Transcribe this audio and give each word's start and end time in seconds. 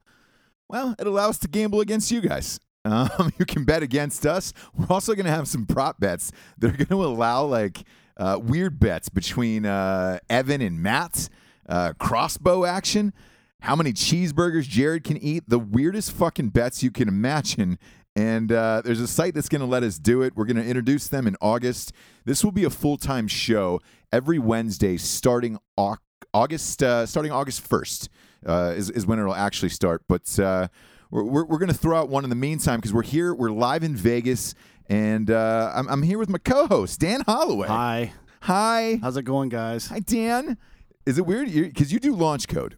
well, 0.69 0.95
it 0.99 1.07
allows 1.07 1.31
us 1.31 1.39
to 1.39 1.49
gamble 1.49 1.81
against 1.81 2.11
you 2.11 2.21
guys. 2.21 2.61
Um, 2.87 3.33
you 3.39 3.47
can 3.47 3.65
bet 3.65 3.83
against 3.83 4.27
us. 4.27 4.53
We're 4.75 4.89
also 4.91 5.15
going 5.15 5.25
to 5.25 5.33
have 5.33 5.49
some 5.49 5.65
prop 5.65 5.99
bets 5.99 6.31
that 6.59 6.69
are 6.69 6.77
going 6.77 6.89
to 6.89 7.03
allow 7.03 7.47
like 7.47 7.83
uh, 8.19 8.39
weird 8.43 8.79
bets 8.79 9.09
between 9.09 9.65
uh, 9.65 10.19
Evan 10.29 10.61
and 10.61 10.83
Matt, 10.83 11.31
uh, 11.67 11.95
crossbow 11.99 12.67
action, 12.67 13.15
how 13.61 13.75
many 13.75 13.95
cheeseburgers 13.95 14.65
Jared 14.69 15.03
can 15.03 15.17
eat, 15.17 15.45
the 15.49 15.59
weirdest 15.59 16.13
fucking 16.13 16.51
bets 16.51 16.83
you 16.83 16.91
can 16.91 17.09
imagine. 17.09 17.79
And 18.17 18.53
uh, 18.53 18.83
there's 18.85 19.01
a 19.01 19.09
site 19.09 19.35
that's 19.35 19.49
going 19.49 19.61
to 19.61 19.67
let 19.67 19.83
us 19.83 19.99
do 19.99 20.23
it. 20.23 20.37
We're 20.37 20.45
going 20.45 20.57
to 20.57 20.65
introduce 20.65 21.09
them 21.09 21.27
in 21.27 21.37
August. 21.41 21.93
This 22.25 22.45
will 22.45 22.53
be 22.53 22.65
a 22.65 22.71
full 22.71 22.97
time 22.97 23.27
show 23.27 23.81
every 24.13 24.39
Wednesday 24.39 24.97
starting 24.97 25.59
August, 25.77 26.83
uh, 26.83 27.07
starting 27.07 27.33
August 27.33 27.69
1st 27.69 28.09
uh, 28.47 28.75
is, 28.77 28.91
is 28.91 29.07
when 29.07 29.19
it'll 29.19 29.35
actually 29.35 29.69
start. 29.69 30.03
But 30.09 30.39
uh, 30.39 30.69
we're, 31.11 31.25
we're, 31.25 31.45
we're 31.45 31.59
going 31.59 31.73
to 31.73 31.77
throw 31.79 31.99
out 31.99 32.09
one 32.09 32.25
in 32.25 32.31
the 32.31 32.37
meantime 32.37 32.79
because 32.79 32.93
we're 32.93 33.03
here, 33.03 33.35
we're 33.35 33.51
live 33.51 33.83
in 33.83 33.97
Vegas, 33.97 34.55
and 34.89 35.31
uh, 35.31 35.73
I'm, 35.75 35.89
I'm 35.89 36.03
here 36.03 36.19
with 36.19 36.29
my 36.29 36.39
co 36.39 36.67
host, 36.67 37.01
Dan 37.01 37.23
Hollaway. 37.23 37.69
Hi. 37.69 38.13
Hi. 38.43 38.99
How's 39.03 39.17
it 39.17 39.23
going, 39.23 39.49
guys? 39.49 39.87
Hi, 39.87 40.01
Dan. 40.01 40.59
Is 41.07 41.19
it 41.19 41.27
weird? 41.27 41.53
Because 41.53 41.93
you 41.93 41.99
do 41.99 42.15
launch 42.15 42.49
code. 42.49 42.77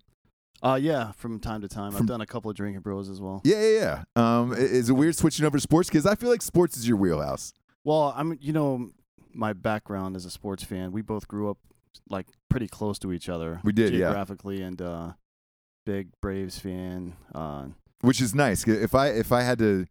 Uh, 0.66 0.74
yeah, 0.74 1.12
from 1.12 1.38
time 1.38 1.60
to 1.60 1.68
time. 1.68 1.94
I've 1.94 2.06
done 2.06 2.20
a 2.20 2.26
couple 2.26 2.50
of 2.50 2.56
drinking 2.56 2.80
bros 2.80 3.08
as 3.08 3.20
well. 3.20 3.40
Yeah, 3.44 3.60
yeah, 3.60 4.04
yeah. 4.16 4.40
Um, 4.40 4.52
is 4.52 4.90
it 4.90 4.94
weird 4.94 5.14
switching 5.14 5.46
over 5.46 5.56
to 5.56 5.60
sports? 5.60 5.88
Because 5.88 6.06
I 6.06 6.16
feel 6.16 6.28
like 6.28 6.42
sports 6.42 6.76
is 6.76 6.88
your 6.88 6.96
wheelhouse. 6.96 7.52
Well, 7.84 8.12
I'm, 8.16 8.36
you 8.40 8.52
know, 8.52 8.90
my 9.32 9.52
background 9.52 10.16
as 10.16 10.24
a 10.24 10.30
sports 10.30 10.64
fan. 10.64 10.90
We 10.90 11.02
both 11.02 11.28
grew 11.28 11.50
up 11.50 11.58
like 12.10 12.26
pretty 12.48 12.66
close 12.66 12.98
to 13.00 13.12
each 13.12 13.28
other. 13.28 13.60
We 13.62 13.72
did, 13.72 13.92
yeah. 13.92 14.06
geographically, 14.06 14.60
and 14.60 14.82
uh, 14.82 15.12
big 15.84 16.08
Braves 16.20 16.58
fan. 16.58 17.14
Uh, 17.32 17.66
which 18.00 18.20
is 18.20 18.34
nice. 18.34 18.66
If 18.66 18.92
I 18.92 19.08
if 19.08 19.30
I 19.30 19.42
had 19.42 19.60
to 19.60 19.86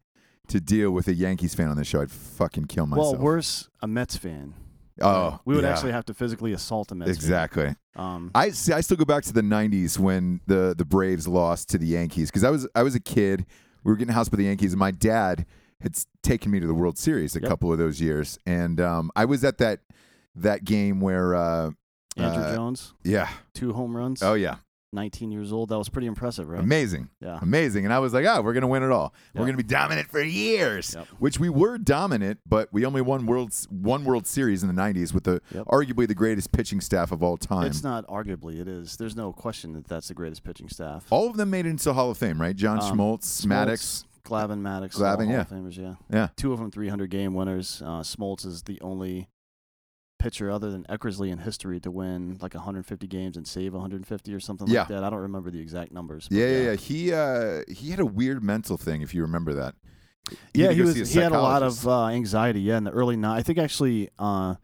to 0.50 0.60
deal 0.60 0.92
with 0.92 1.08
a 1.08 1.14
Yankees 1.14 1.56
fan 1.56 1.70
on 1.70 1.78
this 1.78 1.88
show, 1.88 2.02
I'd 2.02 2.12
fucking 2.12 2.66
kill 2.66 2.86
myself. 2.86 3.14
well, 3.14 3.22
worse, 3.22 3.70
a 3.82 3.88
Mets 3.88 4.18
fan. 4.18 4.54
Oh, 5.02 5.40
we 5.46 5.56
would 5.56 5.64
yeah. 5.64 5.72
actually 5.72 5.92
have 5.92 6.06
to 6.06 6.14
physically 6.14 6.54
assault 6.54 6.90
fan. 6.90 7.02
exactly. 7.02 7.76
Um, 7.96 8.32
I 8.34 8.50
see. 8.52 8.72
I 8.74 8.82
still 8.82 8.98
go 8.98 9.06
back 9.06 9.24
to 9.24 9.34
the 9.34 9.42
'90s 9.42 10.00
when 10.00 10.40
the 10.48 10.74
the 10.78 10.86
Braves 10.86 11.28
lost 11.28 11.70
to 11.70 11.78
the 11.78 11.88
Yankees 11.88 12.30
because 12.30 12.44
I 12.44 12.50
was 12.50 12.68
I 12.76 12.84
was 12.84 12.96
a 12.96 13.00
kid. 13.00 13.46
We 13.84 13.92
were 13.92 13.98
getting 13.98 14.14
housed 14.14 14.32
by 14.32 14.38
the 14.38 14.46
Yankees, 14.46 14.72
and 14.74 14.80
my 14.80 14.92
dad 14.92 15.46
had 15.82 15.96
taken 16.24 16.52
me 16.52 16.60
to 16.60 16.66
the 16.68 16.74
World 16.74 16.98
Series 16.98 17.36
a 17.36 17.40
Yep. 17.42 17.50
couple 17.50 17.72
of 17.72 17.78
those 17.78 18.00
years, 18.02 18.40
and 18.46 18.80
um, 18.82 19.12
I 19.16 19.26
was 19.26 19.44
at 19.44 19.58
that 19.60 19.82
that 20.36 20.64
game 20.66 21.00
where 21.02 21.36
uh, 21.36 21.72
Andruw 22.18 22.38
uh, 22.52 22.56
Jones, 22.56 22.94
yeah, 23.04 23.30
two 23.54 23.74
home 23.74 23.96
runs. 23.96 24.24
oh 24.24 24.34
yeah, 24.34 24.56
19 24.96 25.32
years 25.32 25.54
old. 25.54 25.70
That 25.70 25.78
was 25.78 25.90
pretty 25.90 26.08
impressive, 26.08 26.50
right? 26.50 26.60
amazing. 26.60 27.10
Yeah. 27.22 27.38
Amazing. 27.42 27.86
And 27.86 27.94
I 27.94 28.00
was 28.00 28.14
like, 28.14 28.26
oh, 28.26 28.42
we're 28.42 28.54
going 28.54 28.62
to 28.62 28.68
win 28.68 28.82
it 28.82 28.90
all. 28.92 29.14
We're 29.36 29.42
going 29.46 29.58
to 29.58 29.64
be 29.64 29.68
dominant 29.68 30.10
for 30.10 30.22
years, 30.22 30.96
Yep. 30.96 31.08
which 31.20 31.40
we 31.40 31.50
were 31.50 31.78
dominant, 31.78 32.40
but 32.48 32.70
we 32.74 32.86
only 32.86 33.02
won 33.02 33.28
world's 33.28 33.68
one 33.70 34.04
World 34.06 34.26
Series 34.26 34.64
in 34.64 34.74
the 34.74 34.82
90s 34.82 35.14
with 35.14 35.26
the 35.26 35.42
Yep. 35.54 35.66
arguably 35.68 36.08
the 36.08 36.16
greatest 36.16 36.52
pitching 36.52 36.82
staff 36.82 37.12
of 37.12 37.22
all 37.22 37.38
time. 37.38 37.68
It's 37.68 37.84
not 37.84 38.08
arguably. 38.08 38.60
It 38.60 38.68
is. 38.68 38.98
There's 38.98 39.16
no 39.16 39.32
question 39.34 39.74
that 39.74 39.88
that's 39.88 40.08
the 40.08 40.14
greatest 40.16 40.44
pitching 40.44 40.70
staff. 40.70 41.06
all 41.12 41.30
of 41.30 41.38
them 41.38 41.50
made 41.52 41.66
it 41.66 41.70
into 41.70 41.94
Hall 41.94 42.10
of 42.10 42.18
Fame, 42.18 42.42
right? 42.42 42.56
John 42.56 42.80
Um, 42.80 42.98
Smoltz, 42.98 43.46
Maddux. 43.46 44.06
Glavine, 44.24 44.62
Maddux, 44.62 44.96
Glavine, 44.96 45.30
yeah. 45.30 45.44
Famers, 45.44 45.78
yeah. 45.78 45.96
Yeah. 46.12 46.30
Two 46.36 46.52
of 46.52 46.58
them 46.58 46.72
300 46.72 47.12
game 47.12 47.36
winners. 47.36 47.84
Uh, 47.86 48.00
Smoltz 48.02 48.44
is 48.44 48.64
the 48.64 48.82
only 48.82 49.28
pitcher 50.26 50.50
other 50.50 50.72
than 50.72 50.84
Eckersley 50.86 51.30
in 51.32 51.38
history 51.38 51.80
to 51.82 51.92
win 51.92 52.38
like 52.42 52.56
150 52.56 53.06
games 53.08 53.38
and 53.38 53.48
save 53.48 53.74
150 53.74 54.34
or 54.34 54.40
something 54.40 54.68
Yeah. 54.68 54.80
like 54.80 54.88
that. 54.90 55.04
I 55.04 55.10
don't 55.12 55.20
remember 55.20 55.52
the 55.52 55.60
exact 55.60 55.92
numbers. 55.92 56.28
but 56.28 56.38
Yeah, 56.38 56.48
yeah, 56.48 56.62
yeah. 56.72 56.76
He 56.76 57.14
uh, 57.14 57.62
he 57.68 57.92
had 57.92 58.00
a 58.00 58.06
weird 58.06 58.44
mental 58.44 58.76
thing, 58.78 59.02
if 59.04 59.14
you 59.14 59.22
remember 59.22 59.54
that. 59.54 59.76
Yeah, 60.56 60.72
he 60.72 60.82
was. 60.82 60.96
He 61.14 61.20
had 61.20 61.32
a 61.32 61.40
lot 61.42 61.62
of 61.62 61.88
uh, 61.88 62.08
anxiety. 62.08 62.62
Yeah, 62.62 62.78
in 62.78 62.84
the 62.86 62.92
early. 62.92 63.16
Ni- 63.16 63.28
I 63.28 63.44
think 63.44 63.60
actually, 63.60 64.10
uh, 64.18 64.56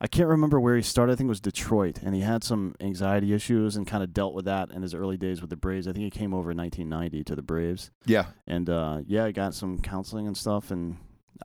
I 0.00 0.06
can't 0.06 0.28
remember 0.28 0.60
where 0.60 0.76
he 0.76 0.82
started. 0.82 1.12
I 1.14 1.16
think 1.16 1.26
it 1.26 1.36
was 1.36 1.40
Detroit, 1.40 1.98
and 2.04 2.14
he 2.14 2.20
had 2.20 2.44
some 2.44 2.76
anxiety 2.80 3.32
issues 3.34 3.74
and 3.74 3.84
kind 3.88 4.04
of 4.04 4.14
dealt 4.14 4.34
with 4.34 4.44
that 4.44 4.70
in 4.70 4.82
his 4.82 4.94
early 4.94 5.16
days 5.16 5.40
with 5.40 5.50
the 5.50 5.56
Braves. 5.56 5.88
I 5.88 5.92
think 5.92 6.04
he 6.04 6.10
came 6.10 6.32
over 6.32 6.52
in 6.52 6.56
1990 6.58 7.24
to 7.24 7.34
the 7.34 7.42
Braves, 7.42 7.90
Yeah, 8.06 8.26
and 8.46 8.70
uh, 8.70 8.98
yeah, 9.04 9.26
he 9.26 9.32
got 9.32 9.52
some 9.54 9.80
counseling 9.80 10.28
and 10.28 10.36
stuff, 10.36 10.70
and 10.70 10.96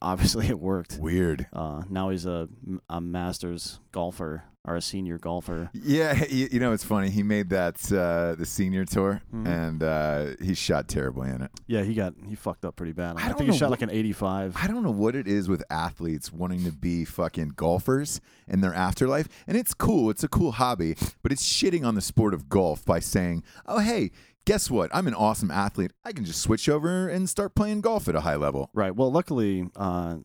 obviously 0.02 0.48
it 0.48 0.60
worked. 0.60 0.98
weird. 1.00 1.48
Uh, 1.54 1.84
now 1.90 2.10
he's 2.10 2.26
a, 2.26 2.48
a 2.90 3.00
Masters 3.02 3.80
golfer 3.92 4.44
or 4.68 4.76
a 4.76 4.82
senior 4.82 5.20
golfer. 5.20 5.70
Yeah, 5.74 6.24
you, 6.30 6.48
you 6.54 6.60
know 6.60 6.72
it's 6.74 6.84
funny. 6.84 7.10
He 7.12 7.22
made 7.22 7.50
that 7.50 7.76
uh, 7.92 8.34
the 8.36 8.46
senior 8.48 8.84
tour, 8.86 9.22
Mhm. 9.34 9.48
and 9.48 9.84
uh, 9.84 10.26
he 10.44 10.56
shot 10.56 10.88
terribly 10.88 11.30
in 11.30 11.42
it. 11.44 11.52
Yeah, 11.68 11.84
he 11.84 11.94
got 11.94 12.16
he 12.28 12.34
fucked 12.36 12.66
up 12.66 12.76
pretty 12.76 12.94
bad. 12.94 13.18
I 13.18 13.30
I, 13.30 13.34
think 13.34 13.52
he 13.52 13.58
shot 13.58 13.70
what- 13.70 13.82
like 13.82 13.90
an 13.90 13.92
85. 13.96 14.56
I 14.60 14.66
don't 14.68 14.82
know 14.82 14.90
what 14.92 15.16
it 15.16 15.28
is 15.28 15.48
with 15.48 15.64
athletes 15.70 16.32
wanting 16.34 16.64
to 16.64 16.72
be 16.72 17.06
fucking 17.06 17.50
golfers 17.56 18.22
in 18.48 18.62
their 18.62 18.74
afterlife. 18.74 19.28
And 19.48 19.56
it's 19.56 19.74
cool. 19.76 20.10
It's 20.10 20.24
a 20.24 20.28
cool 20.28 20.54
hobby, 20.54 20.96
but 21.22 21.32
it's 21.32 21.44
shitting 21.48 21.86
on 21.86 21.94
the 21.96 22.02
sport 22.02 22.34
of 22.34 22.50
golf 22.50 22.84
by 22.86 23.00
saying, 23.00 23.44
oh, 23.68 23.80
hey, 23.80 24.10
guess 24.46 24.70
what? 24.72 24.90
I'm 24.94 25.08
an 25.08 25.14
awesome 25.14 25.52
athlete. 25.52 25.92
I 26.04 26.12
can 26.12 26.26
just 26.26 26.42
switch 26.42 26.70
over 26.70 27.08
and 27.10 27.30
start 27.30 27.56
playing 27.56 27.82
golf 27.82 28.08
at 28.08 28.16
a 28.16 28.22
high 28.22 28.36
level. 28.36 28.70
Right. 28.74 28.96
Well, 28.96 29.12
luckily, 29.12 29.68
uh, 29.76 30.18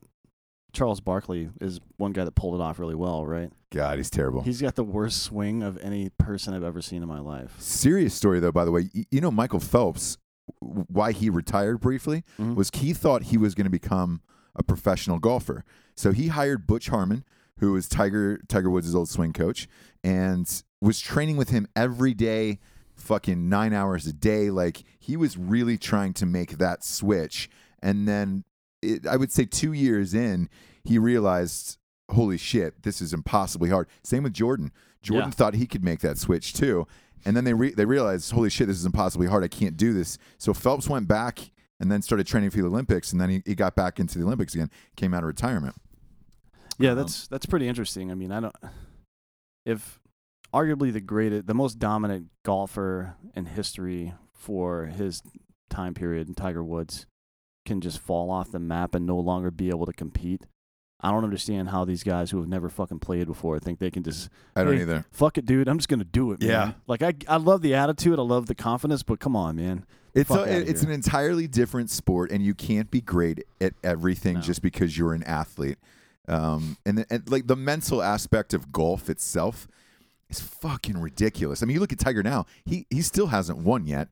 Charles 0.72 1.00
Barkley 1.00 1.50
is 1.60 1.80
one 1.96 2.12
guy 2.12 2.24
that 2.24 2.34
pulled 2.36 2.54
it 2.54 2.62
off 2.62 2.78
really 2.78 2.94
well. 2.94 3.26
Right. 3.26 3.50
God, 3.72 3.98
he's 3.98 4.10
terrible. 4.10 4.42
He's 4.42 4.60
got 4.60 4.74
the 4.76 4.84
worst 4.84 5.22
swing 5.22 5.62
of 5.62 5.78
any 5.78 6.10
person 6.10 6.54
I've 6.54 6.62
ever 6.64 6.82
seen 6.82 7.02
in 7.02 7.08
my 7.08 7.20
life. 7.20 7.54
Serious 7.58 8.14
story, 8.14 8.40
though, 8.40 8.52
by 8.52 8.64
the 8.64 8.70
way. 8.72 8.88
You 9.10 9.20
know, 9.20 9.30
Michael 9.30 9.60
Phelps, 9.60 10.16
why 10.58 11.12
he 11.12 11.30
retired 11.30 11.80
briefly 11.80 12.24
Mhm. 12.38 12.54
was 12.56 12.70
he 12.74 12.92
thought 12.92 13.24
he 13.24 13.36
was 13.36 13.54
going 13.54 13.64
to 13.66 13.70
become 13.70 14.20
a 14.56 14.62
professional 14.64 15.18
golfer. 15.18 15.64
So 15.96 16.10
he 16.12 16.28
hired 16.28 16.66
Butch 16.66 16.88
Harmon, 16.88 17.24
who 17.58 17.72
was 17.72 17.88
Tiger 17.88 18.40
Tiger 18.48 18.68
Woods' 18.70 18.94
old 18.94 19.08
swing 19.08 19.32
coach, 19.32 19.68
and 20.02 20.62
was 20.80 20.98
training 20.98 21.36
with 21.36 21.50
him 21.50 21.68
every 21.76 22.14
day, 22.14 22.58
fucking 23.00 23.48
nine 23.48 23.72
hours 23.72 24.06
a 24.06 24.12
day. 24.12 24.50
Like 24.50 24.82
he 24.98 25.16
was 25.16 25.36
really 25.36 25.78
trying 25.78 26.12
to 26.14 26.26
make 26.26 26.58
that 26.58 26.84
switch. 26.84 27.48
And 27.82 28.06
then 28.06 28.44
it, 28.82 29.06
I 29.06 29.16
would 29.16 29.32
say 29.32 29.44
two 29.44 29.72
years 29.72 30.14
in, 30.14 30.48
he 30.84 30.98
realized, 30.98 31.78
holy 32.10 32.38
shit, 32.38 32.82
this 32.82 33.00
is 33.00 33.12
impossibly 33.12 33.70
hard. 33.70 33.88
Same 34.02 34.22
with 34.22 34.32
Jordan. 34.34 34.72
Jordan 35.02 35.28
Yeah. 35.28 35.34
thought 35.34 35.54
he 35.54 35.66
could 35.66 35.84
make 35.84 36.00
that 36.00 36.18
switch 36.18 36.52
too. 36.52 36.86
And 37.24 37.36
then 37.36 37.44
they 37.44 37.52
re- 37.54 37.74
they 37.74 37.84
realized, 37.84 38.30
holy 38.32 38.48
shit, 38.50 38.66
this 38.66 38.78
is 38.78 38.86
impossibly 38.86 39.26
hard. 39.26 39.44
I 39.44 39.48
can't 39.48 39.76
do 39.76 39.92
this. 39.92 40.16
So 40.38 40.54
Phelps 40.54 40.88
went 40.88 41.06
back 41.08 41.50
and 41.78 41.90
then 41.92 42.00
started 42.02 42.26
training 42.26 42.50
for 42.50 42.58
the 42.58 42.66
Olympics, 42.66 43.12
and 43.12 43.20
then 43.20 43.28
he, 43.30 43.42
he 43.46 43.54
got 43.54 43.74
back 43.74 43.98
into 44.00 44.18
the 44.18 44.24
Olympics 44.24 44.54
again. 44.54 44.70
Came 44.96 45.12
out 45.14 45.22
of 45.22 45.26
retirement. 45.26 45.74
Yeah, 46.78 46.90
Um, 46.92 46.96
that's 46.96 47.26
that's 47.28 47.44
pretty 47.46 47.68
interesting. 47.68 48.10
I 48.10 48.14
mean, 48.14 48.32
I 48.32 48.40
don't. 48.40 48.54
If 49.66 49.99
arguably 50.52 50.92
the 50.92 51.00
greatest, 51.00 51.46
the 51.46 51.54
most 51.54 51.78
dominant 51.78 52.28
golfer 52.44 53.14
in 53.34 53.46
history 53.46 54.12
for 54.32 54.86
his 54.86 55.22
time 55.68 55.94
period, 55.94 56.36
Tiger 56.36 56.64
Woods, 56.64 57.06
can 57.66 57.80
just 57.80 57.98
fall 57.98 58.30
off 58.30 58.50
the 58.50 58.58
map 58.58 58.94
and 58.94 59.06
no 59.06 59.16
longer 59.18 59.50
be 59.50 59.68
able 59.68 59.86
to 59.86 59.92
compete. 59.92 60.46
I 61.02 61.10
don't 61.10 61.24
understand 61.24 61.70
how 61.70 61.84
these 61.86 62.02
guys 62.02 62.30
who 62.30 62.38
have 62.38 62.48
never 62.48 62.68
fucking 62.68 62.98
played 62.98 63.26
before 63.26 63.58
think 63.58 63.78
they 63.78 63.90
can 63.90 64.02
just 64.02 64.28
I 64.54 64.64
don't 64.64 64.76
Hey, 64.76 64.82
either. 64.82 65.06
fuck 65.10 65.38
it, 65.38 65.46
dude. 65.46 65.66
I'm 65.68 65.78
just 65.78 65.88
gonna 65.88 66.04
do 66.04 66.32
it. 66.32 66.40
Man. 66.40 66.48
Yeah. 66.50 66.72
Like 66.86 67.02
I, 67.02 67.14
I 67.26 67.36
love 67.38 67.62
the 67.62 67.74
attitude. 67.74 68.18
I 68.18 68.22
love 68.22 68.46
the 68.46 68.54
confidence. 68.54 69.02
But 69.02 69.18
come 69.18 69.34
on, 69.34 69.56
man. 69.56 69.86
It's 70.12 70.30
a, 70.30 70.42
it's 70.42 70.80
here. 70.82 70.90
an 70.90 70.94
entirely 70.94 71.46
different 71.46 71.88
sport, 71.88 72.32
and 72.32 72.44
you 72.44 72.52
can't 72.52 72.90
be 72.90 73.00
great 73.00 73.44
at 73.60 73.74
everything 73.84 74.34
No. 74.34 74.40
just 74.40 74.60
because 74.60 74.98
you're 74.98 75.14
an 75.14 75.22
athlete. 75.22 75.78
Um, 76.28 76.76
and, 76.84 77.06
and 77.08 77.30
like 77.30 77.46
the 77.46 77.56
mental 77.56 78.02
aspect 78.02 78.52
of 78.52 78.70
golf 78.72 79.08
itself 79.08 79.68
is 80.30 80.40
fucking 80.40 80.98
ridiculous. 80.98 81.62
I 81.62 81.66
mean, 81.66 81.74
you 81.74 81.80
look 81.80 81.92
at 81.92 81.98
Tiger 81.98 82.22
now; 82.22 82.46
he 82.64 82.86
he 82.90 83.02
still 83.02 83.26
hasn't 83.28 83.58
won 83.58 83.86
yet, 83.86 84.08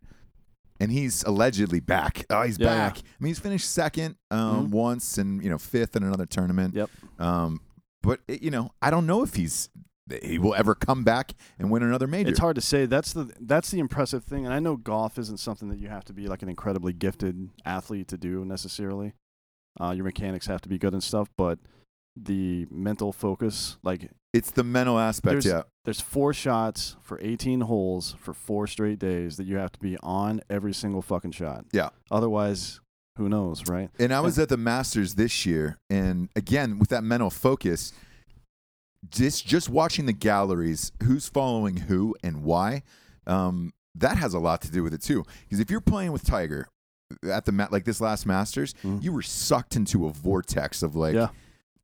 and 0.80 0.90
he's 0.92 1.22
allegedly 1.24 1.80
back. 1.80 2.24
Oh, 2.30 2.42
he's 2.42 2.58
Yeah, 2.58 2.66
back. 2.66 2.98
I 2.98 3.02
mean, 3.20 3.28
he's 3.30 3.38
finished 3.38 3.70
second 3.70 4.16
um, 4.30 4.68
Mhm. 4.68 4.70
once, 4.70 5.18
and 5.18 5.42
you 5.42 5.50
know 5.50 5.58
fifth 5.58 5.96
in 5.96 6.02
another 6.02 6.26
tournament. 6.26 6.74
Yep. 6.74 6.90
Um, 7.18 7.60
but 8.02 8.20
it, 8.28 8.42
you 8.42 8.50
know, 8.50 8.70
I 8.82 8.90
don't 8.90 9.06
know 9.06 9.22
if 9.22 9.34
he's 9.34 9.68
he 10.22 10.38
will 10.38 10.54
ever 10.54 10.74
come 10.74 11.04
back 11.04 11.34
and 11.58 11.70
win 11.70 11.82
another 11.82 12.06
major. 12.06 12.30
It's 12.30 12.38
hard 12.38 12.54
to 12.56 12.62
say. 12.62 12.86
That's 12.86 13.12
the 13.12 13.30
that's 13.40 13.70
the 13.70 13.78
impressive 13.78 14.24
thing, 14.24 14.44
and 14.46 14.54
I 14.54 14.58
know 14.58 14.76
golf 14.76 15.18
isn't 15.18 15.36
something 15.38 15.68
that 15.68 15.78
you 15.78 15.88
have 15.88 16.04
to 16.06 16.12
be 16.14 16.26
like 16.28 16.42
an 16.42 16.48
incredibly 16.48 16.92
gifted 16.94 17.50
athlete 17.64 18.08
to 18.08 18.16
do 18.16 18.44
necessarily. 18.44 19.12
Uh, 19.80 19.90
your 19.90 20.04
mechanics 20.04 20.46
have 20.46 20.60
to 20.62 20.68
be 20.68 20.78
good 20.78 20.92
and 20.94 21.02
stuff, 21.02 21.28
but 21.36 21.58
the 22.16 22.66
mental 22.70 23.12
focus, 23.12 23.76
like 23.84 24.10
It's 24.38 24.50
the 24.50 24.64
mental 24.64 24.98
aspect. 24.98 25.42
There's- 25.42 25.46
Yeah, 25.46 25.62
there's 25.84 26.00
four 26.00 26.32
shots 26.32 26.96
for 27.02 27.18
18 27.20 27.62
holes 27.62 28.14
for 28.20 28.32
four 28.32 28.66
straight 28.66 28.98
days 28.98 29.36
that 29.36 29.44
you 29.46 29.56
have 29.56 29.72
to 29.72 29.78
be 29.80 29.96
on 30.02 30.40
every 30.48 30.72
single 30.72 31.02
fucking 31.02 31.32
shot. 31.32 31.64
Yeah. 31.72 31.90
Otherwise, 32.10 32.80
who 33.16 33.28
knows, 33.28 33.68
right? 33.68 33.90
And 33.98 34.12
I 34.14 34.20
was 34.20 34.38
at 34.38 34.48
the 34.48 34.56
Masters 34.56 35.16
this 35.16 35.44
year, 35.44 35.78
and 35.90 36.28
again 36.36 36.78
with 36.78 36.88
that 36.90 37.02
mental 37.02 37.30
focus, 37.30 37.92
just 39.10 39.46
just 39.46 39.68
watching 39.68 40.06
the 40.06 40.12
galleries, 40.12 40.92
who's 41.02 41.28
following 41.28 41.76
who 41.76 42.14
and 42.22 42.42
why, 42.42 42.82
um, 43.26 43.72
that 43.94 44.16
has 44.18 44.34
a 44.34 44.38
lot 44.38 44.60
to 44.62 44.70
do 44.70 44.82
with 44.82 44.94
it 44.94 45.02
too. 45.02 45.24
Because 45.42 45.60
if 45.60 45.70
you're 45.70 45.80
playing 45.80 46.12
with 46.12 46.24
Tiger 46.24 46.68
at 47.28 47.44
the 47.46 47.52
mat 47.52 47.72
like 47.72 47.84
this 47.84 48.00
last 48.00 48.26
Masters, 48.26 48.74
Mhm. 48.84 49.02
you 49.02 49.12
were 49.12 49.22
sucked 49.22 49.76
into 49.76 50.06
a 50.06 50.12
vortex 50.12 50.82
of 50.82 50.94
like 50.94 51.14
Yeah. 51.14 51.28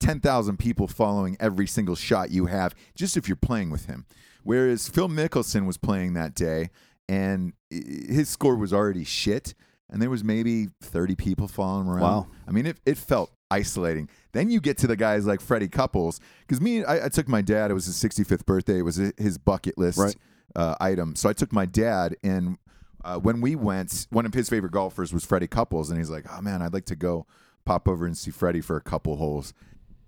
Ten 0.01 0.21
thousand 0.21 0.59
people 0.59 0.87
following 0.89 1.37
every 1.41 1.67
single 1.67 1.95
shot 1.97 2.31
you 2.31 2.47
have, 2.47 2.75
just 2.95 3.17
if 3.17 3.29
you're 3.29 3.37
playing 3.37 3.71
with 3.71 3.87
him. 3.87 4.07
Whereas 4.43 4.89
Phil 4.89 5.09
Mickelson 5.09 5.67
was 5.67 5.79
playing 5.79 6.15
that 6.15 6.35
day, 6.35 6.71
and 7.09 7.53
his 7.71 8.29
score 8.29 8.57
was 8.57 8.73
already 8.73 9.05
shit, 9.05 9.55
and 9.91 10.01
there 10.03 10.11
was 10.11 10.23
maybe 10.25 10.69
thirty 10.83 11.15
people 11.15 11.49
following 11.49 11.87
him 11.87 11.91
around. 11.93 12.03
Wow. 12.03 12.27
I 12.47 12.51
mean, 12.51 12.67
it, 12.67 12.79
it 12.85 12.99
felt 12.99 13.31
isolating. 13.51 14.09
Then 14.33 14.51
you 14.51 14.61
get 14.61 14.77
to 14.79 14.87
the 14.87 14.97
guys 14.97 15.27
like 15.27 15.41
Freddie 15.41 15.69
Couples, 15.69 16.21
because 16.41 16.61
me, 16.61 16.85
I, 16.85 17.07
I 17.07 17.09
took 17.09 17.29
my 17.29 17.41
dad. 17.41 17.71
It 17.71 17.75
was 17.75 17.87
his 17.87 17.97
65th 17.97 18.45
birthday. 18.45 18.79
It 18.79 18.83
was 18.83 18.97
his 19.17 19.39
bucket 19.39 19.79
list 19.79 19.99
Right. 19.99 20.17
uh, 20.57 20.75
item. 20.81 21.15
So 21.17 21.29
I 21.29 21.33
took 21.33 21.53
my 21.53 21.65
dad, 21.67 22.17
and 22.25 22.59
uh, 23.05 23.19
when 23.19 23.41
we 23.41 23.55
went, 23.55 24.07
one 24.11 24.27
of 24.27 24.35
his 24.35 24.49
favorite 24.49 24.73
golfers 24.73 25.13
was 25.13 25.25
Freddie 25.25 25.47
Couples, 25.47 25.89
and 25.91 25.99
he's 25.99 26.11
like, 26.11 26.27
"Oh 26.31 26.41
man, 26.43 26.61
I'd 26.63 26.75
like 26.75 26.87
to 26.87 26.97
go 26.97 27.27
pop 27.65 27.89
over 27.89 28.05
and 28.07 28.17
see 28.17 28.31
Freddie 28.31 28.61
for 28.61 28.77
a 28.77 28.81
couple 28.83 29.17
holes." 29.17 29.55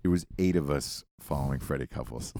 There 0.07 0.11
was 0.13 0.25
eight 0.39 0.55
of 0.55 0.69
us 0.71 1.03
following 1.19 1.59
Freddie 1.59 1.85
Couples. 1.85 2.33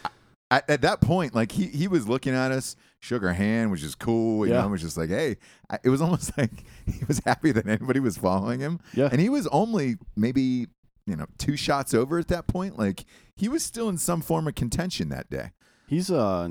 at, 0.50 0.68
at 0.68 0.80
that 0.80 1.00
point, 1.00 1.36
like 1.36 1.52
he 1.52 1.66
he 1.68 1.86
was 1.86 2.08
looking 2.08 2.34
at 2.34 2.50
us, 2.50 2.74
shook 2.98 3.22
our 3.22 3.32
hand, 3.32 3.70
which 3.70 3.84
is 3.84 3.94
cool. 3.94 4.44
You 4.44 4.54
Yeah. 4.54 4.62
know, 4.62 4.68
was 4.70 4.80
just 4.80 4.96
like, 4.96 5.08
"Hey," 5.10 5.36
I, 5.70 5.78
it 5.84 5.88
was 5.88 6.02
almost 6.02 6.36
like 6.36 6.64
he 6.84 7.04
was 7.06 7.20
happy 7.24 7.52
that 7.52 7.68
anybody 7.68 8.00
was 8.00 8.18
following 8.18 8.58
him. 8.58 8.80
Yeah. 8.92 9.08
And 9.12 9.20
he 9.20 9.28
was 9.28 9.46
only 9.52 9.98
maybe, 10.16 10.66
you 11.06 11.14
know, 11.14 11.26
two 11.38 11.56
shots 11.56 11.94
over 11.94 12.18
at 12.18 12.26
that 12.26 12.48
point. 12.48 12.76
Like 12.76 13.04
he 13.36 13.48
was 13.48 13.64
still 13.64 13.88
in 13.88 13.98
some 13.98 14.20
form 14.20 14.48
of 14.48 14.56
contention 14.56 15.08
that 15.10 15.30
day. 15.30 15.52
He's 15.86 16.10
uh 16.10 16.48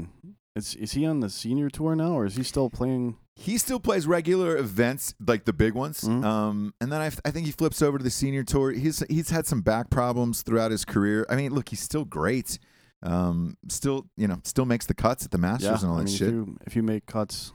is 0.55 0.73
is 0.75 0.93
he 0.93 1.05
on 1.05 1.19
the 1.19 1.29
senior 1.29 1.69
tour 1.69 1.97
now 1.97 2.13
or 2.13 2.25
is 2.25 2.37
he 2.37 2.43
still 2.43 2.69
playing 2.69 3.17
He 3.35 3.57
still 3.57 3.79
plays 3.79 4.05
regular 4.05 4.57
events, 4.57 5.15
like 5.25 5.45
the 5.45 5.53
big 5.53 5.73
ones. 5.73 6.01
Mhm. 6.01 6.23
Um, 6.23 6.73
and 6.81 6.91
then 6.91 7.01
I, 7.01 7.07
I 7.25 7.31
think 7.31 7.45
he 7.47 7.51
flips 7.51 7.81
over 7.81 7.97
to 7.97 8.03
the 8.03 8.09
senior 8.11 8.43
tour. 8.43 8.71
He's 8.71 9.03
he's 9.09 9.29
had 9.29 9.47
some 9.47 9.61
back 9.61 9.89
problems 9.89 10.41
throughout 10.43 10.69
his 10.71 10.85
career. 10.85 11.25
I 11.29 11.35
mean, 11.35 11.53
look, 11.53 11.69
he's 11.69 11.79
still 11.81 12.05
great. 12.05 12.59
Um, 13.03 13.57
still, 13.67 14.05
you 14.15 14.27
know, 14.27 14.39
still 14.43 14.65
makes 14.65 14.85
the 14.85 14.93
cuts 14.93 15.25
at 15.25 15.31
the 15.31 15.39
Masters 15.39 15.63
yeah, 15.65 15.77
and 15.79 15.85
all 15.87 15.95
I 15.95 15.99
that 15.99 16.05
mean, 16.05 16.15
shit. 16.15 16.27
If 16.27 16.33
you, 16.33 16.57
if 16.67 16.75
you 16.75 16.83
make 16.83 17.05
cuts, 17.07 17.51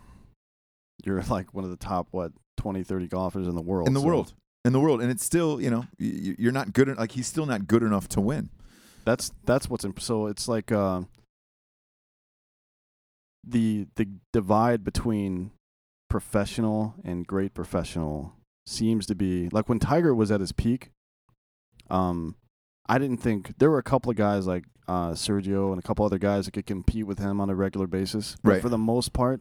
you're 1.04 1.22
like 1.30 1.54
one 1.54 1.62
of 1.62 1.70
the 1.70 1.76
top 1.76 2.08
what 2.10 2.32
20 2.56 2.82
30 2.82 3.06
golfers 3.06 3.46
in 3.46 3.54
the 3.54 3.62
world. 3.62 3.86
in 3.86 3.94
the 3.94 4.00
so 4.00 4.06
world, 4.06 4.34
in 4.64 4.72
the 4.72 4.80
world, 4.80 5.00
and 5.02 5.10
it's 5.10 5.24
still, 5.24 5.60
you 5.60 5.70
know, 5.70 5.86
y- 6.00 6.34
you're 6.38 6.52
not 6.52 6.72
good. 6.72 6.88
Like 6.96 7.12
he's 7.12 7.28
still 7.28 7.46
not 7.46 7.68
good 7.68 7.82
enough 7.84 8.08
to 8.08 8.20
win. 8.20 8.48
That's 9.04 9.30
that's 9.44 9.70
what's 9.70 9.84
imp- 9.84 10.00
so 10.00 10.26
it's 10.26 10.48
like 10.48 10.72
uh, 10.72 11.02
the 13.46 13.86
the 13.94 14.08
divide 14.32 14.82
between 14.82 15.52
professional 16.08 16.94
and 17.04 17.26
great 17.26 17.54
professional 17.54 18.34
seems 18.66 19.06
to 19.06 19.14
be 19.14 19.48
like 19.50 19.68
when 19.68 19.78
Tiger 19.78 20.14
was 20.14 20.30
at 20.30 20.40
his 20.40 20.52
peak. 20.52 20.90
Um, 21.90 22.36
I 22.88 22.98
didn't 22.98 23.18
think 23.18 23.58
there 23.58 23.70
were 23.70 23.78
a 23.78 23.82
couple 23.82 24.10
of 24.10 24.16
guys 24.16 24.46
like 24.46 24.64
uh, 24.88 25.10
Sergio 25.10 25.70
and 25.70 25.78
a 25.78 25.82
couple 25.82 26.04
other 26.04 26.18
guys 26.18 26.44
that 26.46 26.52
could 26.52 26.66
compete 26.66 27.06
with 27.06 27.18
him 27.18 27.40
on 27.40 27.50
a 27.50 27.54
regular 27.54 27.86
basis. 27.86 28.36
But 28.42 28.50
Right. 28.50 28.62
For 28.62 28.68
the 28.68 28.78
most 28.78 29.12
part, 29.12 29.40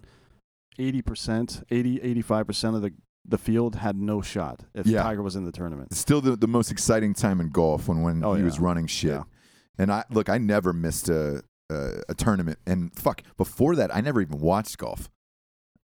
80%, 0.80 1.64
80, 1.70 2.00
85% 2.24 2.76
of 2.76 2.82
the, 2.82 2.92
the 3.28 3.38
field 3.38 3.76
had 3.76 3.96
no 3.96 4.22
shot 4.22 4.62
if 4.74 4.86
Yeah. 4.88 5.04
Tiger 5.04 5.22
was 5.22 5.36
in 5.36 5.46
the 5.46 5.52
tournament. 5.52 5.90
It's 5.92 6.00
still 6.00 6.22
the, 6.22 6.36
the 6.36 6.48
most 6.48 6.72
exciting 6.72 7.14
time 7.14 7.40
in 7.40 7.50
golf 7.50 7.88
when 7.88 8.02
when 8.02 8.24
Oh, 8.24 8.34
he 8.34 8.40
yeah. 8.40 8.46
was 8.46 8.60
running 8.60 8.88
shit. 8.88 9.12
Yeah. 9.12 9.24
And 9.78 9.92
I 9.92 10.04
look, 10.10 10.30
I 10.30 10.38
never 10.38 10.72
missed 10.74 11.10
a, 11.10 11.44
a 11.70 12.02
a 12.10 12.14
tournament, 12.16 12.60
and 12.66 12.94
fuck, 12.98 13.24
before 13.36 13.76
that, 13.76 13.94
I 13.94 14.00
never 14.00 14.22
even 14.22 14.40
watched 14.40 14.78
golf. 14.78 15.10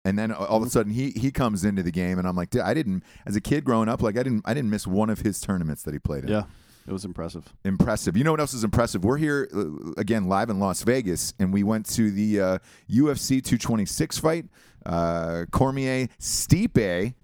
And 0.07 0.17
then 0.17 0.31
all 0.31 0.63
of 0.63 0.63
a 0.63 0.71
sudden, 0.71 0.93
he 0.93 1.11
he 1.11 1.33
comes 1.33 1.65
into 1.65 1.83
the 1.83 1.91
game, 1.91 2.21
and 2.21 2.29
I'm 2.29 2.37
like, 2.37 2.55
I 2.55 2.75
didn't 2.75 3.03
as 3.27 3.35
a 3.35 3.41
kid 3.41 3.65
growing 3.65 3.89
up, 3.89 4.03
like 4.03 4.17
I 4.17 4.23
didn't 4.23 4.43
I 4.45 4.55
didn't 4.55 4.71
miss 4.71 4.87
one 4.87 5.11
of 5.11 5.19
his 5.19 5.41
tournaments 5.41 5.83
that 5.83 5.93
he 5.95 5.99
played 5.99 6.23
in. 6.23 6.31
Yeah, 6.31 6.45
it 6.87 6.93
was 6.93 7.05
impressive. 7.05 7.53
Impressive. 7.65 8.17
You 8.17 8.23
know 8.23 8.31
what 8.31 8.39
else 8.39 8.55
is 8.55 8.63
impressive? 8.63 9.05
We're 9.05 9.17
here 9.17 9.49
uh, 9.53 9.95
again 9.97 10.29
live 10.29 10.49
in 10.49 10.61
Las 10.61 10.85
Vegas, 10.85 11.35
and 11.41 11.53
we 11.53 11.65
went 11.65 11.87
to 11.97 12.13
the 12.13 12.41
uh, 12.41 12.59
UFC 12.89 13.43
226 13.43 14.19
fight. 14.19 14.45
Uh, 14.87 15.47
Cormier 15.51 16.07
Stipe. 16.21 17.15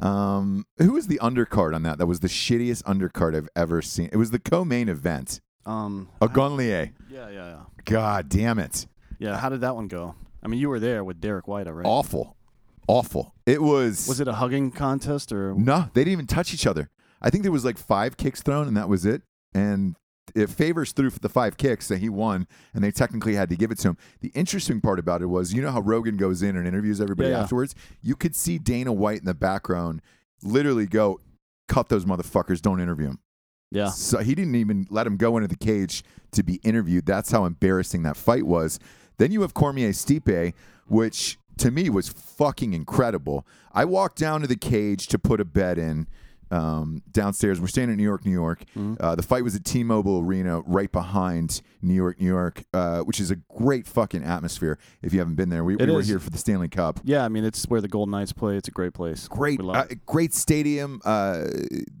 Um, 0.00 0.66
who 0.78 0.90
was 0.90 1.06
the 1.06 1.20
undercard 1.22 1.72
on 1.72 1.84
that? 1.84 1.98
That 1.98 2.06
was 2.06 2.18
the 2.18 2.26
shittiest 2.26 2.82
undercard 2.82 3.36
I've 3.36 3.48
ever 3.54 3.80
seen. 3.80 4.08
It 4.12 4.16
was 4.16 4.32
the 4.32 4.40
co-main 4.40 4.88
event. 4.88 5.40
Um, 5.66 6.08
Agonlier. 6.20 6.90
yeah, 7.08 7.28
yeah, 7.30 7.30
yeah. 7.30 7.60
God 7.84 8.28
damn 8.28 8.58
it. 8.58 8.88
Yeah, 9.20 9.36
how 9.38 9.50
did 9.50 9.60
that 9.60 9.76
one 9.76 9.86
go? 9.86 10.16
I 10.44 10.48
mean, 10.48 10.60
you 10.60 10.68
were 10.68 10.80
there 10.80 11.02
with 11.04 11.20
Derek 11.20 11.48
White, 11.48 11.66
right? 11.72 11.86
Awful. 11.86 12.36
Awful. 12.86 13.34
It 13.46 13.62
was. 13.62 14.06
Was 14.06 14.20
it 14.20 14.28
a 14.28 14.34
hugging 14.34 14.70
contest 14.70 15.32
or? 15.32 15.54
No, 15.54 15.88
they 15.94 16.02
didn't 16.02 16.12
even 16.12 16.26
touch 16.26 16.52
each 16.52 16.66
other. 16.66 16.90
I 17.22 17.30
think 17.30 17.42
there 17.42 17.52
was 17.52 17.64
like 17.64 17.78
five 17.78 18.16
kicks 18.16 18.42
thrown, 18.42 18.68
and 18.68 18.76
that 18.76 18.88
was 18.88 19.06
it. 19.06 19.22
And 19.54 19.96
it 20.34 20.50
favors 20.50 20.92
through 20.92 21.10
for 21.10 21.20
the 21.20 21.28
five 21.28 21.56
kicks 21.56 21.88
that 21.88 21.98
he 21.98 22.08
won, 22.08 22.46
and 22.74 22.84
they 22.84 22.90
technically 22.90 23.34
had 23.34 23.48
to 23.50 23.56
give 23.56 23.70
it 23.70 23.78
to 23.78 23.88
him. 23.88 23.96
The 24.20 24.32
interesting 24.34 24.80
part 24.80 24.98
about 24.98 25.22
it 25.22 25.26
was, 25.26 25.54
you 25.54 25.62
know 25.62 25.70
how 25.70 25.80
Rogan 25.80 26.16
goes 26.16 26.42
in 26.42 26.56
and 26.56 26.66
interviews 26.66 27.00
everybody 27.00 27.30
Yeah, 27.30 27.36
yeah. 27.36 27.42
afterwards? 27.42 27.74
You 28.02 28.16
could 28.16 28.34
see 28.36 28.58
Dana 28.58 28.92
White 28.92 29.20
in 29.20 29.24
the 29.26 29.34
background 29.34 30.02
literally 30.42 30.86
go, 30.86 31.20
cut 31.68 31.88
those 31.88 32.04
motherfuckers, 32.04 32.60
don't 32.60 32.80
interview 32.80 33.06
him. 33.08 33.18
Yeah, 33.70 33.88
So 33.88 34.18
he 34.18 34.34
didn't 34.36 34.54
even 34.54 34.86
let 34.88 35.06
him 35.06 35.16
go 35.16 35.36
into 35.36 35.48
the 35.48 35.56
cage 35.56 36.04
to 36.32 36.42
be 36.44 36.56
interviewed. 36.62 37.06
That's 37.06 37.30
how 37.32 37.44
embarrassing 37.44 38.04
that 38.04 38.16
fight 38.16 38.46
was. 38.46 38.78
Then 39.18 39.32
you 39.32 39.42
have 39.42 39.54
Cormier 39.54 39.90
Stipe, 39.90 40.52
which 40.86 41.38
to 41.58 41.70
me 41.70 41.88
was 41.88 42.08
fucking 42.08 42.72
incredible. 42.74 43.46
I 43.72 43.84
walked 43.84 44.18
down 44.18 44.40
to 44.40 44.46
the 44.46 44.56
cage 44.56 45.06
to 45.08 45.18
put 45.18 45.40
a 45.40 45.44
bet 45.44 45.78
in 45.78 46.06
um, 46.50 47.02
downstairs. 47.10 47.60
We're 47.60 47.66
staying 47.68 47.90
in 47.90 47.96
New 47.96 48.02
York, 48.04 48.24
New 48.24 48.30
York. 48.30 48.64
Mhm. 48.76 48.96
Uh, 49.00 49.14
the 49.14 49.22
fight 49.22 49.42
was 49.42 49.56
at 49.56 49.64
T-Mobile 49.64 50.20
Arena, 50.20 50.60
right 50.60 50.90
behind 50.90 51.62
New 51.82 51.94
York, 51.94 52.20
New 52.20 52.26
York, 52.28 52.64
uh, 52.72 53.00
which 53.00 53.18
is 53.18 53.30
a 53.30 53.36
great 53.36 53.86
fucking 53.86 54.22
atmosphere. 54.22 54.78
If 55.02 55.12
you 55.12 55.18
haven't 55.18 55.34
been 55.34 55.48
there, 55.48 55.64
we, 55.64 55.74
we 55.76 55.86
were 55.90 56.02
here 56.02 56.18
for 56.18 56.30
the 56.30 56.38
Stanley 56.38 56.68
Cup 56.68 57.00
yeah. 57.02 57.24
I 57.24 57.28
mean, 57.28 57.44
it's 57.44 57.64
where 57.64 57.80
the 57.80 57.88
Golden 57.88 58.12
Knights 58.12 58.32
play. 58.32 58.56
It's 58.56 58.68
a 58.68 58.72
great 58.72 58.94
place. 58.94 59.26
great, 59.26 59.60
uh, 59.60 59.86
great 60.06 60.32
stadium. 60.34 61.00
Uh, 61.04 61.44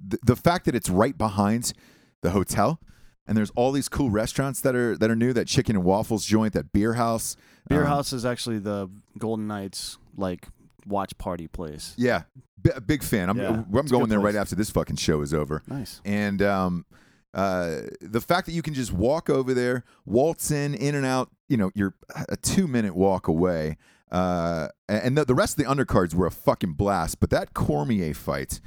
the, 0.08 0.18
the 0.24 0.36
fact 0.36 0.66
that 0.66 0.74
it's 0.74 0.90
right 0.90 1.16
behind 1.16 1.72
the 2.20 2.30
hotel, 2.30 2.80
and 3.26 3.36
there's 3.36 3.50
all 3.56 3.72
these 3.72 3.88
cool 3.88 4.10
restaurants 4.10 4.60
that 4.62 4.74
are 4.74 4.96
that 4.98 5.10
are 5.10 5.16
new. 5.16 5.32
That 5.32 5.46
chicken 5.46 5.76
and 5.76 5.84
waffles 5.84 6.24
joint, 6.24 6.52
that 6.54 6.72
beer 6.72 6.94
house, 6.94 7.36
Beer 7.68 7.82
Um, 7.82 7.88
House 7.88 8.12
is 8.12 8.24
actually 8.24 8.58
the 8.58 8.90
Golden 9.18 9.46
Knights 9.46 9.98
like 10.16 10.48
watch 10.86 11.16
party 11.18 11.48
place. 11.48 11.94
Yeah, 11.96 12.24
B- 12.62 12.70
big 12.86 13.02
fan. 13.02 13.30
I'm 13.30 13.38
Yeah, 13.38 13.62
I'm 13.74 13.86
going 13.86 14.08
there 14.08 14.20
right 14.20 14.34
after 14.34 14.54
this 14.54 14.70
fucking 14.70 14.96
show 14.96 15.22
is 15.22 15.32
over. 15.32 15.62
Nice. 15.66 16.00
And 16.04 16.42
um, 16.42 16.84
uh, 17.32 17.80
the 18.00 18.20
fact 18.20 18.46
that 18.46 18.52
you 18.52 18.62
can 18.62 18.74
just 18.74 18.92
walk 18.92 19.30
over 19.30 19.54
there, 19.54 19.84
waltz 20.04 20.50
in, 20.50 20.74
in 20.74 20.94
and 20.94 21.06
out, 21.06 21.30
you 21.48 21.56
know, 21.56 21.70
you're 21.74 21.94
a 22.28 22.36
two 22.36 22.66
minute 22.66 22.94
walk 22.94 23.28
away. 23.28 23.76
Uh, 24.12 24.68
and 24.88 25.16
the, 25.18 25.24
the 25.24 25.34
rest 25.34 25.58
of 25.58 25.64
the 25.64 25.70
undercards 25.70 26.14
were 26.14 26.26
a 26.26 26.30
fucking 26.30 26.74
blast. 26.74 27.18
But 27.18 27.30
that 27.30 27.54
Cormier 27.54 28.14
fight 28.14 28.60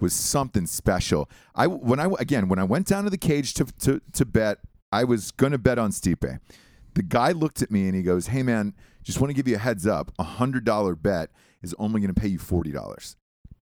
was 0.00 0.12
something 0.12 0.66
special. 0.66 1.28
I 1.54 1.66
when 1.66 2.00
I 2.00 2.08
again 2.18 2.48
when 2.48 2.58
I 2.58 2.64
went 2.64 2.86
down 2.86 3.04
to 3.04 3.10
the 3.10 3.18
cage 3.18 3.54
to 3.54 3.64
to, 3.80 4.00
to 4.12 4.24
bet, 4.24 4.58
I 4.92 5.04
was 5.04 5.30
gonna 5.30 5.58
bet 5.58 5.78
on 5.78 5.90
Stipe. 5.90 6.38
The 6.94 7.02
guy 7.02 7.32
looked 7.32 7.62
at 7.62 7.70
me 7.70 7.86
and 7.86 7.94
he 7.94 8.02
goes, 8.02 8.28
"Hey 8.28 8.42
man, 8.42 8.74
just 9.02 9.20
want 9.20 9.30
to 9.30 9.34
give 9.34 9.46
you 9.46 9.56
a 9.56 9.58
heads 9.58 9.86
up. 9.86 10.12
A 10.18 10.24
hundred 10.24 10.64
dollar 10.64 10.94
bet 10.94 11.30
is 11.62 11.74
only 11.78 12.00
going 12.00 12.12
to 12.12 12.20
pay 12.20 12.28
you 12.28 12.38
forty 12.38 12.72
dollars." 12.72 13.16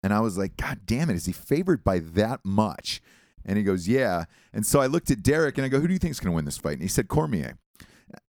And 0.02 0.12
I 0.12 0.20
was 0.20 0.36
like, 0.36 0.56
God 0.56 0.80
damn 0.84 1.10
it, 1.10 1.14
is 1.14 1.26
he 1.26 1.32
favored 1.32 1.84
by 1.84 2.00
that 2.00 2.40
much? 2.44 3.00
And 3.44 3.56
he 3.56 3.64
goes, 3.64 3.88
Yeah. 3.88 4.24
And 4.52 4.66
so 4.66 4.80
I 4.80 4.86
looked 4.86 5.10
at 5.10 5.22
Derek 5.22 5.58
and 5.58 5.64
I 5.64 5.68
go, 5.68 5.80
Who 5.80 5.86
do 5.86 5.92
you 5.92 5.98
think 5.98 6.12
is 6.12 6.20
going 6.20 6.32
to 6.32 6.36
win 6.36 6.44
this 6.44 6.58
fight? 6.58 6.74
And 6.74 6.82
he 6.82 6.88
said, 6.88 7.08
Cormier. 7.08 7.56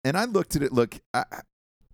And 0.04 0.18
I 0.18 0.26
looked 0.26 0.56
at 0.56 0.64
it, 0.64 0.72
look, 0.72 1.00
I, 1.14 1.26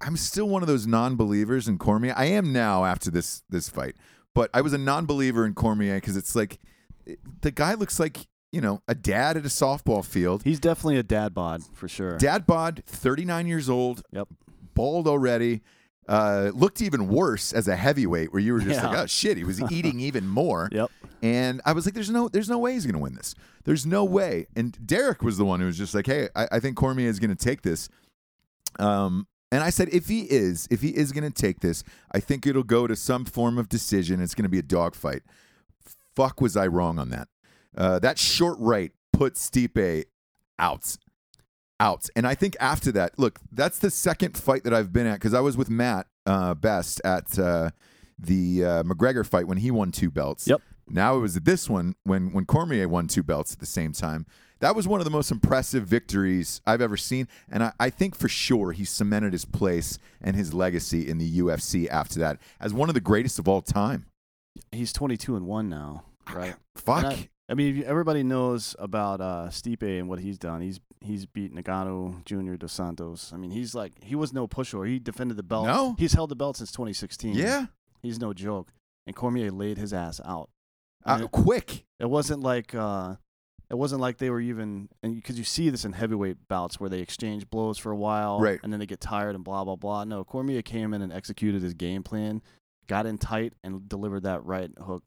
I'm 0.02 0.18
still 0.18 0.48
one 0.48 0.62
of 0.62 0.68
those 0.68 0.86
non 0.86 1.16
believers 1.16 1.68
in 1.68 1.78
Cormier. 1.78 2.14
I 2.16 2.26
am 2.26 2.54
now 2.54 2.86
after 2.86 3.10
this 3.10 3.44
this 3.50 3.70
fight. 3.70 3.96
But 4.36 4.50
I 4.54 4.62
was 4.62 4.74
a 4.74 4.78
non 4.78 5.06
believer 5.06 5.46
in 5.46 5.54
Cormier 5.54 5.96
because 5.96 6.18
it's 6.18 6.36
like 6.36 6.60
it- 7.06 7.20
the 7.42 7.52
guy 7.52 7.74
looks 7.76 8.00
like 8.00 8.28
you 8.52 8.62
know, 8.62 8.84
a 8.88 8.94
dad 8.94 9.36
at 9.36 9.44
a 9.46 9.50
softball 9.50 10.06
field. 10.06 10.44
He's 10.44 10.60
definitely 10.60 10.98
a 10.98 11.04
dad 11.04 11.34
bod 11.34 11.64
for 11.74 11.88
sure. 11.88 12.18
Dad 12.20 12.46
bod, 12.46 12.84
39 12.86 13.48
years 13.48 13.68
old. 13.68 14.04
Yep. 14.12 14.28
Bald 14.76 15.08
already. 15.08 15.62
Uh, 16.08 16.52
looked 16.54 16.80
even 16.80 17.08
worse 17.08 17.52
as 17.52 17.68
a 17.68 17.76
heavyweight, 17.76 18.32
where 18.32 18.40
you 18.42 18.54
were 18.54 18.60
just 18.60 18.80
Yeah. 18.80 18.90
like, 18.90 18.98
oh 19.00 19.06
shit, 19.08 19.38
he 19.38 19.44
was 19.44 19.60
eating 19.72 20.00
even 20.00 20.28
more. 20.28 20.70
Yep. 20.72 20.92
And 21.24 21.62
I 21.66 21.72
was 21.74 21.86
like, 21.86 21.96
there's 21.96 22.12
no, 22.12 22.30
there's 22.30 22.48
no 22.50 22.60
way 22.60 22.74
he's 22.74 22.86
gonna 22.86 23.00
win 23.00 23.16
this. 23.16 23.34
There's 23.64 23.88
no 23.88 24.04
way. 24.06 24.46
And 24.56 24.78
Derek 24.86 25.24
was 25.24 25.38
the 25.40 25.46
one 25.46 25.60
who 25.60 25.66
was 25.66 25.78
just 25.78 25.96
like, 25.96 26.06
hey, 26.06 26.30
I, 26.36 26.48
I 26.52 26.60
think 26.60 26.76
Cormier 26.78 27.10
is 27.10 27.18
gonna 27.20 27.34
take 27.34 27.64
this. 27.64 27.90
Um, 28.80 29.26
and 29.54 29.64
I 29.64 29.70
said, 29.70 29.90
if 29.92 30.08
he 30.08 30.22
is, 30.24 30.68
if 30.72 30.82
he 30.82 30.90
is 30.90 31.12
gonna 31.12 31.32
take 31.32 31.60
this, 31.60 31.84
I 32.12 32.20
think 32.20 32.48
it'll 32.48 32.64
go 32.64 32.88
to 32.88 32.96
some 32.96 33.26
form 33.26 33.58
of 33.58 33.70
decision. 33.70 34.22
It's 34.22 34.36
gonna 34.36 34.50
be 34.50 34.60
a 34.60 34.64
dogfight. 34.64 35.22
Fuck, 36.16 36.42
was 36.42 36.58
I 36.58 36.68
wrong 36.68 37.00
on 37.00 37.10
that? 37.10 37.28
Uh, 37.78 38.00
that 38.00 38.18
short 38.18 38.58
right 38.60 38.92
put 39.12 39.36
Stipe 39.36 40.06
out. 40.60 40.98
Out. 41.80 42.08
And 42.16 42.26
I 42.26 42.36
think 42.36 42.56
after 42.60 42.92
that, 42.94 43.18
look, 43.18 43.40
that's 43.52 43.80
the 43.80 43.90
second 43.90 44.38
fight 44.38 44.64
that 44.64 44.74
I've 44.74 44.94
been 44.94 45.08
at 45.08 45.16
because 45.16 45.34
I 45.34 45.40
was 45.40 45.58
with 45.58 45.70
Matt 45.70 46.08
uh, 46.26 46.54
Best 46.54 47.02
at 47.04 47.38
uh, 47.38 47.72
the 48.18 48.64
uh, 48.64 48.84
McGregor 48.84 49.26
fight 49.26 49.48
when 49.48 49.58
he 49.58 49.72
won 49.72 49.92
two 49.92 50.10
belts. 50.10 50.48
Yep. 50.48 50.62
Now 50.88 51.16
it 51.18 51.20
was 51.20 51.36
this 51.36 51.70
one 51.70 51.96
when 52.04 52.32
when 52.32 52.46
Cormier 52.46 52.88
won 52.88 53.08
two 53.08 53.24
belts 53.24 53.54
at 53.54 53.60
the 53.60 53.66
same 53.66 53.94
time. 53.94 54.26
That 54.64 54.78
was 54.78 54.88
one 54.88 55.02
of 55.02 55.04
the 55.04 55.12
most 55.12 55.30
impressive 55.30 55.86
victories 55.86 56.62
I've 56.66 56.80
ever 56.80 56.96
seen, 56.96 57.28
and 57.52 57.66
I, 57.66 57.74
I 57.82 57.90
think 57.90 58.16
for 58.16 58.30
sure 58.30 58.72
he 58.72 58.86
cemented 58.86 59.34
his 59.34 59.44
place 59.44 60.00
and 60.22 60.38
his 60.38 60.54
legacy 60.54 61.06
in 61.06 61.18
the 61.18 61.40
UFC 61.40 61.90
after 61.90 62.20
that 62.20 62.38
as 62.62 62.74
one 62.74 62.88
of 62.88 62.96
the 62.96 63.02
greatest 63.02 63.40
of 63.40 63.50
all 63.50 63.62
time. 63.62 64.06
He's 64.72 64.94
22 64.94 65.36
and 65.36 65.48
one 65.48 65.68
now, 65.68 66.06
right? 66.34 66.56
Fuck. 66.78 67.04
I, 67.04 67.30
I 67.50 67.56
mean, 67.56 67.84
everybody 67.86 68.24
knows 68.24 68.74
about 68.80 69.20
uh, 69.20 69.48
Stipe 69.50 69.84
and 69.84 70.08
what 70.08 70.20
he's 70.20 70.38
done. 70.38 70.62
He's 70.62 70.80
he's 71.02 71.26
beat 71.26 71.54
Ngannou 71.54 72.24
Junior 72.24 72.56
Dos 72.56 72.72
Santos. 72.72 73.34
I 73.34 73.38
mean, 73.38 73.52
he's 73.52 73.76
like 73.76 74.02
he 74.02 74.16
was 74.16 74.32
no 74.32 74.48
pushover. 74.48 74.88
He 74.88 74.98
defended 74.98 75.36
the 75.36 75.44
belt. 75.44 75.66
No. 75.66 75.96
he's 76.00 76.14
held 76.14 76.30
the 76.30 76.38
belt 76.38 76.56
since 76.56 76.72
2016. 76.72 77.36
yeah. 77.36 77.66
he's 78.02 78.18
no 78.18 78.32
joke. 78.32 78.70
And 79.06 79.14
Cormier 79.14 79.52
laid 79.52 79.78
his 79.78 79.92
ass 79.92 80.22
out. 80.24 80.50
Uh, 81.06 81.20
it, 81.24 81.32
quick. 81.32 81.84
it 82.00 82.10
wasn't 82.10 82.40
like 82.40 82.74
uh, 82.74 83.16
it 83.74 83.78
wasn't 83.78 84.02
like 84.02 84.20
they 84.20 84.30
were 84.30 84.40
even 84.40 84.88
and 85.02 85.16
because 85.16 85.40
you 85.40 85.44
see 85.44 85.72
this 85.72 85.84
in 85.84 85.94
heavyweight 85.94 86.48
bouts 86.48 86.80
where 86.80 86.92
they 86.92 87.00
exchange 87.00 87.50
blows 87.50 87.80
for 87.80 87.92
a 87.92 87.96
while, 87.96 88.40
Right. 88.40 88.60
And 88.62 88.72
then 88.72 88.80
they 88.80 88.86
get 88.86 89.02
tired 89.02 89.34
and 89.34 89.44
blah 89.44 89.64
blah 89.64 89.76
blah. 89.76 90.04
No, 90.04 90.24
Cormier 90.24 90.62
came 90.62 90.94
in 90.94 91.02
and 91.02 91.12
executed 91.12 91.64
his 91.64 91.74
game 91.74 92.04
plan, 92.04 92.44
got 92.88 93.08
in 93.08 93.18
tight 93.18 93.54
and 93.64 93.90
delivered 93.90 94.24
that 94.24 94.46
right 94.46 94.70
hook, 94.86 95.02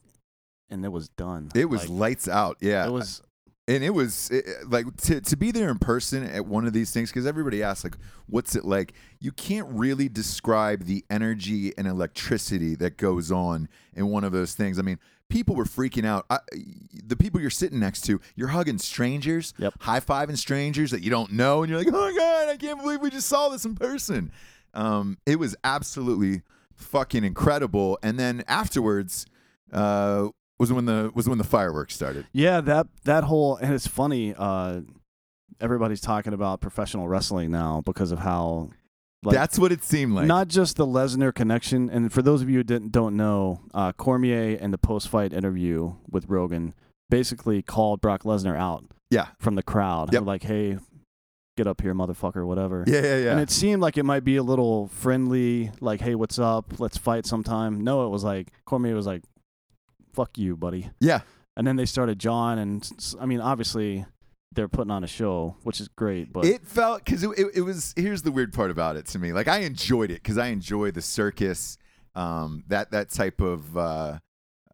and 0.68 0.84
it 0.84 0.88
was 0.88 1.08
done. 1.10 1.50
It 1.54 1.66
was 1.66 1.88
Like, 1.88 2.00
lights 2.00 2.26
out. 2.26 2.56
Yeah. 2.60 2.86
it 2.86 2.90
was 2.90 3.22
and 3.68 3.84
it 3.84 3.90
was 3.90 4.30
it, 4.30 4.44
like 4.68 4.84
to 4.96 5.20
to 5.20 5.36
be 5.36 5.52
there 5.52 5.70
in 5.70 5.78
person 5.78 6.24
at 6.24 6.44
one 6.44 6.66
of 6.66 6.72
these 6.72 6.90
things 6.90 7.10
because 7.10 7.24
everybody 7.24 7.62
asks 7.62 7.84
like 7.84 7.96
what's 8.26 8.56
it 8.56 8.64
like 8.64 8.94
you 9.20 9.30
can't 9.30 9.68
really 9.70 10.08
describe 10.08 10.84
the 10.86 11.04
energy 11.08 11.72
and 11.78 11.86
electricity 11.86 12.74
that 12.74 12.96
goes 12.96 13.30
on 13.30 13.68
in 13.94 14.08
one 14.08 14.24
of 14.24 14.32
those 14.32 14.54
things 14.54 14.78
i 14.78 14.82
mean 14.82 14.98
people 15.28 15.54
were 15.56 15.64
freaking 15.64 16.04
out 16.06 16.24
I, 16.30 16.38
the 17.04 17.16
people 17.16 17.40
you're 17.40 17.50
sitting 17.50 17.80
next 17.80 18.02
to 18.02 18.20
you're 18.36 18.48
hugging 18.48 18.78
strangers 18.78 19.52
Yep. 19.58 19.74
high-fiving 19.80 20.36
strangers 20.38 20.90
that 20.92 21.02
you 21.02 21.10
don't 21.10 21.32
know 21.32 21.62
and 21.62 21.70
you're 21.70 21.78
like 21.78 21.88
oh 21.88 22.10
my 22.12 22.16
god 22.16 22.48
i 22.48 22.56
can't 22.56 22.80
believe 22.80 23.00
we 23.00 23.10
just 23.10 23.28
saw 23.28 23.48
this 23.48 23.64
in 23.64 23.74
person 23.74 24.30
um, 24.74 25.16
it 25.26 25.38
was 25.38 25.56
absolutely 25.64 26.42
fucking 26.74 27.24
incredible 27.24 27.98
and 28.02 28.18
then 28.18 28.44
afterwards 28.46 29.26
uh, 29.72 30.28
was 30.58 30.72
when 30.72 30.84
the 30.84 31.10
was 31.14 31.28
when 31.28 31.38
the 31.38 31.44
fireworks 31.44 31.94
started 31.94 32.26
Yeah, 32.32 32.60
that 32.62 32.86
that 33.04 33.24
whole 33.24 33.56
and 33.56 33.74
it's 33.74 33.86
funny. 33.86 34.34
Uh, 34.36 34.82
everybody's 35.60 36.00
talking 36.00 36.32
about 36.34 36.60
professional 36.60 37.08
wrestling 37.08 37.50
now 37.50 37.82
because 37.84 38.12
of 38.12 38.18
how 38.20 38.70
like 39.26 39.34
That's 39.34 39.58
what 39.58 39.72
it 39.72 39.84
seemed 39.84 40.14
like. 40.14 40.26
not 40.26 40.48
just 40.48 40.76
the 40.76 40.86
Lesnar 40.86 41.34
connection. 41.34 41.90
And 41.90 42.12
for 42.12 42.22
those 42.22 42.42
of 42.42 42.48
you 42.48 42.58
who 42.58 42.64
didn't 42.64 42.92
don't 42.92 43.16
know, 43.16 43.60
uh, 43.74 43.92
Cormier 43.92 44.56
in 44.56 44.70
the 44.70 44.78
post 44.78 45.08
fight 45.08 45.32
interview 45.32 45.94
with 46.10 46.28
Rogan 46.28 46.74
basically 47.10 47.62
called 47.62 48.00
Brock 48.00 48.22
Lesnar 48.22 48.58
out 48.58 48.84
yeah. 49.10 49.28
from 49.38 49.54
the 49.54 49.62
crowd. 49.62 50.12
Yep. 50.12 50.24
Like, 50.24 50.42
hey, 50.42 50.78
get 51.56 51.66
up 51.66 51.80
here, 51.80 51.94
motherfucker, 51.94 52.46
whatever. 52.46 52.84
Yeah, 52.86 53.02
yeah, 53.02 53.16
yeah. 53.16 53.30
And 53.32 53.40
it 53.40 53.50
seemed 53.50 53.82
like 53.82 53.96
it 53.96 54.04
might 54.04 54.24
be 54.24 54.36
a 54.36 54.42
little 54.42 54.88
friendly, 54.88 55.70
like, 55.80 56.00
hey, 56.00 56.14
what's 56.14 56.38
up? 56.38 56.78
Let's 56.78 56.96
fight 56.96 57.26
sometime. 57.26 57.82
No, 57.82 58.06
it 58.06 58.10
was 58.10 58.24
like 58.24 58.48
Cormier 58.64 58.94
was 58.94 59.06
like, 59.06 59.22
fuck 60.12 60.38
you, 60.38 60.56
buddy. 60.56 60.90
yeah. 61.00 61.20
And 61.58 61.66
then 61.66 61.76
they 61.76 61.86
started 61.86 62.18
John, 62.18 62.58
and 62.58 62.86
I 63.18 63.24
mean, 63.24 63.40
obviously, 63.40 64.04
they're 64.52 64.68
putting 64.68 64.90
on 64.90 65.04
a 65.04 65.06
show, 65.06 65.56
which 65.62 65.80
is 65.80 65.88
great. 65.88 66.32
But 66.32 66.44
It 66.44 66.66
felt 66.66 67.04
because 67.04 67.22
it, 67.22 67.30
it, 67.38 67.46
it 67.56 67.60
was. 67.62 67.94
Here's 67.96 68.22
the 68.22 68.32
weird 68.32 68.52
part 68.52 68.70
about 68.70 68.96
it 68.96 69.06
to 69.06 69.18
me. 69.18 69.32
Like 69.32 69.48
I 69.48 69.58
enjoyed 69.58 70.10
it 70.10 70.22
because 70.22 70.38
I 70.38 70.48
enjoy 70.48 70.90
the 70.90 71.02
circus, 71.02 71.78
um, 72.14 72.64
that 72.68 72.90
that 72.92 73.10
type 73.10 73.40
of 73.40 73.76
uh, 73.76 74.18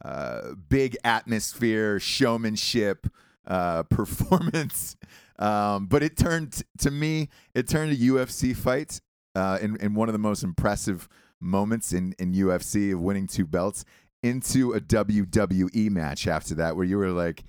uh, 0.05 0.41
big 0.69 0.97
atmosphere, 1.05 1.99
showmanship, 1.99 3.09
uh, 3.47 3.83
performance. 3.91 4.97
Um, 5.39 5.87
but 5.87 6.03
it 6.03 6.17
turned 6.17 6.63
to 6.79 6.91
me. 6.91 7.29
It 7.55 7.67
turned 7.67 7.93
a 7.93 7.97
UFC 7.97 8.55
fight 8.55 9.01
uh, 9.35 9.59
in 9.61 9.77
in 9.77 9.95
one 9.95 10.09
of 10.09 10.13
the 10.13 10.19
most 10.19 10.43
impressive 10.45 11.09
moments 11.41 11.93
in 11.93 12.15
in 12.19 12.33
UFC 12.35 12.93
of 12.93 13.01
winning 13.01 13.27
two 13.27 13.47
belts 13.47 13.85
into 14.23 14.73
a 14.75 14.81
WWE 14.81 15.91
match 15.91 16.29
after 16.29 16.55
that, 16.55 16.77
where 16.77 16.85
you 16.85 16.99
were 16.99 17.11
like. 17.11 17.43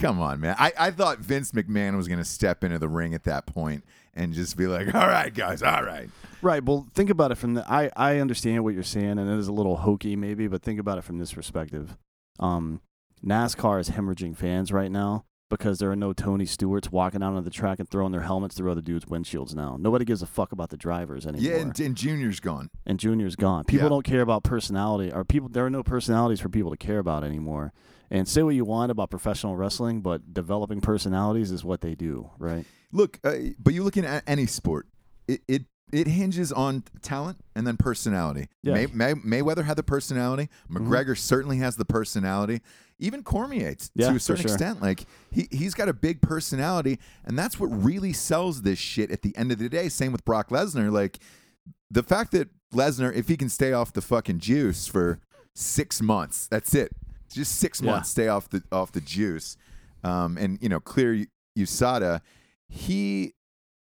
Come 0.00 0.20
on, 0.20 0.40
man. 0.40 0.56
I, 0.58 0.72
I 0.78 0.90
thought 0.90 1.18
Vince 1.18 1.52
McMahon 1.52 1.96
was 1.96 2.08
going 2.08 2.18
to 2.18 2.24
step 2.24 2.64
into 2.64 2.78
the 2.78 2.88
ring 2.88 3.14
at 3.14 3.24
that 3.24 3.46
point 3.46 3.84
and 4.14 4.32
just 4.34 4.56
be 4.56 4.66
like, 4.66 4.92
all 4.94 5.06
right, 5.06 5.32
guys, 5.32 5.62
all 5.62 5.84
right. 5.84 6.08
right, 6.42 6.64
well, 6.64 6.86
think 6.94 7.10
about 7.10 7.30
it 7.30 7.36
from 7.36 7.54
the. 7.54 7.70
I 7.70 7.90
I 7.96 8.18
understand 8.18 8.64
what 8.64 8.74
you're 8.74 8.82
saying, 8.82 9.18
and 9.18 9.30
it 9.30 9.38
is 9.38 9.46
a 9.48 9.52
little 9.52 9.76
hokey 9.76 10.16
maybe, 10.16 10.48
but 10.48 10.62
think 10.62 10.80
about 10.80 10.98
it 10.98 11.04
from 11.04 11.18
this 11.18 11.32
perspective. 11.34 11.96
Um, 12.38 12.80
NASCAR 13.24 13.80
is 13.80 13.90
hemorrhaging 13.90 14.36
fans 14.36 14.72
right 14.72 14.90
now 14.90 15.26
because 15.50 15.78
there 15.80 15.90
are 15.90 15.96
no 15.96 16.12
Tony 16.12 16.46
Stewarts 16.46 16.90
walking 16.92 17.22
out 17.22 17.34
on 17.34 17.44
the 17.44 17.50
track 17.50 17.78
and 17.80 17.88
throwing 17.88 18.12
their 18.12 18.22
helmets 18.22 18.56
through 18.56 18.70
other 18.70 18.80
dudes' 18.80 19.04
windshields 19.06 19.54
now. 19.54 19.76
Nobody 19.78 20.04
gives 20.04 20.22
a 20.22 20.26
fuck 20.26 20.52
about 20.52 20.70
the 20.70 20.76
drivers 20.76 21.26
anymore. 21.26 21.50
Yeah, 21.52 21.58
and, 21.60 21.78
and 21.80 21.96
Junior's 21.96 22.40
gone. 22.40 22.70
and 22.86 22.98
Junior's 22.98 23.36
gone. 23.36 23.64
People 23.64 23.84
Yeah. 23.86 23.88
don't 23.90 24.04
care 24.04 24.22
about 24.22 24.44
personality, 24.44 25.12
or 25.12 25.24
people. 25.24 25.48
There 25.50 25.66
are 25.66 25.70
no 25.70 25.82
personalities 25.82 26.40
for 26.40 26.48
people 26.48 26.70
to 26.70 26.76
care 26.78 26.98
about 27.00 27.22
anymore. 27.24 27.72
And 28.10 28.26
say 28.26 28.42
what 28.42 28.56
you 28.56 28.64
want 28.64 28.90
about 28.90 29.08
professional 29.10 29.56
wrestling, 29.56 30.00
but 30.00 30.34
developing 30.34 30.80
personalities 30.80 31.52
is 31.52 31.64
what 31.64 31.80
they 31.80 31.94
do, 31.94 32.30
right? 32.38 32.64
Look, 32.92 33.20
uh, 33.22 33.34
but 33.58 33.72
you're 33.72 33.84
looking 33.84 34.04
at 34.04 34.24
any 34.26 34.46
sport, 34.46 34.86
it, 35.28 35.42
it 35.46 35.62
it 35.92 36.06
hinges 36.06 36.52
on 36.52 36.84
talent 37.02 37.38
and 37.54 37.66
then 37.66 37.76
personality. 37.76 38.48
Yeah. 38.62 38.74
May, 38.74 38.86
May, 38.86 39.14
Mayweather 39.42 39.64
had 39.64 39.76
the 39.76 39.82
personality. 39.82 40.48
McGregor 40.70 41.18
certainly 41.18 41.58
has 41.58 41.76
the 41.76 41.84
personality. 41.84 42.60
Even 43.00 43.22
Cormier, 43.22 43.74
Yeah, 43.94 44.10
to 44.10 44.16
a 44.16 44.20
certain 44.20 44.42
sure. 44.42 44.52
extent, 44.52 44.82
like 44.82 45.06
he 45.30 45.48
he's 45.50 45.74
got 45.74 45.88
a 45.88 45.92
big 45.94 46.20
personality, 46.20 46.98
and 47.24 47.38
that's 47.38 47.58
what 47.58 47.68
really 47.68 48.12
sells 48.12 48.62
this 48.62 48.78
shit. 48.78 49.10
At 49.10 49.22
the 49.22 49.34
end 49.36 49.52
of 49.52 49.58
the 49.58 49.68
day, 49.68 49.88
same 49.88 50.12
with 50.12 50.24
Brock 50.24 50.50
Lesnar. 50.50 50.92
Like 50.92 51.18
the 51.90 52.02
fact 52.02 52.32
that 52.32 52.50
Lesnar, 52.74 53.14
if 53.14 53.28
he 53.28 53.36
can 53.36 53.48
stay 53.48 53.72
off 53.72 53.92
the 53.92 54.02
fucking 54.02 54.38
juice 54.40 54.86
for 54.86 55.18
six 55.54 56.02
months, 56.02 56.46
that's 56.46 56.74
it. 56.74 56.92
Just 57.32 57.56
six 57.56 57.80
Yeah. 57.80 57.92
months, 57.92 58.08
stay 58.10 58.28
off 58.28 58.48
the 58.48 58.62
off 58.72 58.92
the 58.92 59.00
juice, 59.00 59.56
um, 60.04 60.36
and 60.38 60.58
you 60.60 60.68
know 60.68 60.80
clear 60.80 61.26
USADA. 61.58 62.20
He 62.68 63.34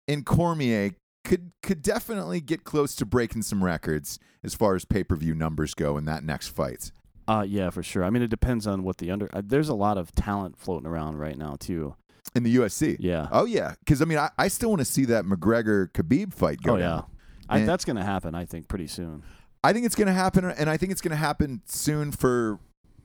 and 0.08 0.24
Cormier 0.26 0.92
could 1.24 1.52
could 1.62 1.82
definitely 1.82 2.40
get 2.40 2.64
close 2.64 2.94
to 2.96 3.06
breaking 3.06 3.42
some 3.42 3.62
records 3.62 4.18
as 4.42 4.54
far 4.54 4.74
as 4.74 4.84
pay 4.84 5.04
per 5.04 5.16
view 5.16 5.34
numbers 5.34 5.74
go 5.74 5.96
in 5.96 6.04
that 6.06 6.24
next 6.24 6.48
fight. 6.48 6.90
Uh, 7.28 7.44
yeah, 7.48 7.70
for 7.70 7.82
sure. 7.82 8.02
I 8.04 8.10
mean, 8.10 8.22
it 8.22 8.28
depends 8.30 8.66
on 8.66 8.82
what 8.82 8.98
the 8.98 9.10
under. 9.10 9.28
Uh, 9.32 9.42
there's 9.44 9.68
a 9.68 9.74
lot 9.74 9.96
of 9.96 10.12
talent 10.14 10.56
floating 10.58 10.86
around 10.88 11.18
right 11.18 11.38
now 11.38 11.56
too. 11.58 11.94
in 12.34 12.42
the 12.42 12.56
UFC. 12.56 12.96
Yeah. 12.98 13.28
Oh 13.30 13.44
yeah, 13.44 13.74
because 13.80 14.02
I 14.02 14.06
mean, 14.06 14.18
I, 14.18 14.30
I 14.38 14.48
still 14.48 14.70
want 14.70 14.80
to 14.80 14.84
see 14.86 15.04
that 15.06 15.24
McGregor 15.24 15.90
Khabib 15.92 16.32
fight 16.34 16.60
go 16.62 16.74
oh 16.74 16.78
yeah. 16.78 17.02
I, 17.48 17.60
that's 17.60 17.84
gonna 17.84 18.04
happen. 18.04 18.34
I 18.34 18.44
think 18.46 18.68
pretty 18.68 18.86
soon. 18.86 19.22
I 19.64 19.72
think 19.72 19.86
it's 19.86 19.94
going 19.94 20.08
to 20.08 20.12
happen, 20.12 20.44
and 20.44 20.68
I 20.68 20.76
think 20.76 20.90
it's 20.90 21.00
going 21.00 21.12
to 21.12 21.16
happen 21.16 21.62
soon 21.66 22.10
for 22.10 22.58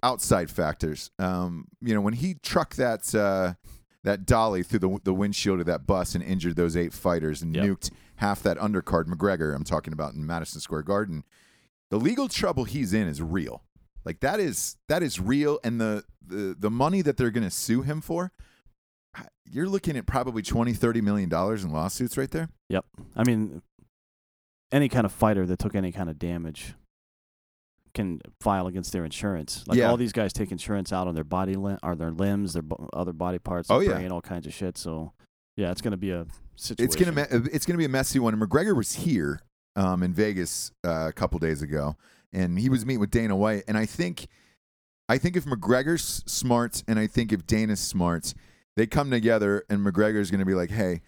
outside 0.03 0.49
factors. 0.49 1.11
Um, 1.19 1.67
you 1.81 1.93
know, 1.93 2.01
when 2.01 2.13
he 2.13 2.35
trucked 2.35 2.77
that 2.77 3.13
uh, 3.15 3.53
that 4.03 4.25
dolly 4.25 4.63
through 4.63 4.79
the 4.79 4.99
the 5.03 5.13
windshield 5.13 5.59
of 5.59 5.65
that 5.65 5.85
bus 5.87 6.15
and 6.15 6.23
injured 6.23 6.55
those 6.55 6.75
eight 6.77 6.93
fighters 6.93 7.41
and 7.41 7.55
Yep. 7.55 7.65
nuked 7.65 7.91
half 8.17 8.41
that 8.43 8.57
undercard, 8.57 9.05
McGregor. 9.05 9.55
I'm 9.55 9.63
talking 9.63 9.93
about 9.93 10.13
in 10.13 10.25
Madison 10.25 10.61
Square 10.61 10.83
Garden. 10.83 11.23
The 11.89 11.97
legal 11.97 12.27
trouble 12.27 12.63
he's 12.65 12.93
in 12.93 13.07
is 13.07 13.21
real. 13.21 13.63
Like 14.05 14.19
that 14.21 14.39
is 14.39 14.77
that 14.87 15.03
is 15.03 15.19
real, 15.19 15.59
and 15.63 15.79
the 15.81 16.03
the 16.25 16.55
the 16.57 16.69
money 16.71 17.01
that 17.01 17.17
they're 17.17 17.31
going 17.31 17.43
to 17.43 17.49
sue 17.51 17.81
him 17.81 18.01
for. 18.01 18.31
You're 19.49 19.67
looking 19.69 19.95
at 19.97 20.05
probably 20.05 20.41
20, 20.43 20.73
30 20.73 21.01
million 21.01 21.29
dollars 21.29 21.63
in 21.63 21.71
lawsuits 21.71 22.17
right 22.17 22.29
there. 22.29 22.49
Yep. 22.69 22.85
I 23.15 23.23
mean, 23.23 23.61
any 24.71 24.89
kind 24.89 25.05
of 25.05 25.11
fighter 25.11 25.45
that 25.45 25.57
took 25.57 25.73
any 25.73 25.91
kind 25.91 26.09
of 26.09 26.19
damage 26.19 26.75
can 27.97 28.21
file 28.39 28.67
against 28.67 28.93
their 28.93 29.03
insurance. 29.03 29.63
Like 29.67 29.77
Yeah. 29.77 29.89
all 29.89 29.97
these 29.97 30.13
guys 30.13 30.31
take 30.31 30.51
insurance 30.51 30.93
out 30.93 31.07
on 31.07 31.15
their 31.15 31.23
body 31.25 31.55
lim- 31.55 31.79
or 31.83 31.95
their 31.95 32.11
limbs, 32.11 32.53
their 32.53 32.61
bo- 32.61 32.89
other 32.93 33.11
body 33.13 33.39
parts, 33.39 33.69
Oh, 33.69 33.79
their 33.79 33.89
yeah. 33.89 33.95
brain, 33.95 34.11
all 34.11 34.21
kinds 34.21 34.47
of 34.47 34.53
shit. 34.53 34.77
So 34.77 35.11
yeah, 35.57 35.71
it's 35.71 35.81
gonna 35.81 35.97
be 35.97 36.11
a 36.11 36.25
situation. 36.55 36.85
It's 36.85 36.95
gonna 36.95 37.11
me- 37.11 37.49
it's 37.51 37.65
gonna 37.65 37.77
be 37.77 37.85
a 37.85 37.89
messy 37.89 38.19
one. 38.19 38.33
And 38.33 38.41
McGregor 38.41 38.75
was 38.75 38.93
here 38.95 39.41
um, 39.75 40.01
in 40.03 40.13
Vegas 40.13 40.71
uh, 40.85 41.07
a 41.09 41.13
couple 41.13 41.37
days 41.39 41.61
ago, 41.61 41.95
and 42.33 42.57
he 42.57 42.69
was 42.69 42.85
meeting 42.85 42.99
with 42.99 43.11
Dana 43.11 43.35
White. 43.35 43.63
And 43.67 43.77
I 43.77 43.85
think, 43.85 44.27
I 45.09 45.17
think 45.19 45.35
if 45.35 45.45
McGregor's 45.45 46.23
smart, 46.25 46.83
and 46.87 46.97
I 46.97 47.05
think 47.07 47.31
if 47.31 47.45
Dana's 47.45 47.79
smart, 47.79 48.33
they 48.75 48.87
come 48.87 49.11
together, 49.11 49.63
and 49.69 49.85
McGregor's 49.85 50.31
gonna 50.31 50.45
be 50.45 50.55
like, 50.55 50.71
"Hey, 50.71 51.01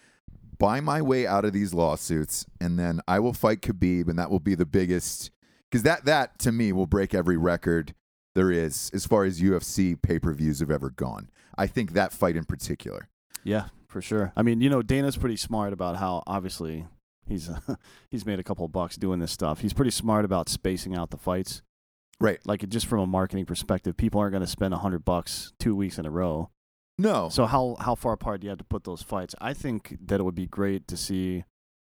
buy 0.58 0.82
my 0.82 1.02
way 1.02 1.26
out 1.26 1.46
of 1.46 1.54
these 1.54 1.74
lawsuits, 1.74 2.46
and 2.62 2.78
then 2.78 3.02
I 3.08 3.20
will 3.20 3.34
fight 3.34 3.62
Khabib, 3.62 4.08
and 4.08 4.18
that 4.20 4.30
will 4.30 4.40
be 4.40 4.56
the 4.56 4.66
biggest." 4.68 5.32
Because 5.70 5.84
that 5.84 6.06
that 6.06 6.40
to 6.40 6.52
me 6.52 6.72
will 6.72 6.88
break 6.88 7.14
every 7.14 7.38
record 7.38 7.94
there 8.36 8.52
is 8.52 8.90
as 8.94 9.06
far 9.06 9.24
as 9.26 9.42
UFC 9.42 10.00
pay 10.02 10.20
per 10.20 10.34
views 10.34 10.60
have 10.60 10.72
ever 10.72 10.90
gone. 10.90 11.30
I 11.58 11.68
think 11.68 11.94
that 11.94 12.14
fight 12.14 12.36
in 12.36 12.46
particular. 12.46 13.10
Yeah, 13.44 13.66
for 13.88 14.02
sure. 14.02 14.32
I 14.36 14.42
mean, 14.44 14.62
you 14.62 14.70
know, 14.70 14.82
Dana's 14.82 15.18
pretty 15.18 15.38
smart 15.38 15.74
about 15.74 15.98
how 15.98 16.24
obviously 16.28 16.88
he's 17.28 17.50
he's 18.10 18.26
made 18.26 18.40
a 18.40 18.44
couple 18.44 18.66
of 18.66 18.72
bucks 18.72 18.96
doing 18.98 19.20
this 19.20 19.32
stuff. 19.32 19.60
He's 19.62 19.74
pretty 19.74 19.92
smart 19.92 20.26
about 20.26 20.50
spacing 20.50 20.96
out 20.96 21.10
the 21.12 21.18
fights. 21.18 21.62
Right. 22.22 22.40
Like 22.46 22.68
just 22.68 22.86
from 22.88 23.00
a 23.00 23.08
marketing 23.08 23.46
perspective, 23.46 23.96
people 23.96 24.20
aren't 24.20 24.34
going 24.34 24.42
to 24.44 24.48
spend 24.48 24.74
a 24.74 24.78
hundred 24.78 25.06
bucks 25.06 25.54
two 25.60 25.76
weeks 25.76 25.98
in 25.98 26.06
a 26.06 26.10
row. 26.12 26.50
No. 26.98 27.30
So 27.30 27.46
how 27.46 27.78
how 27.80 27.96
far 27.96 28.14
apart 28.14 28.42
do 28.42 28.46
you 28.46 28.50
have 28.50 28.58
to 28.60 28.66
put 28.66 28.84
those 28.84 29.02
fights? 29.02 29.36
I 29.40 29.54
think 29.54 29.98
that 30.06 30.20
it 30.20 30.24
would 30.24 30.36
be 30.36 30.48
great 30.48 30.86
to 30.90 30.98
see, 30.98 31.46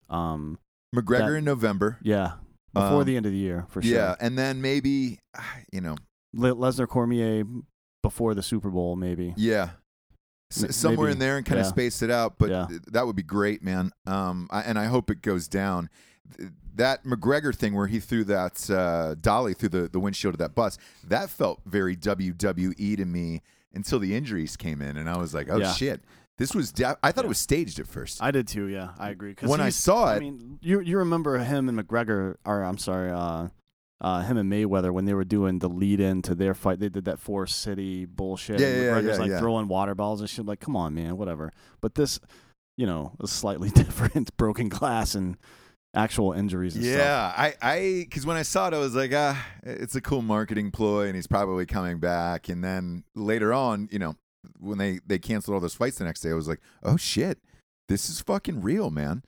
um, 0.08 0.58
McGregor 0.94 1.18
that- 1.32 1.34
in 1.36 1.44
November. 1.44 1.98
yeah, 2.02 2.32
before 2.74 3.00
Um, 3.00 3.04
the 3.04 3.16
end 3.16 3.26
of 3.26 3.32
the 3.32 3.38
year 3.38 3.66
for 3.68 3.82
sure. 3.82 3.92
Yeah, 3.94 4.14
and 4.20 4.38
then 4.38 4.60
maybe 4.62 5.18
you 5.72 5.80
know, 5.80 5.96
Le- 6.34 6.54
Lesnar 6.54 6.88
Cormier 6.88 7.44
before 8.02 8.34
the 8.34 8.42
Super 8.42 8.70
Bowl, 8.70 8.96
maybe. 8.96 9.34
yeah, 9.36 9.70
S- 10.50 10.74
somewhere 10.76 11.06
maybe, 11.08 11.12
in 11.12 11.18
there 11.18 11.36
and 11.36 11.46
kind 11.46 11.60
of 11.60 11.66
space 11.66 12.02
it 12.02 12.10
out. 12.10 12.34
But 12.38 12.50
Yeah. 12.50 12.66
th- 12.68 12.82
that 12.92 13.06
would 13.06 13.16
be 13.16 13.22
great, 13.22 13.62
man. 13.62 13.92
Um, 14.06 14.48
I, 14.50 14.62
and 14.62 14.78
I 14.78 14.86
hope 14.86 15.10
it 15.10 15.22
goes 15.22 15.48
down. 15.48 15.88
That 16.74 17.04
McGregor 17.04 17.54
thing 17.54 17.74
where 17.74 17.86
he 17.86 18.00
threw 18.00 18.24
that 18.24 18.70
uh, 18.70 19.14
dolly 19.20 19.52
through 19.54 19.68
the, 19.70 19.88
the 19.88 20.00
windshield 20.00 20.34
of 20.34 20.38
that 20.38 20.54
bus, 20.54 20.78
that 21.06 21.28
felt 21.28 21.60
very 21.66 21.94
WWE 21.96 22.96
to 22.96 23.04
me 23.04 23.42
until 23.74 23.98
the 23.98 24.14
injuries 24.16 24.56
came 24.56 24.80
in, 24.80 24.96
and 24.96 25.08
I 25.08 25.18
was 25.18 25.34
like, 25.34 25.48
oh 25.50 25.58
Yeah. 25.58 25.72
shit, 25.72 26.00
this 26.38 26.54
was. 26.54 26.72
I 26.80 26.94
thought 27.12 27.16
Yeah. 27.16 27.24
it 27.24 27.28
was 27.28 27.38
staged 27.38 27.78
at 27.78 27.86
first. 27.86 28.22
I 28.22 28.30
did 28.30 28.48
too. 28.48 28.66
Yeah, 28.66 28.90
I 28.98 29.10
agree. 29.10 29.34
'Cause 29.34 29.48
when 29.48 29.60
I 29.60 29.68
saw 29.70 30.12
it, 30.12 30.16
I 30.16 30.20
mean, 30.20 30.58
you 30.62 30.80
you 30.80 30.98
remember 30.98 31.38
him 31.38 31.68
and 31.68 31.78
McGregor, 31.78 32.36
or 32.44 32.62
I'm 32.62 32.78
sorry, 32.78 33.10
uh, 33.10 33.48
uh, 34.00 34.22
him 34.22 34.36
and 34.36 34.50
Mayweather 34.50 34.92
when 34.92 35.04
they 35.04 35.14
were 35.14 35.24
doing 35.24 35.60
the 35.60 35.68
lead 35.68 36.00
in 36.00 36.22
to 36.22 36.34
their 36.34 36.54
fight. 36.54 36.80
They 36.80 36.88
did 36.88 37.04
that 37.04 37.18
four 37.20 37.46
City 37.46 38.04
bullshit. 38.06 38.58
Yeah, 38.60 38.66
and 38.68 38.76
yeah, 38.82 38.90
McGregor's 38.90 39.04
yeah, 39.18 39.22
like 39.22 39.30
yeah. 39.30 39.38
throwing 39.38 39.68
water 39.68 39.94
bottles 39.94 40.20
and 40.20 40.28
shit. 40.30 40.44
Like, 40.46 40.60
come 40.60 40.74
on, 40.76 40.94
man, 40.94 41.16
whatever. 41.16 41.52
But 41.80 41.94
this, 41.94 42.18
you 42.76 42.86
know, 42.86 43.12
is 43.22 43.30
slightly 43.30 43.70
different. 43.82 44.36
Broken 44.36 44.68
glass 44.68 45.14
and 45.14 45.36
actual 45.94 46.32
injuries. 46.32 46.74
And 46.74 46.84
stuff. 46.84 46.96
Yeah, 46.96 47.32
I, 47.36 47.54
I, 47.62 48.06
because 48.08 48.24
when 48.26 48.36
I 48.38 48.42
saw 48.42 48.66
it, 48.68 48.74
I 48.74 48.78
was 48.78 48.94
like, 48.96 49.12
ah, 49.14 49.40
it's 49.62 49.94
a 49.94 50.00
cool 50.00 50.22
marketing 50.22 50.70
ploy, 50.72 51.06
and 51.06 51.14
he's 51.14 51.26
probably 51.28 51.66
coming 51.66 52.00
back. 52.00 52.48
And 52.48 52.64
then 52.64 53.04
later 53.14 53.52
on, 53.52 53.88
you 53.92 53.98
know, 54.00 54.16
when 54.58 54.78
they 54.78 55.00
they 55.06 55.18
canceled 55.18 55.54
all 55.54 55.60
those 55.60 55.74
fights 55.74 55.98
the 55.98 56.04
next 56.04 56.20
day, 56.20 56.30
I 56.30 56.34
was 56.34 56.48
like, 56.48 56.60
oh 56.82 56.96
shit, 56.96 57.38
this 57.88 58.08
is 58.08 58.20
fucking 58.20 58.62
real, 58.62 58.90
man. 58.90 59.22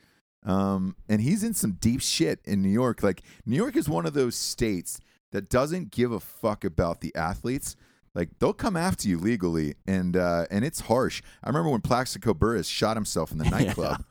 Um, 0.44 0.96
and 1.08 1.20
he's 1.22 1.42
in 1.42 1.54
some 1.54 1.72
deep 1.72 2.02
shit 2.02 2.40
in 2.44 2.62
New 2.62 2.68
York. 2.68 3.02
Like 3.02 3.22
New 3.46 3.56
York 3.56 3.76
is 3.76 3.88
one 3.88 4.06
of 4.06 4.14
those 4.14 4.34
states 4.34 5.00
that 5.32 5.48
doesn't 5.48 5.90
give 5.90 6.12
a 6.12 6.20
fuck 6.20 6.64
about 6.64 7.00
the 7.00 7.14
athletes. 7.14 7.76
Like 8.14 8.30
they'll 8.38 8.52
come 8.52 8.76
after 8.76 9.08
you 9.08 9.18
legally, 9.18 9.74
and 9.86 10.16
uh, 10.16 10.46
and 10.50 10.64
it's 10.64 10.80
harsh. 10.80 11.22
I 11.42 11.48
remember 11.48 11.70
when 11.70 11.80
Plaxico 11.80 12.32
Burress 12.32 12.68
shot 12.68 12.96
himself 12.96 13.32
in 13.32 13.38
the 13.38 13.44
nightclub. 13.50 14.04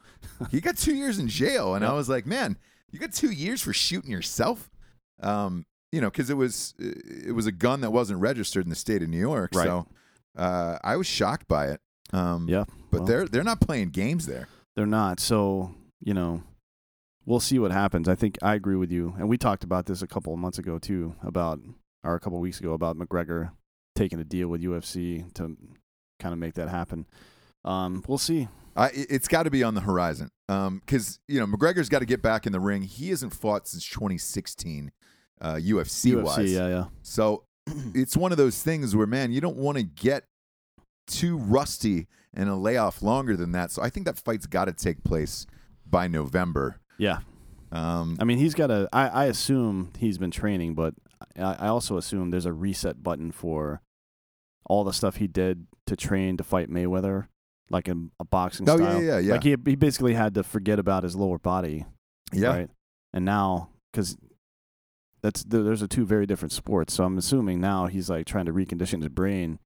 he 0.52 0.60
got 0.60 0.78
two 0.78 0.96
years 0.96 1.20
in 1.20 1.28
jail, 1.28 1.76
and 1.76 1.86
I 1.86 1.94
was 1.94 2.10
like, 2.10 2.26
man, 2.26 2.58
you 2.92 3.00
got 3.00 3.14
two 3.14 3.32
years 3.32 3.62
for 3.62 3.74
shooting 3.74 4.12
yourself. 4.12 4.70
Um, 5.22 5.66
you 5.92 6.02
know, 6.02 6.10
because 6.10 6.30
it 6.30 6.36
was 6.38 6.74
it 6.80 7.34
was 7.34 7.46
a 7.46 7.52
gun 7.52 7.82
that 7.82 7.92
wasn't 7.92 8.20
registered 8.20 8.66
in 8.66 8.70
the 8.70 8.76
state 8.76 9.02
of 9.02 9.10
New 9.10 9.20
York. 9.20 9.52
Right. 9.54 9.66
So 9.66 9.88
uh, 10.38 10.78
I 10.84 10.96
was 10.96 11.08
shocked 11.08 11.48
by 11.48 11.68
it. 11.68 11.82
Um, 12.12 12.48
Yeah, 12.48 12.66
but 12.92 13.02
well. 13.02 13.08
they're 13.08 13.28
they're 13.28 13.44
not 13.44 13.62
playing 13.62 13.90
games 13.90 14.26
there. 14.26 14.48
They're 14.76 14.86
not. 14.86 15.20
So, 15.20 15.74
you 16.00 16.14
know, 16.14 16.44
we'll 17.26 17.40
see 17.40 17.60
what 17.60 17.72
happens. 17.72 18.08
I 18.08 18.16
think 18.16 18.38
I 18.42 18.56
agree 18.56 18.76
with 18.76 18.92
you. 18.92 19.16
And 19.18 19.30
we 19.30 19.38
talked 19.38 19.64
about 19.64 19.86
this 19.86 20.02
a 20.02 20.08
couple 20.08 20.34
of 20.34 20.40
months 20.40 20.58
ago 20.58 20.80
too, 20.80 21.16
about 21.24 21.60
or 22.04 22.16
a 22.16 22.20
couple 22.20 22.38
of 22.38 22.42
weeks 22.42 22.60
ago 22.60 22.74
about 22.74 22.98
McGregor 22.98 23.52
taking 23.96 24.20
a 24.20 24.24
deal 24.24 24.48
with 24.48 24.62
UFC 24.62 25.32
to 25.36 25.56
kind 26.20 26.34
of 26.34 26.40
make 26.40 26.56
that 26.56 26.70
happen. 26.70 27.06
Um, 27.66 28.04
we'll 28.08 28.18
see. 28.18 28.48
It's 28.76 29.28
got 29.28 29.44
to 29.44 29.52
be 29.52 29.64
on 29.64 29.76
the 29.76 29.82
horizon. 29.82 30.32
Because 30.48 31.20
you 31.28 31.40
know 31.40 31.48
McGregor's 31.48 31.90
got 31.90 32.00
to 32.00 32.06
get 32.06 32.22
back 32.22 32.46
in 32.46 32.52
the 32.52 32.60
ring. 32.60 32.82
He 32.84 33.10
hasn't 33.10 33.34
fought 33.34 33.68
since 33.68 33.88
2016, 33.88 34.92
uh, 35.42 35.54
UFC, 35.56 36.14
UFC, 36.14 36.24
wise. 36.24 36.52
yeah, 36.52 36.68
yeah. 36.68 36.86
So 37.02 37.46
it's 37.94 38.18
one 38.18 38.32
of 38.32 38.38
those 38.38 38.62
things 38.62 38.96
where, 38.96 39.08
man, 39.08 39.32
you 39.32 39.42
don't 39.42 39.58
want 39.58 39.78
to 39.78 39.84
get 39.84 40.26
too 41.08 41.38
rusty 41.38 42.08
and 42.34 42.50
a 42.50 42.56
layoff 42.56 43.02
longer 43.02 43.36
than 43.36 43.52
that. 43.52 43.72
So 43.72 43.82
I 43.82 43.90
think 43.90 44.06
that 44.06 44.18
fight's 44.18 44.46
got 44.46 44.66
to 44.66 44.74
take 44.74 45.04
place 45.04 45.46
by 45.86 46.08
November. 46.08 46.80
Yeah. 46.98 47.20
Um, 47.72 48.18
I 48.20 48.24
mean, 48.24 48.38
he's 48.38 48.54
got 48.54 48.70
a. 48.72 48.88
I, 48.94 49.08
I 49.08 49.26
assume 49.26 49.92
he's 49.98 50.18
been 50.18 50.32
training, 50.32 50.76
but 50.76 50.94
I, 51.38 51.56
I 51.60 51.68
also 51.68 51.98
assume 51.98 52.30
there's 52.30 52.46
a 52.46 52.54
reset 52.54 53.02
button 53.02 53.32
for 53.32 53.82
all 54.66 54.84
the 54.84 54.94
stuff 54.94 55.18
he 55.18 55.28
did 55.28 55.68
to 55.88 55.96
train 55.96 56.38
to 56.38 56.44
fight 56.44 56.70
Mayweather, 56.70 57.28
like 57.70 57.88
in 57.88 58.12
a 58.20 58.26
boxing 58.26 58.70
oh 58.70 58.78
yeah, 58.78 58.92
style. 58.92 59.04
yeah, 59.04 59.20
yeah, 59.20 59.34
Like 59.34 59.44
he 59.44 59.56
he 59.66 59.76
basically 59.76 60.14
had 60.14 60.36
to 60.36 60.44
forget 60.44 60.80
about 60.80 61.04
his 61.04 61.16
lower 61.16 61.40
body, 61.40 61.86
yeah. 62.32 62.48
right? 62.50 62.70
And 63.12 63.26
now, 63.26 63.70
because 63.92 64.18
that's 65.24 65.44
th- 65.44 65.64
those 65.64 65.82
are 65.82 65.88
two 65.88 66.06
very 66.06 66.28
different 66.28 66.52
sports. 66.52 66.94
So 66.94 67.04
I'm 67.04 67.18
assuming 67.18 67.60
now 67.60 67.88
he's 67.88 68.10
like 68.10 68.28
trying 68.28 68.46
to 68.46 68.54
recondition 68.54 69.02
his 69.02 69.10
brain, 69.10 69.58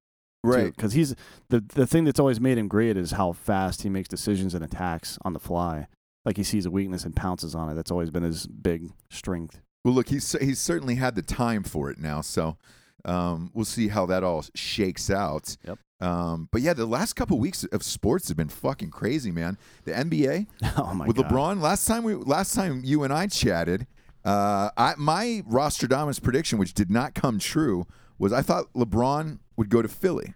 Right. 0.44 0.76
Because 0.76 0.94
he's 0.94 1.16
the 1.50 1.60
the 1.60 1.88
thing 1.88 2.06
that's 2.06 2.20
always 2.20 2.40
made 2.40 2.58
him 2.58 2.68
great 2.68 2.98
is 2.98 3.12
how 3.12 3.34
fast 3.34 3.82
he 3.84 3.90
makes 3.90 4.08
decisions 4.08 4.54
and 4.54 4.64
attacks 4.64 5.18
on 5.24 5.34
the 5.34 5.40
fly. 5.40 5.88
Like 6.26 6.38
he 6.38 6.44
sees 6.44 6.66
a 6.66 6.72
weakness 6.72 7.06
and 7.06 7.16
pounces 7.16 7.56
on 7.56 7.70
it. 7.70 7.76
That's 7.76 7.92
always 7.92 8.12
been 8.12 8.24
his 8.24 8.48
big 8.48 8.90
strength. 9.10 9.62
Well, 9.84 9.94
look, 9.94 10.10
he's 10.10 10.32
he's 10.40 10.60
certainly 10.60 10.96
had 10.96 11.16
the 11.16 11.22
time 11.22 11.64
for 11.64 11.90
it 11.90 12.00
now. 12.00 12.22
So 12.22 12.58
um, 13.06 13.52
we'll 13.54 13.66
see 13.66 13.88
how 13.88 14.06
that 14.08 14.24
all 14.24 14.46
shakes 14.56 15.10
out. 15.10 15.58
Yep. 15.66 15.80
Um, 16.00 16.48
but 16.52 16.62
yeah, 16.62 16.74
the 16.74 16.86
last 16.86 17.14
couple 17.14 17.40
weeks 17.40 17.64
of 17.66 17.82
sports 17.82 18.28
have 18.28 18.38
been 18.38 18.50
fucking 18.50 18.92
crazy, 18.92 19.32
man. 19.32 19.58
The 19.86 19.94
NBA 19.94 20.48
oh 20.78 20.94
my 20.94 21.08
with 21.08 21.18
god! 21.18 21.30
LeBron. 21.30 21.62
Last 21.62 21.86
time 21.86 22.04
we 22.04 22.14
last 22.14 22.54
time 22.54 22.82
you 22.84 23.04
and 23.04 23.12
I 23.12 23.28
chatted, 23.28 23.88
uh, 24.28 24.70
I 24.78 24.94
my 24.98 25.44
Rostradamus 25.50 26.22
prediction, 26.22 26.58
which 26.60 26.74
did 26.74 26.92
not 26.92 27.14
come 27.16 27.40
true, 27.40 27.86
was 28.20 28.34
I 28.34 28.42
thought 28.42 28.66
LeBron 28.74 29.40
would 29.56 29.70
go 29.70 29.82
to 29.82 29.88
Philly. 29.88 30.34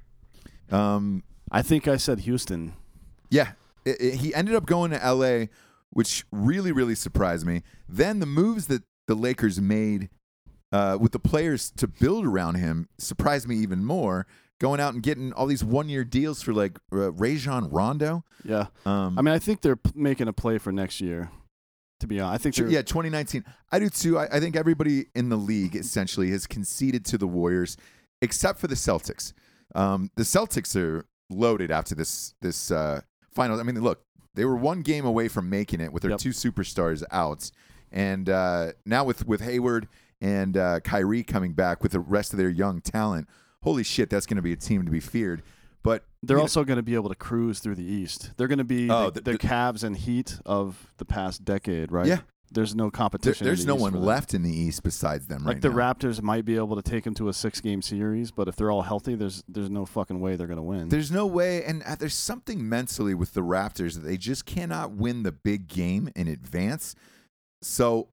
Um, 0.71 1.23
I 1.51 1.61
think 1.61 1.87
I 1.87 1.97
said 1.97 2.19
Houston. 2.19 2.73
yeah, 3.29 3.53
it- 3.85 3.99
it- 4.01 4.15
he 4.15 4.33
ended 4.33 4.55
up 4.55 4.65
going 4.65 4.91
to 4.91 5.03
L.A., 5.03 5.49
which 5.89 6.25
really 6.31 6.71
really 6.71 6.95
surprised 6.95 7.45
me. 7.45 7.63
Then 7.89 8.19
the 8.19 8.25
moves 8.25 8.67
that 8.67 8.83
the 9.07 9.15
Lakers 9.15 9.59
made 9.59 10.09
uh, 10.71 10.97
with 11.01 11.11
the 11.11 11.19
players 11.19 11.69
to 11.71 11.87
build 11.87 12.25
around 12.25 12.55
him 12.55 12.87
surprised 12.97 13.47
me 13.47 13.57
even 13.57 13.83
more. 13.83 14.25
Going 14.59 14.79
out 14.79 14.93
and 14.93 15.01
getting 15.03 15.33
all 15.33 15.47
these 15.47 15.63
one 15.63 15.89
year 15.89 16.03
deals 16.05 16.41
for 16.43 16.53
like 16.53 16.77
uh, 16.93 17.11
Rajon 17.11 17.69
Rondo. 17.69 18.23
Yeah, 18.45 18.67
Um, 18.85 19.17
I 19.17 19.21
mean, 19.23 19.33
I 19.33 19.39
think 19.39 19.61
they're 19.61 19.75
p- 19.75 19.91
making 19.95 20.27
a 20.29 20.33
play 20.33 20.59
for 20.59 20.71
next 20.71 21.01
year. 21.01 21.29
To 22.01 22.07
be 22.07 22.19
honest, 22.19 22.41
I 22.41 22.51
think 22.51 22.71
Yeah, 22.71 22.81
2019. 22.81 23.43
I 23.71 23.79
do 23.79 23.89
too. 23.89 24.17
I, 24.19 24.25
I 24.33 24.39
think 24.39 24.55
everybody 24.55 25.05
in 25.15 25.29
the 25.29 25.37
league 25.37 25.75
essentially 25.75 26.29
has 26.31 26.45
conceded 26.47 27.05
to 27.05 27.17
the 27.17 27.27
Warriors, 27.27 27.77
except 28.21 28.59
for 28.59 28.67
the 28.67 28.75
Celtics. 28.75 29.33
Um, 29.73 30.09
the 30.15 30.23
Celtics 30.23 30.75
are 30.75 31.05
loaded 31.29 31.71
after 31.71 31.95
this 31.95 32.33
this 32.41 32.71
uh, 32.71 33.01
final. 33.31 33.59
I 33.59 33.63
mean, 33.63 33.79
look, 33.81 34.03
they 34.35 34.45
were 34.45 34.55
one 34.55 34.81
game 34.81 35.05
away 35.05 35.27
from 35.27 35.49
making 35.49 35.79
it 35.81 35.93
with 35.93 36.01
their 36.03 36.11
Yep. 36.11 36.19
two 36.19 36.29
superstars 36.31 37.03
out, 37.11 37.49
and 37.91 38.29
uh, 38.29 38.73
now 38.85 39.03
with 39.03 39.25
with 39.27 39.41
Hayward 39.41 39.87
and 40.19 40.55
uh, 40.57 40.79
Kyrie 40.81 41.23
coming 41.23 41.53
back 41.53 41.81
with 41.81 41.93
the 41.93 41.99
rest 41.99 42.33
of 42.33 42.37
their 42.37 42.49
young 42.49 42.81
talent. 42.81 43.27
Holy 43.63 43.83
shit, 43.83 44.09
that's 44.09 44.25
going 44.25 44.35
to 44.37 44.41
be 44.41 44.53
a 44.53 44.55
team 44.57 44.85
to 44.85 44.91
be 44.91 44.99
feared. 44.99 45.43
But 45.83 46.03
They're 46.21 46.39
also 46.39 46.63
going 46.63 46.77
to 46.77 46.83
be 46.83 46.93
able 46.95 47.09
to 47.09 47.15
cruise 47.15 47.59
through 47.59 47.75
the 47.75 47.83
East. 47.83 48.31
They're 48.37 48.47
going 48.47 48.59
to 48.59 48.63
be 48.63 48.89
Oh, 48.89 49.09
the, 49.09 49.21
the- 49.21 49.31
the, 49.33 49.37
Cavs 49.37 49.83
and 49.83 49.97
Heat 49.97 50.39
of 50.45 50.91
the 50.97 51.05
past 51.05 51.43
decade, 51.43 51.91
right? 51.91 52.05
Yeah. 52.05 52.19
There's 52.53 52.75
no 52.75 52.85
there- 52.85 52.91
competition. 52.91 53.47
in 53.47 53.49
there's 53.49 53.61
the 53.65 53.69
no 53.69 53.75
East 53.75 53.81
one 53.81 54.01
left 54.01 54.33
in 54.33 54.43
the 54.43 54.51
East 54.53 54.83
besides 54.83 55.25
them 55.27 55.45
right 55.47 55.53
Like 55.53 55.61
the 55.61 55.69
now. 55.69 55.75
Raptors 55.93 56.21
might 56.21 56.43
be 56.45 56.57
able 56.57 56.75
to 56.75 56.81
take 56.81 57.05
them 57.05 57.13
to 57.15 57.29
a 57.29 57.33
six-game 57.33 57.81
series, 57.81 58.29
but 58.29 58.47
if 58.49 58.57
they're 58.57 58.69
all 58.69 58.81
healthy, 58.81 59.15
there's 59.15 59.41
there's 59.47 59.69
no 59.69 59.85
fucking 59.85 60.19
way 60.19 60.35
they're 60.35 60.47
going 60.47 60.57
to 60.57 60.61
win. 60.63 60.89
There's 60.89 61.11
no 61.11 61.25
way, 61.25 61.63
and 61.63 61.81
uh, 61.83 61.95
there's 61.95 62.13
something 62.13 62.67
mentally 62.67 63.13
with 63.15 63.33
the 63.33 63.41
Raptors 63.41 63.93
that 63.93 64.01
they 64.01 64.17
just 64.17 64.45
cannot 64.45 64.91
win 64.91 65.23
the 65.23 65.31
big 65.31 65.67
game 65.69 66.09
in 66.15 66.27
advance. 66.27 66.93
So 67.63 68.09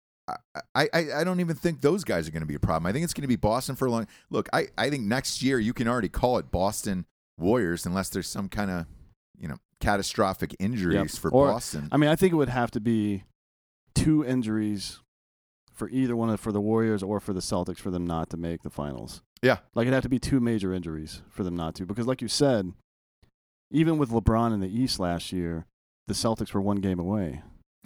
I, 0.74 0.88
I, 0.92 1.06
I 1.16 1.24
don't 1.24 1.40
even 1.40 1.56
think 1.56 1.80
those 1.80 2.04
guys 2.04 2.28
are 2.28 2.30
going 2.30 2.42
to 2.42 2.46
be 2.46 2.54
a 2.54 2.60
problem. 2.60 2.86
I 2.86 2.92
think 2.92 3.04
it's 3.04 3.14
going 3.14 3.22
to 3.22 3.28
be 3.28 3.36
Boston 3.36 3.74
for 3.76 3.86
a 3.86 3.90
long. 3.90 4.06
Look, 4.30 4.48
I, 4.52 4.68
I 4.76 4.88
think 4.90 5.04
next 5.04 5.42
year 5.42 5.58
you 5.58 5.72
can 5.72 5.88
already 5.88 6.08
call 6.10 6.38
it 6.38 6.50
Boston 6.50 7.06
Warriors 7.38 7.86
unless 7.86 8.08
there's 8.08 8.28
some 8.28 8.48
kind 8.48 8.70
of 8.70 8.86
you 9.38 9.48
know 9.48 9.56
catastrophic 9.80 10.54
injuries 10.58 10.94
Yep. 11.14 11.20
for 11.22 11.30
Or- 11.30 11.48
Boston. 11.52 11.88
I 11.92 11.96
mean, 11.96 12.10
I 12.10 12.16
think 12.16 12.32
it 12.32 12.36
would 12.36 12.48
have 12.48 12.70
to 12.72 12.80
be 12.80 13.24
two 13.94 14.24
injuries 14.24 15.00
for 15.72 15.88
either 15.90 16.16
one 16.16 16.30
of 16.30 16.40
for 16.40 16.50
the 16.52 16.60
Warriors 16.60 17.02
or 17.02 17.20
for 17.20 17.32
the 17.32 17.40
Celtics 17.40 17.78
for 17.78 17.90
them 17.90 18.06
not 18.06 18.30
to 18.30 18.36
make 18.36 18.62
the 18.62 18.70
finals. 18.70 19.22
Yeah. 19.42 19.58
Like 19.74 19.84
it'd 19.84 19.94
have 19.94 20.02
to 20.02 20.08
be 20.08 20.18
two 20.18 20.40
major 20.40 20.72
injuries 20.72 21.22
for 21.30 21.44
them 21.44 21.54
not 21.56 21.76
to. 21.76 21.86
Because 21.86 22.06
like 22.08 22.20
you 22.20 22.26
said, 22.26 22.72
even 23.70 23.98
with 23.98 24.10
LeBron 24.10 24.52
in 24.52 24.58
the 24.60 24.68
East 24.68 24.98
last 24.98 25.32
year, 25.32 25.66
the 26.08 26.14
Celtics 26.14 26.52
were 26.52 26.60
one 26.60 26.78
game 26.78 26.98
away 26.98 27.42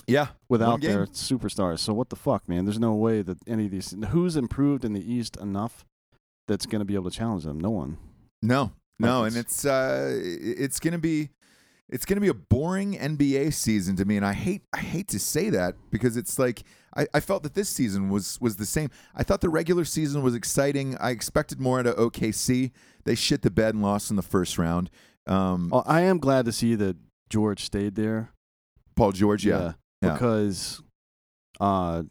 yeah, 0.06 0.28
without 0.48 0.80
their 0.80 1.06
superstars. 1.06 1.80
So 1.80 1.92
what 1.92 2.08
the 2.08 2.16
fuck, 2.16 2.48
man? 2.48 2.64
There's 2.64 2.78
no 2.78 2.94
way 2.94 3.20
that 3.22 3.38
any 3.46 3.66
of 3.66 3.70
these 3.72 3.94
who's 4.10 4.36
improved 4.36 4.84
in 4.84 4.92
the 4.94 5.12
East 5.12 5.36
enough 5.36 5.84
that's 6.48 6.66
going 6.66 6.80
to 6.80 6.84
be 6.86 6.94
able 6.94 7.10
to 7.10 7.16
challenge 7.16 7.44
them. 7.44 7.60
No 7.60 7.70
one. 7.70 7.98
no, 8.42 8.72
no, 8.98 9.24
and 9.24 9.36
it's 9.36 9.64
uh, 9.64 10.18
it's 10.22 10.80
going 10.80 10.92
to 10.92 10.98
be. 10.98 11.30
It's 11.88 12.06
to 12.16 12.20
be 12.22 12.28
a 12.28 12.34
boring 12.34 12.94
NBA 12.94 13.52
season 13.52 13.96
to 13.96 14.06
me, 14.06 14.16
and 14.16 14.24
I 14.24 14.32
hate 14.32 14.62
I 14.72 14.78
hate 14.78 15.08
to 15.08 15.18
say 15.18 15.50
that 15.50 15.74
because 15.90 16.16
it's 16.16 16.38
like 16.38 16.62
I, 16.96 17.06
I 17.12 17.20
felt 17.20 17.42
that 17.42 17.52
this 17.52 17.68
season 17.68 18.08
was 18.08 18.40
was 18.40 18.56
the 18.56 18.64
same. 18.64 18.88
I 19.14 19.22
thought 19.24 19.42
the 19.42 19.50
regular 19.50 19.84
season 19.84 20.22
was 20.22 20.34
exciting. 20.34 20.96
I 20.98 21.10
expected 21.10 21.60
more 21.60 21.80
out 21.80 21.86
of 21.86 21.96
OKC. 21.96 22.70
They 23.04 23.14
shit 23.14 23.42
the 23.42 23.50
bed 23.50 23.74
and 23.74 23.82
lost 23.82 24.08
in 24.08 24.16
the 24.16 24.22
first 24.22 24.56
round. 24.56 24.88
Um, 25.26 25.68
Well, 25.70 25.84
I 25.86 26.00
am 26.02 26.16
glad 26.18 26.46
to 26.46 26.52
see 26.52 26.74
that 26.76 26.96
George 27.28 27.62
stayed 27.64 27.94
there. 27.94 28.30
Paul 28.96 29.12
George, 29.12 29.44
yeah, 29.44 29.74
Yeah. 30.00 30.12
because 30.14 30.80
uh, 31.60 32.04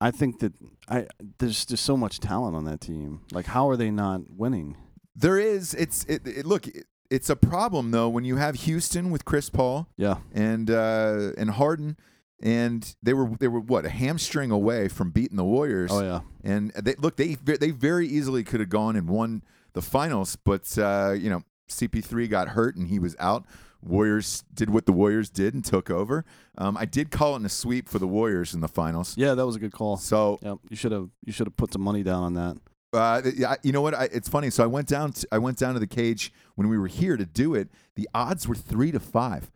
I 0.00 0.10
think 0.10 0.40
that 0.40 0.54
I 0.88 1.06
there's 1.38 1.64
just 1.66 1.84
so 1.84 1.96
much 1.96 2.20
talent 2.20 2.56
on 2.56 2.64
that 2.64 2.80
team. 2.80 3.20
Like, 3.32 3.46
how 3.46 3.68
are 3.68 3.76
they 3.76 3.90
not 3.90 4.22
winning? 4.30 4.76
There 5.14 5.38
is. 5.38 5.74
It's 5.74 6.04
it, 6.04 6.26
it, 6.26 6.46
look. 6.46 6.66
It, 6.66 6.86
it's 7.10 7.28
a 7.28 7.36
problem 7.36 7.90
though 7.90 8.08
when 8.08 8.24
you 8.24 8.36
have 8.36 8.54
Houston 8.54 9.10
with 9.10 9.24
Chris 9.24 9.50
Paul 9.50 9.88
Yeah, 9.96 10.18
and 10.32 10.70
uh, 10.70 11.32
and 11.36 11.50
Harden, 11.50 11.96
and 12.40 12.94
they 13.02 13.12
were 13.12 13.30
they 13.38 13.48
were 13.48 13.60
what 13.60 13.84
a 13.84 13.90
hamstring 13.90 14.50
away 14.50 14.88
from 14.88 15.10
beating 15.10 15.36
the 15.36 15.44
Warriors. 15.44 15.90
oh 15.92 16.02
yeah, 16.02 16.20
And 16.44 16.70
they 16.70 16.94
look 16.94 17.16
they 17.16 17.34
they 17.34 17.70
very 17.70 18.06
easily 18.06 18.44
could 18.44 18.60
have 18.60 18.68
gone 18.68 18.96
and 18.96 19.08
won 19.08 19.42
the 19.72 19.82
finals, 19.82 20.36
but 20.36 20.78
uh, 20.78 21.14
you 21.18 21.28
know 21.28 21.42
CP3 21.68 22.28
got 22.30 22.48
hurt 22.50 22.76
and 22.76 22.88
he 22.88 22.98
was 22.98 23.16
out. 23.18 23.44
Warriors 23.82 24.44
did 24.54 24.70
what 24.70 24.86
the 24.86 24.92
Warriors 24.92 25.30
did 25.30 25.54
and 25.54 25.64
took 25.64 25.90
over. 25.90 26.24
Um, 26.58 26.76
I 26.76 26.84
did 26.84 27.10
call 27.10 27.34
it 27.34 27.40
in 27.40 27.46
a 27.46 27.48
sweep 27.50 27.88
for 27.88 27.98
the 27.98 28.06
Warriors 28.06 28.54
in 28.54 28.60
the 28.60 28.68
finals. 28.68 29.16
yeah. 29.16 29.34
That 29.34 29.46
was 29.46 29.56
a 29.56 29.58
good 29.58 29.72
call. 29.72 29.96
So 29.96 30.38
Yep, 30.42 30.58
you 30.68 30.76
should 30.76 30.92
have 30.92 31.08
you 31.24 31.32
should 31.32 31.46
have 31.46 31.56
put 31.56 31.72
some 31.72 31.82
money 31.82 32.02
down 32.02 32.22
on 32.22 32.34
that. 32.34 32.56
Uh, 32.92 33.22
you 33.62 33.70
know 33.72 33.82
what? 33.82 33.94
I, 33.94 34.04
it's 34.12 34.28
funny. 34.28 34.50
So 34.50 34.64
I 34.64 34.66
went 34.66 34.88
down. 34.88 35.12
To, 35.12 35.28
I 35.30 35.38
went 35.38 35.58
down 35.58 35.74
to 35.74 35.80
the 35.80 35.86
cage 35.86 36.32
when 36.56 36.68
we 36.68 36.76
were 36.76 36.88
here 36.88 37.16
to 37.16 37.24
do 37.24 37.54
it. 37.54 37.68
The 37.94 38.08
odds 38.12 38.48
were 38.48 38.56
three 38.56 38.90
to 38.90 38.98
five. 39.00 39.50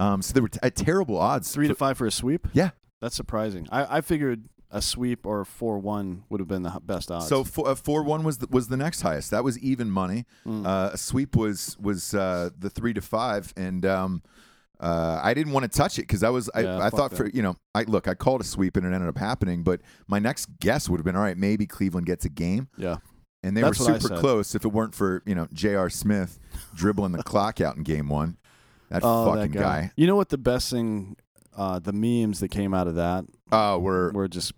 Um, 0.00 0.22
so 0.22 0.32
they 0.32 0.40
were 0.40 0.48
t- 0.48 0.70
terrible 0.70 1.18
odds. 1.18 1.52
Three 1.52 1.68
to 1.68 1.74
five 1.74 1.98
for 1.98 2.06
a 2.06 2.10
sweep. 2.10 2.46
Yeah. 2.52 2.70
that's 3.00 3.14
surprising. 3.16 3.68
I 3.70 3.98
I 3.98 4.00
figured 4.00 4.48
a 4.70 4.82
sweep 4.82 5.24
or 5.26 5.44
four 5.44 5.78
one 5.78 6.24
would 6.28 6.40
have 6.40 6.48
been 6.48 6.62
the 6.62 6.78
best 6.82 7.10
odds. 7.10 7.28
So 7.28 7.44
four, 7.44 7.68
uh, 7.68 7.74
four 7.74 8.02
one 8.02 8.22
was 8.22 8.38
the, 8.38 8.48
was 8.50 8.68
the 8.68 8.76
next 8.76 9.00
highest. 9.00 9.30
That 9.30 9.44
was 9.44 9.58
even 9.58 9.90
money. 9.90 10.26
Mm. 10.46 10.66
Uh, 10.66 10.90
a 10.92 10.98
sweep 10.98 11.36
was 11.36 11.76
was 11.80 12.14
uh, 12.14 12.50
the 12.58 12.70
three 12.70 12.92
to 12.94 13.00
five, 13.00 13.52
and 13.56 13.86
um, 13.86 14.22
uh, 14.80 15.20
I 15.22 15.34
didn't 15.34 15.52
want 15.52 15.70
to 15.70 15.76
touch 15.76 15.98
it 15.98 16.02
because 16.02 16.22
I 16.22 16.30
was 16.30 16.50
I, 16.54 16.60
Yeah, 16.60 16.78
I 16.78 16.90
thought 16.90 17.10
that. 17.10 17.16
for 17.16 17.28
you 17.30 17.42
know 17.42 17.56
I 17.74 17.82
look 17.84 18.06
I 18.06 18.14
called 18.14 18.40
a 18.40 18.44
sweep 18.44 18.76
and 18.76 18.86
it 18.86 18.92
ended 18.92 19.08
up 19.08 19.18
happening, 19.18 19.62
but 19.62 19.80
my 20.06 20.18
next 20.18 20.46
guess 20.60 20.88
would 20.88 20.98
have 20.98 21.04
been 21.04 21.16
all 21.16 21.22
right. 21.22 21.36
Maybe 21.36 21.66
Cleveland 21.66 22.06
gets 22.06 22.24
a 22.24 22.28
game. 22.28 22.68
yeah, 22.76 22.98
And 23.42 23.56
they 23.56 23.62
That's 23.62 23.80
were 23.80 23.98
super 23.98 24.16
close 24.18 24.54
if 24.54 24.64
it 24.64 24.68
weren't 24.68 24.94
for, 24.94 25.22
you 25.26 25.34
know, 25.34 25.48
J.R. 25.52 25.90
Smith 25.90 26.38
dribbling 26.74 27.12
the 27.12 27.22
clock 27.24 27.60
out 27.60 27.76
in 27.76 27.82
game 27.82 28.08
one. 28.08 28.36
That 28.90 29.02
oh 29.04 29.26
fucking 29.26 29.52
that 29.52 29.58
guy. 29.58 29.92
You 29.96 30.06
know 30.06 30.16
what? 30.16 30.28
The 30.28 30.38
best 30.38 30.70
thing, 30.70 31.16
uh, 31.58 31.78
the 31.78 31.92
memes 31.92 32.40
that 32.40 32.48
came 32.48 32.72
out 32.72 32.86
of 32.86 32.94
that 32.94 33.24
Oh, 33.52 33.78
we're 33.78 34.12
were 34.12 34.28
just 34.28 34.52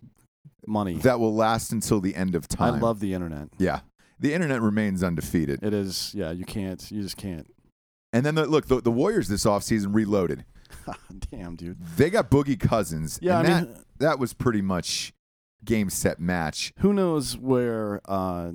money. 0.65 0.95
that 0.99 1.19
will 1.19 1.33
last 1.35 1.71
until 1.73 1.99
the 1.99 2.15
end 2.15 2.35
of 2.35 2.47
time. 2.47 2.75
I 2.75 2.79
love 2.79 2.99
the 2.99 3.13
internet. 3.13 3.49
Yeah. 3.57 3.81
The 4.19 4.33
internet 4.33 4.61
remains 4.61 5.03
undefeated. 5.03 5.63
It 5.63 5.73
is, 5.73 6.13
yeah. 6.13 6.31
You 6.31 6.45
can't, 6.45 6.91
you 6.91 7.01
just 7.01 7.17
can't. 7.17 7.47
And 8.13 8.25
then 8.25 8.35
the, 8.35 8.45
look, 8.45 8.67
the, 8.67 8.79
the 8.81 8.91
Warriors 8.91 9.27
this 9.27 9.45
offseason 9.45 9.95
reloaded. 9.95 10.45
Damn, 11.31 11.55
dude. 11.55 11.77
They 11.97 12.09
got 12.09 12.29
Boogie 12.29 12.59
Cousins. 12.59 13.17
Yeah, 13.21 13.39
and 13.39 13.47
I 13.47 13.51
that 13.51 13.67
mean, 13.67 13.83
that 13.99 14.19
was 14.19 14.33
pretty 14.33 14.61
much 14.61 15.11
game 15.65 15.89
set 15.89 16.19
match. 16.19 16.73
who 16.79 16.93
knows 16.93 17.37
where? 17.37 18.01
Uh, 18.05 18.51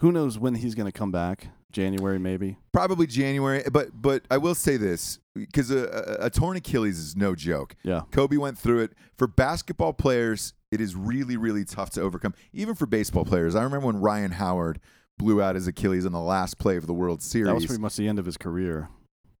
who 0.00 0.12
knows 0.12 0.38
when 0.38 0.54
he's 0.56 0.74
going 0.74 0.90
to 0.90 0.96
come 0.96 1.10
back? 1.12 1.48
January, 1.72 2.18
maybe. 2.18 2.56
Probably 2.72 3.06
January, 3.06 3.62
but 3.70 3.88
but 3.94 4.22
I 4.30 4.38
will 4.38 4.54
say 4.56 4.76
this 4.76 5.19
because 5.46 5.70
a, 5.70 6.16
a, 6.20 6.26
a 6.26 6.30
torn 6.30 6.56
Achilles 6.56 6.98
is 6.98 7.16
no 7.16 7.34
joke. 7.34 7.76
Yeah, 7.82 8.02
Kobe 8.10 8.36
went 8.36 8.58
through 8.58 8.80
it. 8.80 8.92
For 9.16 9.26
basketball 9.26 9.92
players, 9.92 10.54
it 10.70 10.80
is 10.80 10.94
really, 10.94 11.36
really 11.36 11.64
tough 11.64 11.90
to 11.90 12.00
overcome. 12.00 12.34
Even 12.52 12.74
for 12.74 12.86
baseball 12.86 13.24
players. 13.24 13.54
I 13.54 13.62
remember 13.62 13.86
when 13.86 14.00
Ryan 14.00 14.32
Howard 14.32 14.80
blew 15.18 15.42
out 15.42 15.54
his 15.54 15.66
Achilles 15.66 16.04
in 16.04 16.12
the 16.12 16.20
last 16.20 16.58
play 16.58 16.76
of 16.76 16.86
the 16.86 16.94
World 16.94 17.22
Series. 17.22 17.46
that 17.48 17.54
was 17.54 17.66
pretty 17.66 17.82
much 17.82 17.96
the 17.96 18.08
end 18.08 18.18
of 18.18 18.24
his 18.24 18.36
career. 18.38 18.88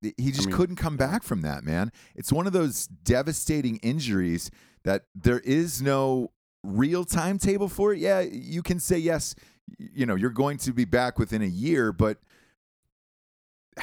he 0.02 0.30
just 0.30 0.48
mean- 0.48 0.56
couldn't 0.56 0.76
come 0.76 0.96
back 0.96 1.22
from 1.22 1.40
that, 1.42 1.64
man. 1.64 1.90
It's 2.14 2.32
one 2.32 2.46
of 2.46 2.52
those 2.52 2.86
devastating 2.86 3.76
injuries 3.78 4.50
that 4.84 5.04
there 5.14 5.40
is 5.40 5.80
no 5.80 6.32
real 6.62 7.04
timetable 7.04 7.68
for 7.68 7.92
it. 7.94 7.98
Yeah, 7.98 8.20
you 8.20 8.62
can 8.62 8.78
say 8.78 8.98
yes, 8.98 9.34
you 9.78 10.04
know, 10.06 10.14
you're 10.14 10.30
going 10.30 10.58
to 10.58 10.72
be 10.72 10.84
back 10.84 11.18
within 11.18 11.42
a 11.42 11.46
year, 11.46 11.92
but 11.92 12.18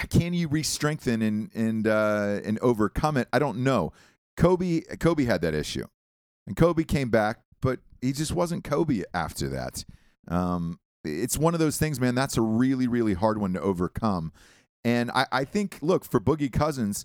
can 0.09 0.33
you 0.33 0.47
re-strengthen 0.47 1.21
and 1.21 1.51
and 1.53 1.87
uh, 1.87 2.39
and 2.43 2.59
overcome 2.59 3.17
it? 3.17 3.27
I 3.33 3.39
don't 3.39 3.59
know. 3.59 3.91
Kobe 4.35 4.81
Kobe 4.99 5.25
had 5.25 5.41
that 5.41 5.53
issue, 5.53 5.85
and 6.45 6.55
Kobe 6.55 6.83
came 6.83 7.09
back, 7.09 7.39
but 7.61 7.79
he 8.01 8.11
just 8.11 8.31
wasn't 8.31 8.63
Kobe 8.63 9.03
after 9.13 9.49
that. 9.49 9.83
Um, 10.27 10.79
it's 11.03 11.37
one 11.37 11.53
of 11.53 11.59
those 11.59 11.77
things, 11.77 11.99
man. 11.99 12.15
That's 12.15 12.37
a 12.37 12.41
really 12.41 12.87
really 12.87 13.13
hard 13.13 13.39
one 13.39 13.53
to 13.53 13.61
overcome. 13.61 14.31
And 14.83 15.11
I, 15.11 15.25
I 15.31 15.43
think, 15.43 15.79
look, 15.81 16.05
for 16.05 16.19
Boogie 16.19 16.51
Cousins, 16.51 17.03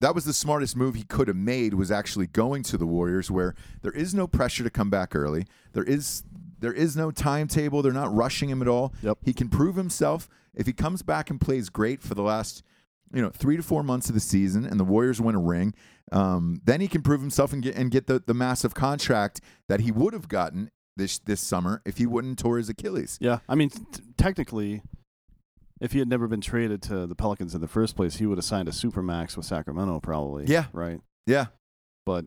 that 0.00 0.14
was 0.14 0.24
the 0.24 0.32
smartest 0.32 0.76
move 0.76 0.94
he 0.94 1.02
could 1.02 1.28
have 1.28 1.36
made 1.36 1.74
was 1.74 1.90
actually 1.90 2.26
going 2.26 2.62
to 2.64 2.78
the 2.78 2.86
Warriors 2.86 3.30
where 3.30 3.54
there 3.82 3.92
is 3.92 4.14
no 4.14 4.26
pressure 4.26 4.64
to 4.64 4.70
come 4.70 4.90
back 4.90 5.14
early. 5.14 5.46
There 5.72 5.84
is 5.84 6.22
there 6.60 6.72
is 6.72 6.96
no 6.96 7.10
timetable. 7.10 7.82
They're 7.82 7.92
not 7.92 8.14
rushing 8.14 8.48
him 8.48 8.62
at 8.62 8.68
all. 8.68 8.94
Yep. 9.02 9.18
He 9.22 9.32
can 9.32 9.48
prove 9.48 9.76
himself. 9.76 10.28
If 10.54 10.66
he 10.66 10.72
comes 10.72 11.02
back 11.02 11.30
and 11.30 11.40
plays 11.40 11.68
great 11.68 12.02
for 12.02 12.14
the 12.14 12.22
last, 12.22 12.62
you 13.12 13.22
know, 13.22 13.30
three 13.30 13.56
to 13.56 13.62
four 13.62 13.82
months 13.82 14.08
of 14.08 14.14
the 14.14 14.20
season 14.20 14.64
and 14.64 14.78
the 14.78 14.84
Warriors 14.84 15.20
win 15.20 15.34
a 15.34 15.40
ring, 15.40 15.74
um, 16.12 16.60
then 16.64 16.80
he 16.80 16.88
can 16.88 17.02
prove 17.02 17.20
himself 17.20 17.52
and 17.52 17.62
get 17.62 17.74
and 17.76 17.90
get 17.90 18.06
the, 18.06 18.22
the 18.24 18.34
massive 18.34 18.74
contract 18.74 19.40
that 19.68 19.80
he 19.80 19.90
would 19.90 20.12
have 20.12 20.28
gotten 20.28 20.70
this 20.96 21.18
this 21.18 21.40
summer 21.40 21.82
if 21.84 21.98
he 21.98 22.06
wouldn't 22.06 22.38
tore 22.38 22.58
his 22.58 22.68
Achilles. 22.68 23.18
Yeah, 23.20 23.38
I 23.48 23.54
mean, 23.54 23.70
t- 23.70 24.02
technically, 24.16 24.82
if 25.80 25.92
he 25.92 25.98
had 25.98 26.08
never 26.08 26.28
been 26.28 26.40
traded 26.40 26.82
to 26.82 27.06
the 27.06 27.14
Pelicans 27.14 27.54
in 27.54 27.60
the 27.60 27.68
first 27.68 27.96
place, 27.96 28.16
he 28.16 28.26
would 28.26 28.38
have 28.38 28.44
signed 28.44 28.68
a 28.68 28.72
supermax 28.72 29.36
with 29.36 29.46
Sacramento, 29.46 30.00
probably. 30.00 30.46
Yeah. 30.46 30.66
right. 30.72 31.00
Yeah. 31.26 31.46
But 32.06 32.26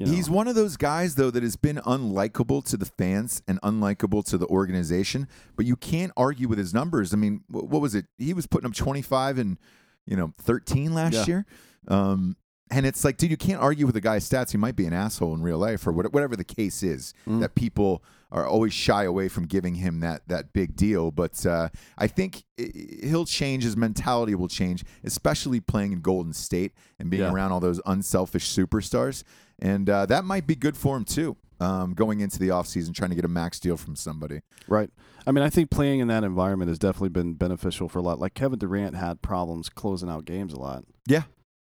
you 0.00 0.06
know, 0.06 0.12
He's 0.12 0.30
one 0.30 0.48
of 0.48 0.54
those 0.54 0.76
guys, 0.76 1.14
though, 1.16 1.30
that 1.30 1.42
has 1.42 1.56
been 1.56 1.76
unlikable 1.76 2.64
to 2.70 2.76
the 2.76 2.86
fans 2.86 3.42
and 3.46 3.60
unlikable 3.62 4.24
to 4.30 4.38
the 4.38 4.46
organization. 4.46 5.28
But 5.56 5.66
you 5.66 5.76
can't 5.76 6.12
argue 6.16 6.48
with 6.48 6.58
his 6.58 6.72
numbers. 6.72 7.12
I 7.12 7.16
mean, 7.16 7.42
what 7.48 7.80
was 7.80 7.94
it? 7.94 8.06
He 8.18 8.32
was 8.32 8.46
putting 8.46 8.66
up 8.68 8.74
25 8.74 9.38
and, 9.38 9.58
you 10.06 10.16
know, 10.16 10.32
13 10.38 10.94
last 10.94 11.14
Yeah. 11.14 11.24
year. 11.26 11.46
Um, 11.88 12.36
and 12.70 12.86
it's 12.86 13.04
like, 13.04 13.16
dude, 13.16 13.30
you 13.30 13.36
can't 13.36 13.60
argue 13.60 13.84
with 13.84 13.96
a 13.96 14.00
guy's 14.00 14.28
stats. 14.28 14.52
He 14.52 14.56
might 14.58 14.76
be 14.76 14.86
an 14.86 14.92
asshole 14.92 15.34
in 15.34 15.42
real 15.42 15.58
life 15.58 15.86
or 15.86 15.92
whatever 15.92 16.36
the 16.36 16.44
case 16.44 16.82
is. 16.82 17.12
Mm. 17.28 17.40
That 17.40 17.54
people 17.54 18.02
are 18.32 18.46
always 18.46 18.72
shy 18.72 19.04
away 19.04 19.28
from 19.28 19.46
giving 19.46 19.74
him 19.76 20.00
that 20.00 20.22
that 20.28 20.52
big 20.52 20.76
deal. 20.76 21.10
But 21.10 21.44
uh, 21.46 21.68
I 21.98 22.06
think 22.06 22.44
he'll 22.56 23.24
change. 23.26 23.64
His 23.64 23.76
mentality 23.76 24.34
will 24.34 24.48
change, 24.48 24.84
especially 25.04 25.60
playing 25.60 25.92
in 25.92 26.00
Golden 26.00 26.32
State 26.32 26.72
and 26.98 27.10
being 27.10 27.22
Yeah. 27.22 27.32
around 27.32 27.52
all 27.52 27.60
those 27.60 27.80
unselfish 27.86 28.46
superstars. 28.48 29.24
And 29.58 29.90
uh, 29.90 30.06
that 30.06 30.24
might 30.24 30.46
be 30.46 30.54
good 30.56 30.76
for 30.76 30.96
him 30.96 31.04
too. 31.04 31.36
Um, 31.60 31.92
going 31.92 32.20
into 32.20 32.38
the 32.38 32.48
offseason, 32.48 32.94
trying 32.94 33.10
to 33.10 33.16
get 33.16 33.26
a 33.26 33.28
max 33.28 33.60
deal 33.60 33.76
from 33.76 33.94
somebody. 33.94 34.40
Right. 34.66 34.88
I 35.26 35.30
mean, 35.32 35.44
I 35.44 35.50
think 35.50 35.70
playing 35.70 36.00
in 36.00 36.08
that 36.08 36.24
environment 36.24 36.70
has 36.70 36.78
definitely 36.78 37.10
been 37.10 37.34
beneficial 37.34 37.86
for 37.86 37.98
a 37.98 38.02
lot. 38.02 38.18
Like 38.18 38.32
Kevin 38.32 38.58
Durant 38.58 38.96
had 38.96 39.20
problems 39.20 39.68
closing 39.68 40.08
out 40.08 40.24
games 40.24 40.54
a 40.54 40.58
lot. 40.58 40.84
Yeah. 41.06 41.24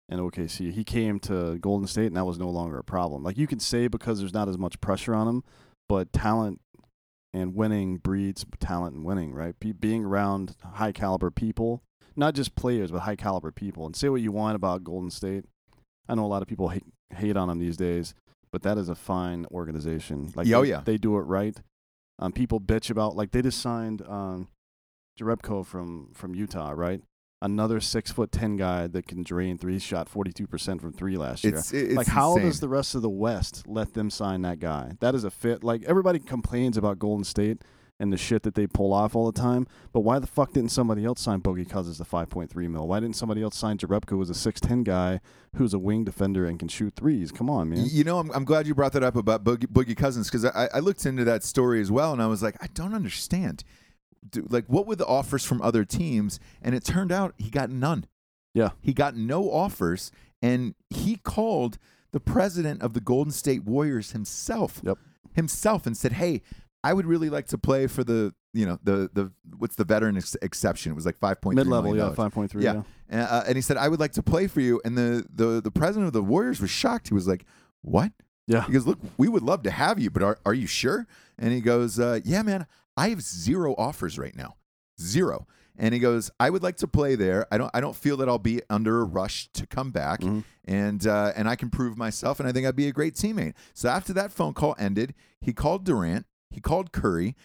In 0.09 0.17
OKC, 0.19 0.71
he 0.73 0.83
came 0.83 1.19
to 1.21 1.59
Golden 1.59 1.87
State, 1.87 2.07
and 2.07 2.17
that 2.17 2.25
was 2.25 2.39
no 2.39 2.49
longer 2.49 2.79
a 2.79 2.83
problem. 2.83 3.21
Like 3.23 3.37
you 3.37 3.45
can 3.45 3.59
say 3.59 3.87
because 3.87 4.17
there's 4.19 4.33
not 4.33 4.49
as 4.49 4.57
much 4.57 4.81
pressure 4.81 5.13
on 5.13 5.27
him, 5.27 5.43
but 5.89 6.11
talent 6.13 6.61
and 7.33 7.55
winning 7.55 7.97
breeds 7.97 8.45
talent 8.59 8.95
and 8.95 9.05
winning. 9.05 9.33
Right. 9.33 9.59
Be, 9.59 9.71
being 9.71 10.05
around 10.05 10.55
high 10.73 10.91
caliber 10.91 11.31
people, 11.31 11.83
not 12.15 12.35
just 12.35 12.55
players, 12.55 12.91
but 12.91 13.01
high 13.01 13.15
caliber 13.15 13.51
people. 13.51 13.85
And 13.85 13.95
say 13.95 14.09
what 14.09 14.21
you 14.21 14.31
want 14.31 14.55
about 14.55 14.83
Golden 14.83 15.09
State, 15.09 15.45
I 16.07 16.15
know 16.15 16.25
a 16.25 16.27
lot 16.27 16.41
of 16.41 16.47
people 16.47 16.69
hate, 16.69 16.85
hate 17.15 17.37
on 17.37 17.47
them 17.47 17.59
these 17.59 17.77
days, 17.77 18.13
but 18.51 18.61
that 18.63 18.77
is 18.77 18.89
a 18.89 18.95
fine 18.95 19.45
organization. 19.51 20.31
Like, 20.35 20.47
oh, 20.51 20.61
they, 20.61 20.69
yeah. 20.69 20.81
they 20.83 20.97
do 20.97 21.17
it 21.17 21.21
right. 21.21 21.59
Um, 22.19 22.31
people 22.31 22.59
bitch 22.59 22.89
about 22.89 23.15
like 23.15 23.31
they 23.31 23.41
just 23.41 23.59
signed 23.59 24.03
um, 24.07 24.47
Jerebko 25.19 25.65
from 25.65 26.11
from 26.13 26.35
Utah, 26.35 26.71
right? 26.71 27.01
Another 27.43 27.81
six 27.81 28.09
foot 28.09 28.31
ten 28.31 28.55
guy 28.55 28.87
that 28.87 29.05
can 29.05 29.21
drain 29.21 29.57
three. 29.57 29.77
Shot 29.77 30.07
forty 30.07 30.31
two 30.31 30.47
percent 30.47 30.81
from 30.81 30.93
three 30.93 31.17
last 31.17 31.43
year. 31.43 31.57
It's, 31.57 31.73
it's 31.73 31.93
like 31.93 32.07
how 32.07 32.31
insane. 32.31 32.45
does 32.45 32.59
the 32.61 32.69
rest 32.69 32.95
of 32.95 33.01
the 33.01 33.09
West 33.09 33.67
let 33.67 33.93
them 33.93 34.09
sign 34.09 34.43
that 34.43 34.59
guy? 34.59 34.93
That 35.01 35.13
is 35.13 35.25
a 35.25 35.29
fit. 35.29 35.61
Like 35.61 35.83
everybody 35.83 36.19
complains 36.19 36.77
about 36.77 36.99
Golden 36.99 37.25
State 37.25 37.61
and 37.99 38.11
the 38.13 38.17
shit 38.17 38.43
that 38.43 38.55
they 38.55 38.65
pull 38.65 38.91
off 38.91 39.15
all 39.15 39.31
the 39.31 39.39
time, 39.39 39.67
but 39.91 39.99
why 39.99 40.19
the 40.19 40.27
fuck 40.27 40.51
didn't 40.53 40.71
somebody 40.71 41.05
else 41.05 41.21
sign 41.21 41.41
Boogie 41.41 41.69
Cousins 41.69 41.97
to 41.97 42.05
five 42.05 42.29
point 42.29 42.49
three 42.49 42.67
mil? 42.67 42.87
Why 42.87 42.99
didn't 42.99 43.17
somebody 43.17 43.43
else 43.43 43.57
sign 43.57 43.77
Jerebko, 43.77 44.11
who's 44.11 44.29
a 44.29 44.33
six 44.33 44.61
ten 44.61 44.83
guy 44.83 45.19
who's 45.57 45.73
a 45.73 45.79
wing 45.79 46.03
defender 46.03 46.45
and 46.45 46.57
can 46.57 46.69
shoot 46.69 46.95
threes? 46.95 47.31
Come 47.31 47.49
on, 47.49 47.69
man. 47.69 47.85
You 47.89 48.03
know, 48.03 48.19
I'm, 48.19 48.31
I'm 48.31 48.45
glad 48.45 48.67
you 48.67 48.73
brought 48.73 48.93
that 48.93 49.03
up 49.03 49.15
about 49.15 49.43
Boogie, 49.43 49.67
Boogie 49.67 49.97
Cousins 49.97 50.29
because 50.29 50.45
I, 50.45 50.69
I 50.73 50.79
looked 50.79 51.05
into 51.05 51.23
that 51.25 51.43
story 51.43 51.81
as 51.81 51.91
well, 51.91 52.13
and 52.13 52.21
I 52.21 52.27
was 52.27 52.41
like, 52.41 52.55
I 52.61 52.67
don't 52.73 52.93
understand. 52.93 53.63
Do, 54.29 54.45
like, 54.49 54.65
what 54.67 54.87
were 54.87 54.95
the 54.95 55.05
offers 55.05 55.45
from 55.45 55.61
other 55.61 55.85
teams? 55.85 56.39
And 56.61 56.73
it 56.75 56.83
turned 56.83 57.11
out 57.11 57.33
he 57.37 57.49
got 57.49 57.69
none. 57.69 58.05
Yeah. 58.53 58.69
He 58.81 58.93
got 58.93 59.15
no 59.15 59.51
offers, 59.51 60.11
and 60.41 60.75
he 60.89 61.15
called 61.15 61.77
the 62.11 62.19
president 62.19 62.81
of 62.81 62.93
the 62.93 63.01
Golden 63.01 63.31
State 63.31 63.63
Warriors 63.63 64.11
himself. 64.11 64.81
Yep. 64.83 64.97
Himself 65.33 65.87
and 65.87 65.97
said, 65.97 66.13
"Hey, 66.13 66.43
I 66.83 66.93
would 66.93 67.05
really 67.07 67.29
like 67.29 67.47
to 67.47 67.57
play 67.57 67.87
for 67.87 68.03
the, 68.03 68.35
you 68.53 68.65
know, 68.67 68.77
the 68.83 69.09
the 69.13 69.31
what's 69.57 69.75
the 69.75 69.83
veteran 69.85 70.17
ex- 70.17 70.35
exception? 70.41 70.91
It 70.91 70.95
was 70.95 71.05
like 71.05 71.17
five 71.17 71.41
point 71.41 71.55
Mid 71.55 71.65
level, 71.65 71.95
yeah, 71.95 72.13
five 72.13 72.31
point 72.33 72.51
three. 72.51 72.63
Yeah. 72.63 72.83
And, 73.09 73.21
uh, 73.21 73.43
and 73.47 73.55
he 73.55 73.61
said, 73.61 73.77
I 73.77 73.87
would 73.87 73.99
like 73.99 74.11
to 74.13 74.23
play 74.23 74.47
for 74.47 74.59
you. 74.59 74.81
And 74.83 74.97
the, 74.97 75.25
the, 75.33 75.61
the 75.61 75.71
president 75.71 76.07
of 76.07 76.13
the 76.13 76.23
Warriors 76.23 76.59
was 76.59 76.69
shocked. 76.71 77.07
He 77.09 77.13
was 77.13 77.27
like, 77.27 77.45
What? 77.81 78.11
yeah. 78.47 78.65
He 78.65 78.73
goes, 78.73 78.85
Look, 78.85 78.99
we 79.17 79.27
would 79.27 79.43
love 79.43 79.63
to 79.63 79.71
have 79.71 79.99
you, 79.99 80.09
but 80.09 80.23
are, 80.23 80.37
are 80.45 80.53
you 80.53 80.67
sure? 80.67 81.07
And 81.37 81.53
he 81.53 81.61
goes, 81.61 81.99
uh, 81.99 82.19
Yeah, 82.23 82.41
man, 82.41 82.65
I 82.97 83.09
have 83.09 83.21
zero 83.21 83.75
offers 83.77 84.17
right 84.19 84.35
now. 84.35 84.55
Zero. 85.01 85.47
And 85.75 85.93
he 85.93 85.99
goes, 85.99 86.29
I 86.39 86.51
would 86.51 86.61
like 86.61 86.77
to 86.77 86.87
play 86.87 87.15
there. 87.15 87.47
I 87.51 87.57
don't 87.57 87.71
I 87.73 87.81
don't 87.81 87.95
feel 87.95 88.15
that 88.17 88.29
I'll 88.29 88.37
be 88.37 88.61
under 88.69 89.01
a 89.01 89.03
rush 89.03 89.49
to 89.53 89.65
come 89.65 89.89
back. 89.91 90.21
Mhm. 90.21 90.43
And 90.65 91.07
uh, 91.07 91.31
and 91.35 91.49
I 91.49 91.55
can 91.55 91.69
prove 91.71 91.97
myself 91.97 92.39
and 92.39 92.47
I 92.47 92.51
think 92.51 92.67
I'd 92.67 92.75
be 92.75 92.87
a 92.87 92.91
great 92.91 93.15
teammate. 93.15 93.53
So 93.73 93.89
after 93.89 94.13
that 94.13 94.31
phone 94.31 94.53
call 94.53 94.75
ended, 94.77 95.15
he 95.41 95.51
called 95.51 95.83
Durant, 95.83 96.27
he 96.51 96.61
called 96.61 96.91
Curry. 96.91 97.35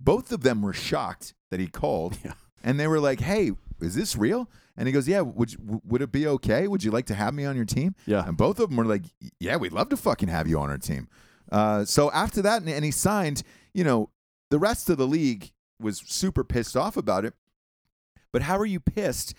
Both 0.00 0.32
of 0.32 0.42
them 0.42 0.62
were 0.62 0.72
shocked 0.72 1.34
that 1.50 1.60
he 1.60 1.66
called. 1.66 2.18
Yeah. 2.24 2.32
And 2.66 2.80
they 2.80 2.86
were 2.88 2.98
like, 3.00 3.20
"Hey, 3.20 3.50
is 3.80 3.94
this 3.94 4.16
real?" 4.16 4.48
And 4.74 4.88
he 4.88 4.92
goes, 4.92 5.06
"Yeah. 5.06 5.20
Would 5.20 5.52
you, 5.52 5.82
would 5.84 6.00
it 6.00 6.10
be 6.10 6.26
okay? 6.26 6.66
Would 6.66 6.82
you 6.82 6.90
like 6.90 7.04
to 7.06 7.14
have 7.14 7.34
me 7.34 7.44
on 7.44 7.56
your 7.56 7.66
team?" 7.66 7.94
Yeah. 8.06 8.26
And 8.26 8.38
both 8.38 8.58
of 8.58 8.70
them 8.70 8.78
were 8.78 8.86
like, 8.86 9.02
"Yeah, 9.38 9.56
we'd 9.56 9.72
love 9.72 9.90
to 9.90 9.98
fucking 9.98 10.30
have 10.30 10.48
you 10.48 10.58
on 10.58 10.70
our 10.70 10.78
team." 10.78 11.08
Uh, 11.52 11.84
so 11.84 12.10
after 12.12 12.40
that, 12.40 12.62
and, 12.62 12.70
and 12.70 12.82
he 12.82 12.90
signed. 12.90 13.42
You 13.74 13.84
know, 13.84 14.08
the 14.50 14.58
rest 14.58 14.90
of 14.90 14.98
the 14.98 15.06
league 15.06 15.52
was 15.80 16.02
super 16.06 16.44
pissed 16.44 16.76
off 16.76 16.96
about 16.96 17.24
it. 17.24 17.34
But 18.32 18.42
how 18.42 18.58
are 18.58 18.66
you 18.66 18.80
pissed 18.80 19.34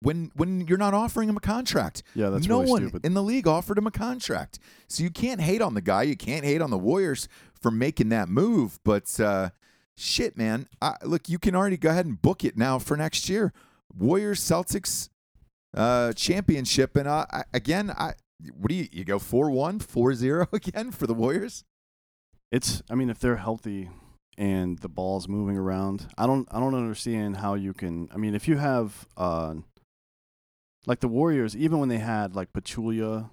when 0.00 0.30
when 0.34 0.66
you're 0.68 0.78
not 0.78 0.94
offering 0.94 1.28
him 1.28 1.36
a 1.36 1.40
contract? 1.40 2.02
Yeah, 2.14 2.30
that's 2.30 2.46
no 2.46 2.60
really 2.60 2.70
one 2.70 2.82
stupid. 2.82 3.04
in 3.04 3.14
the 3.14 3.22
league 3.22 3.46
offered 3.48 3.78
him 3.78 3.86
a 3.86 3.90
contract. 3.90 4.58
So 4.88 5.02
you 5.02 5.10
can't 5.10 5.40
hate 5.40 5.60
on 5.62 5.74
the 5.74 5.80
guy. 5.80 6.02
You 6.02 6.16
can't 6.16 6.44
hate 6.44 6.62
on 6.62 6.70
the 6.70 6.78
Warriors 6.78 7.28
for 7.60 7.70
making 7.70 8.10
that 8.10 8.28
move. 8.28 8.78
But 8.84 9.18
uh, 9.18 9.50
shit, 9.96 10.36
man, 10.36 10.68
I, 10.80 10.94
look, 11.02 11.28
you 11.28 11.38
can 11.38 11.56
already 11.56 11.76
go 11.76 11.90
ahead 11.90 12.06
and 12.06 12.20
book 12.20 12.44
it 12.44 12.56
now 12.56 12.78
for 12.78 12.96
next 12.96 13.28
year. 13.28 13.52
Warriors 13.96 14.40
Celtics 14.40 15.08
uh, 15.74 16.12
championship, 16.12 16.96
and 16.96 17.08
uh, 17.08 17.26
I, 17.32 17.44
again, 17.52 17.90
I 17.90 18.14
what 18.54 18.68
do 18.68 18.74
you 18.74 18.88
you 18.92 19.04
go 19.04 19.18
4-1, 19.18 19.78
4-0 19.78 20.52
again 20.52 20.90
for 20.92 21.06
the 21.06 21.14
Warriors? 21.14 21.64
It's 22.52 22.82
I 22.90 22.94
mean 22.94 23.10
if 23.10 23.18
they're 23.18 23.36
healthy 23.36 23.90
and 24.38 24.78
the 24.78 24.88
ball's 24.88 25.28
moving 25.28 25.56
around, 25.56 26.08
I 26.18 26.26
don't 26.26 26.46
I 26.50 26.60
don't 26.60 26.74
understand 26.74 27.38
how 27.38 27.54
you 27.54 27.72
can 27.72 28.08
I 28.12 28.16
mean 28.16 28.34
if 28.34 28.48
you 28.48 28.56
have 28.58 29.06
uh 29.16 29.54
like 30.86 31.00
the 31.00 31.08
Warriors 31.08 31.56
even 31.56 31.78
when 31.78 31.88
they 31.88 31.98
had 31.98 32.34
like 32.36 32.52
Pachulia, 32.52 33.30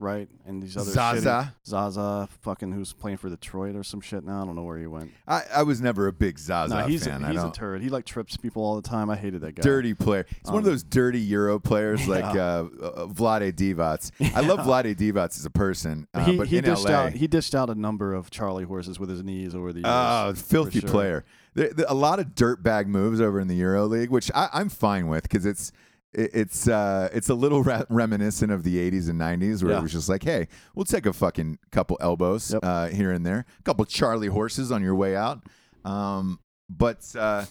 right? 0.00 0.28
And 0.46 0.62
these 0.62 0.76
other 0.76 0.90
shitty- 0.90 1.20
Zaza. 1.20 1.54
Zaza 1.66 2.28
fucking 2.42 2.72
who's 2.72 2.92
playing 2.92 3.16
for 3.18 3.28
Detroit 3.28 3.74
or 3.74 3.82
some 3.82 4.00
shit 4.00 4.24
now, 4.24 4.42
I 4.42 4.44
don't 4.46 4.54
know 4.56 4.62
where 4.62 4.78
he 4.78 4.86
went. 4.86 5.10
I, 5.26 5.42
I 5.56 5.62
was 5.64 5.80
never 5.80 6.06
a 6.06 6.12
big 6.12 6.38
Zaza 6.38 6.74
no, 6.74 6.86
he's 6.86 7.04
fan. 7.06 7.24
a, 7.24 7.30
he's 7.30 7.42
a 7.42 7.50
turd. 7.50 7.82
He 7.82 7.88
like 7.88 8.04
trips 8.04 8.36
people 8.36 8.62
all 8.62 8.76
the 8.80 8.88
time. 8.88 9.10
I 9.10 9.16
hated 9.16 9.40
that 9.40 9.56
guy. 9.56 9.62
dirty 9.62 9.94
player. 9.94 10.24
He's 10.28 10.50
one 10.50 10.58
of 10.58 10.64
Um, 10.66 10.70
those 10.70 10.82
dirty 10.84 11.20
Euro 11.20 11.58
players 11.58 12.06
like 12.08 12.24
uh, 12.24 12.30
Yeah. 12.34 12.86
uh, 12.86 13.06
Vlade 13.06 13.52
Divac. 13.54 14.10
I 14.34 14.40
love 14.40 14.60
Vlade 14.66 14.94
Divac 14.96 15.36
as 15.36 15.44
a 15.44 15.50
person, 15.50 16.06
uh, 16.14 16.24
he 16.24 16.36
but 16.36 16.46
he 16.48 16.58
in 16.58 16.64
dished 16.64 16.84
LA, 16.84 16.92
out 16.92 17.12
he 17.14 17.26
dished 17.26 17.54
out 17.54 17.68
a 17.70 17.74
number 17.74 18.14
of 18.14 18.30
Charlie 18.30 18.64
horses 18.64 18.98
with 19.00 19.10
his 19.10 19.22
knees 19.24 19.54
over 19.54 19.72
the 19.72 19.80
years. 19.80 19.86
oh, 19.88 20.32
filthy 20.36 20.80
sure. 20.80 20.88
player. 20.88 21.24
There, 21.54 21.72
there- 21.72 21.86
a 21.88 21.94
lot 21.94 22.20
of 22.20 22.28
dirtbag 22.36 22.86
moves 22.86 23.20
over 23.20 23.40
in 23.40 23.48
the 23.48 23.56
Euro 23.56 23.86
League, 23.86 24.10
which 24.10 24.30
I, 24.34 24.48
I'm 24.52 24.68
fine 24.68 25.08
with 25.08 25.24
because 25.24 25.44
it's 25.44 25.72
it- 26.14 26.30
it's 26.34 26.66
uh, 26.68 27.08
it's 27.12 27.28
a 27.28 27.34
little 27.34 27.62
re- 27.62 27.84
reminiscent 27.90 28.50
of 28.52 28.62
the 28.64 28.76
80s 28.78 29.08
and 29.08 29.18
90s 29.20 29.62
where 29.62 29.72
Yeah. 29.72 29.78
it 29.78 29.82
was 29.82 29.92
just 29.92 30.08
like, 30.08 30.22
hey, 30.24 30.48
we'll 30.74 30.84
take 30.84 31.06
a 31.06 31.12
fucking 31.12 31.58
couple 31.70 31.96
elbows 32.00 32.52
Yep. 32.52 32.60
uh, 32.64 32.86
here 32.88 33.12
and 33.12 33.24
there, 33.26 33.44
a 33.58 33.62
couple 33.62 33.84
Charlie 33.84 34.28
horses 34.28 34.72
on 34.72 34.82
your 34.82 34.94
way 34.94 35.14
out. 35.16 35.42
Um, 35.84 36.40
but 36.70 37.14
uh, 37.18 37.44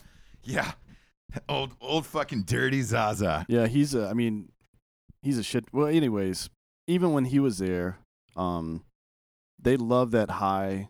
yeah, 0.43 0.71
old 1.49 1.73
old 1.81 2.05
fucking 2.05 2.43
dirty 2.43 2.81
Zaza. 2.81 3.45
Yeah, 3.47 3.67
he's 3.67 3.93
a. 3.95 4.07
I 4.07 4.13
mean, 4.13 4.51
he's 5.21 5.37
a 5.37 5.43
shit. 5.43 5.65
Well, 5.73 5.87
anyways, 5.87 6.49
even 6.87 7.13
when 7.13 7.25
he 7.25 7.39
was 7.39 7.57
there, 7.57 7.97
um, 8.35 8.83
they 9.59 9.75
love 9.77 10.11
that 10.11 10.29
high 10.31 10.89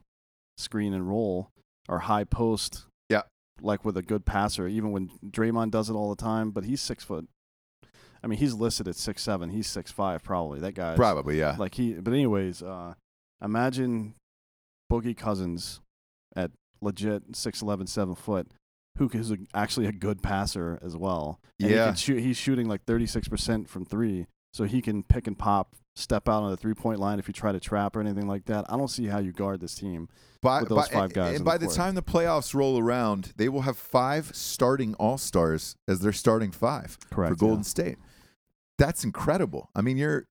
screen 0.58 0.94
and 0.94 1.08
roll 1.08 1.52
or 1.88 2.00
high 2.00 2.24
post. 2.24 2.86
Yeah. 3.10 3.22
Like 3.62 3.86
with 3.86 3.96
a 3.98 4.02
good 4.02 4.26
passer, 4.26 4.68
even 4.68 4.92
when 4.92 5.10
Draymond 5.26 5.72
does 5.72 5.90
it 5.90 5.94
all 5.94 6.10
the 6.10 6.22
time, 6.22 6.52
but 6.52 6.66
he's 6.66 6.82
six 6.82 7.04
foot. 7.04 7.28
I 8.24 8.28
mean, 8.28 8.40
he's 8.40 8.54
listed 8.54 8.88
at 8.88 8.96
six 8.96 9.22
seven. 9.22 9.50
He's 9.50 9.68
six 9.68 9.92
five 9.92 10.24
probably. 10.24 10.60
That 10.60 10.74
guy. 10.74 10.96
Probably, 10.96 11.40
yeah. 11.40 11.56
Like 11.58 11.76
he. 11.76 11.94
But 11.94 12.14
anyways, 12.14 12.62
uh, 12.64 12.94
imagine 13.44 14.16
Boogie 14.92 15.16
Cousins 15.18 15.82
at 16.36 16.52
legit 16.82 17.32
6'11", 17.32 17.90
7 17.90 18.16
foot, 18.16 18.48
who 18.98 19.10
is 19.14 19.32
a, 19.32 19.38
actually 19.54 19.86
a 19.88 19.92
good 19.92 20.22
passer 20.22 20.80
as 20.84 20.96
well. 20.96 21.40
And 21.60 21.70
Yeah. 21.72 21.78
he 21.78 21.86
can 21.90 21.96
shoot, 21.96 22.20
he's 22.22 22.38
shooting 22.38 22.68
like 22.68 22.84
thirty 22.86 23.06
six 23.08 23.28
percent 23.28 23.68
from 23.70 23.86
three, 23.86 24.28
so 24.54 24.64
he 24.66 24.82
can 24.82 25.04
pick 25.04 25.28
and 25.28 25.38
pop, 25.38 25.76
step 25.98 26.28
out 26.30 26.44
on 26.44 26.52
the 26.52 26.58
three 26.58 26.74
point 26.74 27.00
line 27.00 27.20
if 27.20 27.28
you 27.28 27.34
try 27.34 27.52
to 27.52 27.60
trap 27.60 27.96
or 27.96 28.02
anything 28.02 28.28
like 28.28 28.46
that. 28.46 28.66
I 28.70 28.78
don't 28.78 28.88
see 28.88 29.06
how 29.08 29.20
you 29.20 29.32
guard 29.32 29.60
this 29.60 29.76
team. 29.76 30.10
by, 30.42 30.60
with 30.62 30.70
those 30.70 30.88
by- 30.90 30.94
five 30.94 31.14
guys 31.14 31.32
And 31.32 31.40
on 31.40 31.46
by 31.46 31.58
the 31.58 31.68
the 31.68 31.74
time 31.76 31.96
the 31.96 32.04
playoffs 32.04 32.54
roll 32.54 32.80
around, 32.80 33.34
they 33.38 33.50
will 33.50 33.62
have 33.62 33.78
five 33.78 34.36
starting 34.36 34.94
All 34.96 35.18
Stars 35.18 35.76
as 35.88 36.00
their 36.02 36.14
starting 36.14 36.52
five 36.52 36.98
Correct. 37.12 37.32
for 37.34 37.36
Golden 37.38 37.64
State. 37.64 37.98
That's 38.78 39.04
incredible. 39.04 39.70
I 39.76 39.82
mean, 39.82 39.98
you're 39.98 40.28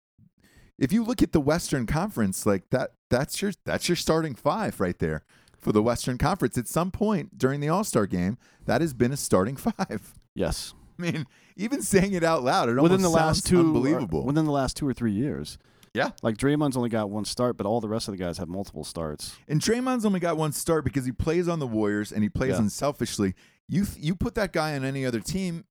if 0.78 0.92
you 0.92 1.02
look 1.02 1.22
at 1.22 1.32
the 1.32 1.40
Western 1.40 1.86
Conference, 1.86 2.44
like 2.46 2.68
that, 2.70 2.90
that's 3.10 3.40
your 3.42 3.52
that's 3.64 3.88
your 3.88 3.96
starting 3.96 4.34
five 4.34 4.78
right 4.80 4.98
there 4.98 5.22
for 5.58 5.72
the 5.72 5.82
Western 5.82 6.18
Conference. 6.18 6.56
At 6.58 6.68
some 6.68 6.90
point 6.90 7.38
during 7.38 7.60
the 7.60 7.68
All 7.68 7.82
Star 7.82 8.06
game, 8.06 8.38
that 8.66 8.80
has 8.82 8.94
been 8.94 9.10
a 9.12 9.16
starting 9.16 9.56
five. 9.56 10.14
Yes. 10.34 10.74
I 10.98 11.02
mean, 11.02 11.26
even 11.56 11.82
saying 11.82 12.12
it 12.12 12.22
out 12.24 12.42
loud, 12.42 12.68
it 12.68 12.80
within 12.80 13.02
the 13.02 13.08
last 13.08 13.46
two, 13.46 13.60
unbelievable. 13.60 14.24
Within 14.24 14.44
the 14.44 14.52
last 14.52 14.76
two 14.76 14.86
or 14.86 14.92
three 14.92 15.12
years. 15.12 15.58
Yeah. 15.94 16.10
Like 16.22 16.36
Draymond's 16.36 16.76
only 16.76 16.90
got 16.90 17.08
one 17.08 17.24
start, 17.24 17.56
but 17.56 17.66
all 17.66 17.80
the 17.80 17.88
rest 17.88 18.06
of 18.06 18.12
the 18.12 18.18
guys 18.22 18.36
have 18.36 18.48
multiple 18.48 18.84
starts. 18.84 19.34
And 19.48 19.60
Draymond's 19.62 20.04
only 20.04 20.20
got 20.20 20.36
one 20.36 20.52
start 20.52 20.84
because 20.84 21.06
he 21.06 21.12
plays 21.12 21.48
on 21.48 21.58
the 21.58 21.66
Warriors 21.66 22.12
and 22.12 22.22
he 22.22 22.28
plays 22.28 22.50
Yeah. 22.50 22.58
unselfishly. 22.58 23.34
You 23.68 23.84
th- 23.86 23.98
you 24.04 24.14
put 24.14 24.34
that 24.36 24.52
guy 24.52 24.76
on 24.76 24.84
any 24.84 25.04
other 25.06 25.18
team, 25.20 25.64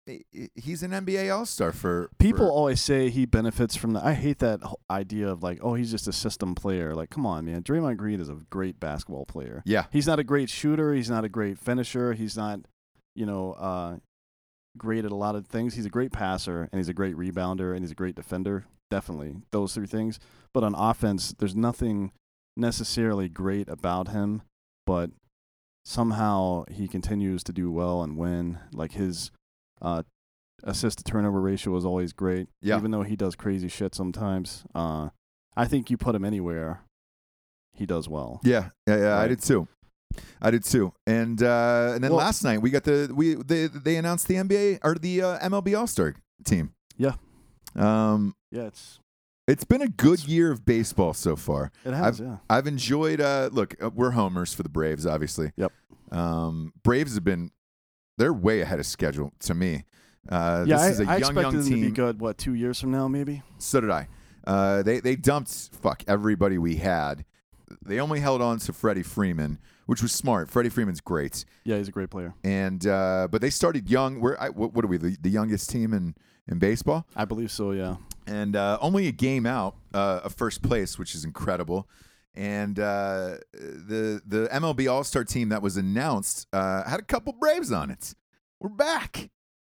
he's 0.56 0.82
an 0.84 0.92
NBA 0.92 1.30
All 1.34 1.46
Star 1.46 1.72
for 1.72 2.10
People 2.18 2.48
for- 2.48 2.52
always 2.52 2.82
say 2.82 3.10
he 3.10 3.26
benefits 3.26 3.76
from 3.78 3.94
the. 3.94 4.04
I 4.06 4.14
hate 4.14 4.40
that 4.40 4.60
idea 4.90 5.30
of 5.30 5.44
like, 5.44 5.60
oh, 5.62 5.76
he's 5.76 5.92
just 5.92 6.08
a 6.08 6.12
system 6.12 6.56
player. 6.56 6.94
Like, 6.96 7.10
come 7.12 7.26
on, 7.26 7.46
man. 7.46 7.62
Draymond 7.64 7.96
Green 7.98 8.20
is 8.20 8.28
a 8.28 8.38
great 8.50 8.80
basketball 8.82 9.26
player. 9.26 9.62
yeah, 9.66 9.86
He's 9.92 10.08
not 10.08 10.20
a 10.20 10.24
great 10.26 10.50
shooter. 10.50 10.94
He's 10.94 11.10
not 11.10 11.24
a 11.24 11.30
great 11.30 11.58
finisher. 11.58 12.14
He's 12.14 12.36
not, 12.36 12.60
you 13.14 13.26
know, 13.26 13.54
uh, 13.54 13.98
great 14.78 15.06
at 15.06 15.12
a 15.12 15.16
lot 15.16 15.36
of 15.36 15.48
things. 15.48 15.76
He's 15.76 15.86
a 15.86 15.90
great 15.90 16.12
passer 16.12 16.70
and 16.72 16.80
he's 16.80 16.90
a 16.90 16.94
great 16.94 17.16
rebounder 17.16 17.74
and 17.74 17.82
he's 17.82 17.92
a 17.92 17.96
great 17.96 18.16
defender. 18.16 18.66
Definitely 18.92 19.36
those 19.52 19.74
three 19.74 19.88
things. 19.88 20.20
But 20.54 20.64
on 20.64 20.76
offense, 20.76 21.34
there's 21.38 21.56
nothing 21.56 22.12
necessarily 22.56 23.28
great 23.30 23.68
about 23.70 24.10
him, 24.10 24.42
but 24.86 25.10
somehow 25.84 26.66
he 26.72 26.88
continues 26.88 27.44
to 27.44 27.54
do 27.54 27.72
well 27.72 28.04
and 28.04 28.18
win. 28.18 28.60
Like 28.74 28.94
his 28.94 29.32
uh, 29.82 30.04
assist 30.64 31.00
to 31.00 31.04
turnover 31.04 31.42
ratio 31.42 31.76
is 31.76 31.86
always 31.86 32.14
great. 32.14 32.48
Yeah. 32.62 32.78
Even 32.78 32.92
though 32.92 33.04
he 33.04 33.16
does 33.16 33.36
crazy 33.36 33.68
shit 33.68 33.96
sometimes. 33.96 34.64
Uh, 34.74 35.10
I 35.56 35.66
think 35.66 35.90
you 35.90 35.98
put 35.98 36.16
him 36.16 36.26
anywhere, 36.26 36.82
he 37.74 37.86
does 37.86 38.08
well. 38.10 38.42
yeah, 38.44 38.70
yeah, 38.88 38.98
yeah. 38.98 39.18
I 39.18 39.28
did 39.28 39.42
too. 39.42 39.68
I 40.42 40.52
did 40.52 40.64
too. 40.64 40.94
And 41.08 41.42
uh, 41.42 41.92
and 41.96 42.04
then 42.04 42.12
Well- 42.12 42.20
last 42.20 42.44
night 42.44 42.62
we 42.62 42.70
got 42.70 42.84
the 42.84 43.12
we 43.14 43.36
they 43.36 43.68
they 43.68 43.96
announced 43.98 44.28
the 44.28 44.36
NBA 44.36 44.80
or 44.84 44.96
the 44.96 45.22
uh, 45.22 45.40
MLB 45.50 45.78
All 45.78 45.88
Star 45.88 46.16
team. 46.44 46.74
Yeah. 46.98 47.14
Um. 47.76 48.36
Yeah, 48.52 48.64
it's 48.64 49.00
It's 49.48 49.64
been 49.66 49.82
a 49.82 49.88
good 49.88 50.24
year 50.28 50.52
of 50.52 50.66
baseball 50.66 51.14
so 51.14 51.36
far. 51.36 51.72
It 51.84 51.94
has, 51.94 52.20
yeah. 52.20 52.38
I've 52.50 52.68
enjoyed. 52.68 53.20
Uh, 53.22 53.50
look, 53.52 53.76
uh, 53.84 53.90
we're 53.94 54.12
homers 54.12 54.54
for 54.54 54.64
the 54.64 54.70
Braves, 54.70 55.06
obviously. 55.06 55.52
Yep. 55.58 55.72
Um, 56.12 56.74
Braves 56.84 57.16
have 57.16 57.24
been. 57.24 57.52
They're 58.18 58.34
way 58.34 58.62
ahead 58.62 58.80
of 58.80 58.86
schedule 58.86 59.34
to 59.42 59.54
me. 59.54 59.84
Uh, 60.30 60.64
Yeah, 60.66 60.78
this 60.78 60.82
I, 60.82 60.90
is 60.90 61.00
a 61.00 61.04
I 61.04 61.06
young, 61.06 61.18
expected 61.20 61.42
young 61.42 61.54
them 61.56 61.66
to 61.66 61.82
be 61.82 61.92
good. 61.92 62.20
What 62.22 62.38
two 62.38 62.54
years 62.54 62.80
from 62.80 62.92
now, 62.92 63.08
maybe? 63.10 63.42
So 63.58 63.82
did 63.82 63.92
I. 63.92 64.08
Uh, 64.48 64.84
they 64.84 65.00
they 65.02 65.16
dumped 65.18 65.52
fuck 65.82 66.04
everybody 66.08 66.58
we 66.58 66.78
had. 66.78 67.26
They 67.84 68.00
only 68.00 68.20
held 68.20 68.42
on 68.42 68.60
to 68.60 68.74
Freddie 68.74 69.04
Freeman, 69.04 69.60
which 69.86 70.02
was 70.02 70.12
smart. 70.12 70.50
Freddie 70.50 70.70
Freeman's 70.70 71.02
great, 71.02 71.46
Yeah, 71.64 71.78
he's 71.78 71.88
a 71.88 71.92
great 71.92 72.10
player. 72.10 72.34
and 72.44 72.86
uh, 72.86 73.28
but 73.32 73.42
they 73.42 73.50
started 73.50 73.90
young. 73.90 74.20
We're 74.20 74.38
I, 74.40 74.50
what, 74.50 74.74
what 74.74 74.86
are 74.86 74.88
we? 74.88 74.98
The, 74.98 75.18
the 75.22 75.30
youngest 75.30 75.70
team 75.70 75.94
in 75.94 76.16
in 76.48 76.60
baseball, 76.60 77.08
I 77.16 77.26
believe 77.26 77.52
so. 77.52 77.72
Yeah. 77.72 77.96
and 78.28 78.56
uh, 78.56 78.78
only 78.82 79.08
a 79.08 79.12
game 79.12 79.46
out 79.48 79.76
uh, 79.94 80.22
of 80.24 80.34
first 80.36 80.62
place, 80.62 81.00
which 81.00 81.16
is 81.16 81.24
incredible. 81.26 81.88
And 82.36 82.78
uh, 82.80 83.38
the 83.54 84.22
the 84.26 84.50
MLB 84.52 84.92
All 84.92 85.04
Star 85.04 85.24
team 85.24 85.50
that 85.50 85.62
was 85.62 85.78
announced 85.78 86.48
uh, 86.54 86.84
had 86.84 87.00
a 87.00 87.04
couple 87.04 87.34
Braves 87.34 87.72
on 87.72 87.90
it. 87.90 88.14
We're 88.60 88.70
back. 88.70 89.30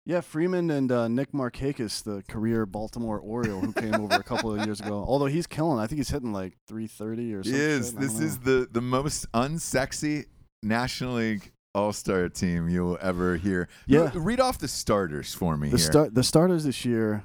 Yeah, 0.06 0.22
Freeman 0.22 0.70
and 0.70 0.90
uh, 0.90 1.08
Nick 1.08 1.32
Markakis, 1.32 2.02
the 2.02 2.22
career 2.28 2.66
Baltimore 2.66 3.20
Oriole 3.20 3.60
who 3.60 3.72
came 3.72 3.94
over 3.94 4.14
a 4.14 4.22
couple 4.22 4.52
of 4.52 4.64
years 4.64 4.80
ago. 4.80 5.04
Although 5.08 5.26
he's 5.26 5.46
killing, 5.46 5.78
I 5.78 5.86
think 5.86 5.98
he's 5.98 6.08
hitting 6.10 6.32
like 6.32 6.54
330 6.68 7.34
or 7.34 7.44
something. 7.44 7.60
is. 7.60 7.92
This 7.94 8.18
is 8.18 8.38
the 8.38 8.66
the 8.70 8.80
most 8.80 9.30
unsexy 9.32 10.24
National 10.62 11.14
League 11.14 11.52
All 11.74 11.92
Star 11.92 12.28
team 12.28 12.68
you'll 12.68 12.98
ever 13.00 13.36
hear. 13.36 13.68
Yeah. 13.86 14.10
Re- 14.14 14.20
read 14.20 14.40
off 14.40 14.58
the 14.58 14.68
starters 14.68 15.34
for 15.34 15.56
me 15.56 15.68
the 15.68 15.76
here. 15.76 15.86
start. 15.86 16.14
The 16.14 16.24
starters 16.24 16.64
this 16.64 16.84
year 16.84 17.24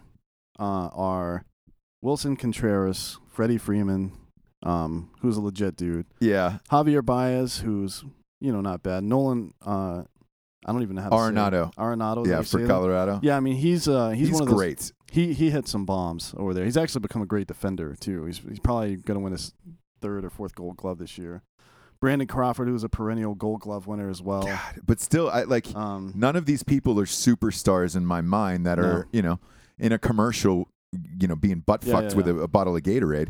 uh, 0.60 0.90
are 0.94 1.46
Willson 2.04 2.38
Contreras, 2.38 3.18
Freddie 3.28 3.58
Freeman, 3.58 4.12
um, 4.64 5.10
who's 5.22 5.38
a 5.38 5.42
legit 5.42 5.76
dude, 5.76 6.06
yeah, 6.20 6.58
Javier 6.70 7.04
Baez, 7.04 7.60
who's 7.60 8.04
you 8.42 8.52
know 8.52 8.62
not 8.62 8.84
bad, 8.84 9.04
Nolan. 9.04 9.54
Uh, 9.66 10.04
I 10.66 10.72
don't 10.72 10.82
even 10.82 10.96
know 10.96 11.04
how 11.04 11.10
to 11.10 11.18
say 11.18 11.28
it. 11.28 11.34
Arenado. 11.36 11.74
Arenado. 11.76 12.28
Yeah, 12.28 12.42
for? 12.42 12.66
Colorado. 12.66 13.20
Yeah, 13.22 13.38
I 13.38 13.40
mean 13.40 13.56
he's 13.56 13.88
uh, 13.88 14.10
he's, 14.10 14.30
he's, 14.30 14.34
one 14.34 14.44
of 14.44 14.50
those, 14.50 14.58
great. 14.58 14.92
He 15.12 15.34
he 15.34 15.50
hit 15.52 15.68
some 15.68 15.86
bombs 15.86 16.34
over 16.38 16.54
there. 16.54 16.66
He's 16.66 16.78
actually 16.78 17.02
become 17.02 17.22
a 17.22 17.26
great 17.28 17.48
defender 17.48 17.96
too. 18.00 18.26
He's 18.26 18.40
he's 18.40 18.60
probably 18.60 18.96
going 18.96 19.20
to 19.20 19.24
win 19.24 19.32
his 19.32 19.54
third 20.02 20.26
or 20.26 20.30
fourth 20.30 20.56
Gold 20.56 20.78
Glove 20.78 20.98
this 20.98 21.18
year. 21.18 21.44
Brandon 22.02 22.28
Crawford, 22.28 22.68
who's 22.68 22.84
a 22.84 22.90
perennial 22.90 23.36
Gold 23.36 23.62
Glove 23.62 23.88
winner 23.88 24.10
as 24.10 24.22
well. 24.22 24.44
God, 24.44 24.60
but 24.86 25.00
still, 25.00 25.30
I 25.30 25.44
like 25.44 25.74
Um, 25.76 26.12
none 26.16 26.36
of 26.36 26.46
these 26.46 26.64
people 26.64 27.00
are 27.00 27.06
superstars 27.06 27.96
in 27.96 28.06
my 28.06 28.22
mind 28.22 28.66
that 28.66 28.78
No. 28.78 28.84
are 28.84 29.08
you 29.12 29.22
know 29.22 29.40
in 29.78 29.92
a 29.92 30.00
commercial, 30.00 30.68
you 31.20 31.28
know, 31.28 31.36
being 31.36 31.60
butt 31.60 31.84
fucked 31.84 32.12
yeah, 32.12 32.18
with 32.18 32.28
yeah. 32.28 32.34
A, 32.34 32.38
a 32.40 32.48
bottle 32.48 32.76
of 32.76 32.82
Gatorade. 32.84 33.30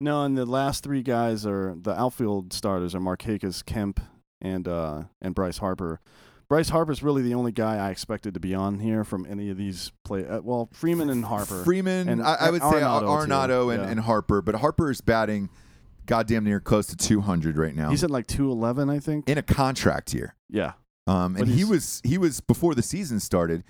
no, 0.00 0.24
and 0.24 0.36
the 0.38 0.46
last 0.46 0.84
three 0.84 1.02
guys 1.02 1.44
are 1.46 1.74
the 1.76 1.98
outfield 1.98 2.52
starters 2.52 2.94
are 2.94 3.00
Markakis, 3.00 3.64
Kemp, 3.64 4.00
and 4.40 4.66
uh 4.68 5.02
and 5.20 5.34
Bryce 5.34 5.58
Harper. 5.58 6.00
Bryce 6.48 6.68
Harper's 6.68 7.02
really 7.02 7.22
the 7.22 7.34
only 7.34 7.50
guy 7.52 7.76
I 7.76 7.90
expected 7.90 8.34
to 8.34 8.40
be 8.40 8.54
on 8.54 8.78
here 8.78 9.02
from 9.04 9.26
any 9.28 9.50
of 9.50 9.56
these 9.56 9.90
play. 10.04 10.24
Uh, 10.26 10.40
well, 10.42 10.68
Freeman 10.72 11.10
and 11.10 11.24
Harper. 11.24 11.64
Freeman, 11.64 12.08
And 12.08 12.22
I, 12.22 12.34
I 12.34 12.50
would 12.50 12.62
say 12.62 12.68
Arenado, 12.68 13.64
too. 13.64 13.70
And, 13.70 13.82
Yeah. 13.82 13.88
and 13.88 14.00
Harper, 14.00 14.42
but 14.42 14.54
Harper 14.56 14.90
is 14.90 15.00
batting 15.00 15.48
goddamn 16.06 16.44
near 16.44 16.60
close 16.60 16.86
to 16.86 16.96
200 16.96 17.58
right 17.58 17.74
now 17.74 17.90
He's 17.90 18.04
at 18.04 18.10
like 18.12 18.28
211, 18.28 18.88
I 18.88 19.00
think. 19.00 19.28
in 19.28 19.38
a 19.38 19.42
contract 19.42 20.14
year. 20.14 20.36
Yeah. 20.48 20.74
Um, 21.08 21.36
and 21.36 21.48
he 21.48 21.64
was 21.64 22.00
he 22.04 22.18
was 22.18 22.40
before 22.40 22.74
the 22.74 22.82
season 22.82 23.18
started 23.20 23.62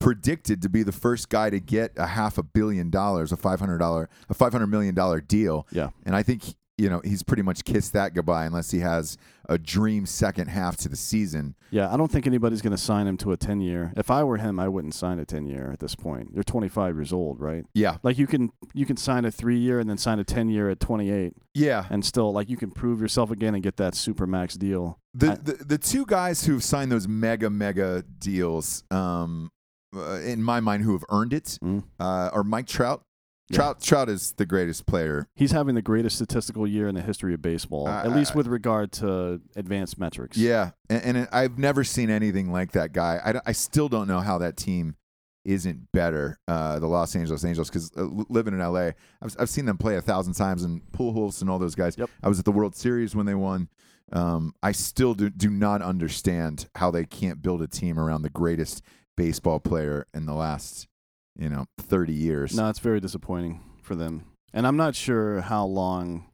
predicted 0.00 0.60
to 0.62 0.68
be 0.68 0.82
the 0.82 0.92
first 0.92 1.28
guy 1.28 1.50
to 1.50 1.58
get 1.60 1.92
a 1.96 2.06
half 2.06 2.36
a 2.38 2.42
billion 2.42 2.90
dollars, 2.90 3.32
a 3.32 3.36
five 3.36 3.58
hundred 3.60 3.78
dollar, 3.78 4.08
a 4.28 4.34
five 4.34 4.52
hundred 4.52 4.66
million 4.68 4.94
dollar 4.94 5.20
deal. 5.20 5.66
Yeah. 5.72 5.90
And 6.04 6.14
I 6.14 6.22
think 6.22 6.54
you 6.76 6.90
know 6.90 7.00
he's 7.04 7.22
pretty 7.22 7.42
much 7.42 7.64
kissed 7.64 7.92
that 7.92 8.14
goodbye 8.14 8.46
unless 8.46 8.70
he 8.72 8.80
has 8.80 9.16
a 9.48 9.56
dream 9.58 10.06
second 10.06 10.48
half 10.48 10.76
to 10.78 10.88
the 10.88 10.96
season. 10.96 11.54
Yeah, 11.70 11.92
I 11.92 11.96
don't 11.96 12.10
think 12.10 12.26
anybody's 12.26 12.62
going 12.62 12.70
to 12.72 12.78
sign 12.82 13.06
him 13.06 13.16
to 13.18 13.32
a 13.32 13.36
10 13.36 13.60
year. 13.60 13.92
If 13.96 14.10
I 14.10 14.24
were 14.24 14.38
him, 14.38 14.58
I 14.58 14.68
wouldn't 14.68 14.94
sign 14.94 15.18
a 15.18 15.24
10 15.24 15.46
year 15.46 15.70
at 15.72 15.78
this 15.80 15.94
point. 15.94 16.30
You're 16.32 16.42
25 16.44 16.96
years 16.96 17.12
old, 17.12 17.40
right? 17.40 17.64
Yeah, 17.74 17.98
Like 18.02 18.18
you 18.18 18.26
can 18.26 18.50
you 18.72 18.86
can 18.86 18.96
sign 18.96 19.24
a 19.24 19.30
3 19.30 19.58
year 19.58 19.78
and 19.78 19.88
then 19.88 19.98
sign 19.98 20.18
a 20.18 20.24
10 20.24 20.48
year 20.48 20.68
at 20.70 20.80
28 20.80 21.34
yeah. 21.54 21.86
and 21.90 22.04
still 22.04 22.32
like 22.32 22.48
you 22.48 22.56
can 22.56 22.70
prove 22.70 23.00
yourself 23.00 23.30
again 23.30 23.54
and 23.54 23.62
get 23.62 23.76
that 23.76 23.94
super 23.94 24.26
max 24.26 24.54
deal. 24.54 24.98
The, 25.14 25.32
I- 25.32 25.34
the 25.36 25.52
the 25.64 25.78
two 25.78 26.04
guys 26.06 26.44
who've 26.46 26.64
signed 26.64 26.90
those 26.90 27.06
mega 27.06 27.50
mega 27.50 28.02
deals, 28.18 28.82
um, 28.90 29.50
uh, 29.96 30.14
in 30.24 30.42
my 30.42 30.58
mind, 30.58 30.82
who 30.82 30.92
have 30.92 31.04
earned 31.08 31.32
it, 31.32 31.56
Mm. 31.62 31.84
uh, 32.00 32.30
are 32.32 32.42
Mike 32.42 32.66
Trout. 32.66 33.02
Yeah. 33.50 33.56
Trout 33.56 33.80
Trout 33.82 34.08
is 34.08 34.32
the 34.32 34.46
greatest 34.46 34.86
player. 34.86 35.28
He's 35.34 35.52
having 35.52 35.74
the 35.74 35.82
greatest 35.82 36.16
statistical 36.16 36.66
year 36.66 36.88
in 36.88 36.94
the 36.94 37.02
history 37.02 37.34
of 37.34 37.42
baseball, 37.42 37.88
at 37.88 38.10
least 38.12 38.34
with 38.34 38.46
regard 38.46 38.92
to 38.92 39.40
advanced 39.54 39.98
metrics. 39.98 40.36
Yeah, 40.38 40.70
and, 40.88 41.16
and 41.18 41.28
I've 41.30 41.58
never 41.58 41.84
seen 41.84 42.08
anything 42.08 42.50
like 42.50 42.72
that 42.72 42.92
guy. 42.92 43.20
I, 43.24 43.50
I 43.50 43.52
still 43.52 43.88
don't 43.88 44.08
know 44.08 44.20
how 44.20 44.38
that 44.38 44.56
team 44.56 44.96
isn't 45.44 45.92
better. 45.92 46.38
Uh, 46.48 46.78
the 46.78 46.86
Los 46.86 47.14
Angeles 47.14 47.44
Angels, 47.44 47.68
because 47.68 47.92
uh, 47.96 48.04
living 48.28 48.54
in 48.54 48.60
LA, 48.60 48.92
I've, 49.20 49.36
I've 49.38 49.50
seen 49.50 49.66
them 49.66 49.76
play 49.76 49.96
a 49.96 50.02
thousand 50.02 50.34
times, 50.34 50.64
and 50.64 50.80
Pujols 50.92 51.40
and 51.40 51.50
all 51.50 51.58
those 51.58 51.74
guys. 51.74 51.96
Yep. 51.98 52.10
I 52.22 52.28
was 52.28 52.38
at 52.38 52.44
the 52.44 52.52
World 52.52 52.74
Series 52.74 53.14
when 53.14 53.26
they 53.26 53.34
won. 53.34 53.68
Um, 54.12 54.54
I 54.62 54.72
still 54.72 55.14
do, 55.14 55.30
do 55.30 55.50
not 55.50 55.82
understand 55.82 56.68
how 56.76 56.90
they 56.90 57.04
can't 57.04 57.42
build 57.42 57.62
a 57.62 57.66
team 57.66 57.98
around 57.98 58.22
the 58.22 58.30
greatest 58.30 58.82
baseball 59.16 59.60
player 59.60 60.06
in 60.14 60.26
the 60.26 60.34
last, 60.34 60.88
you 61.38 61.48
know, 61.48 61.66
thirty 61.78 62.12
years. 62.12 62.54
No, 62.56 62.68
it's 62.68 62.78
very 62.78 63.00
disappointing 63.00 63.60
for 63.82 63.94
them. 63.94 64.24
And 64.52 64.66
I'm 64.66 64.76
not 64.76 64.94
sure 64.94 65.40
how 65.40 65.64
long 65.66 66.26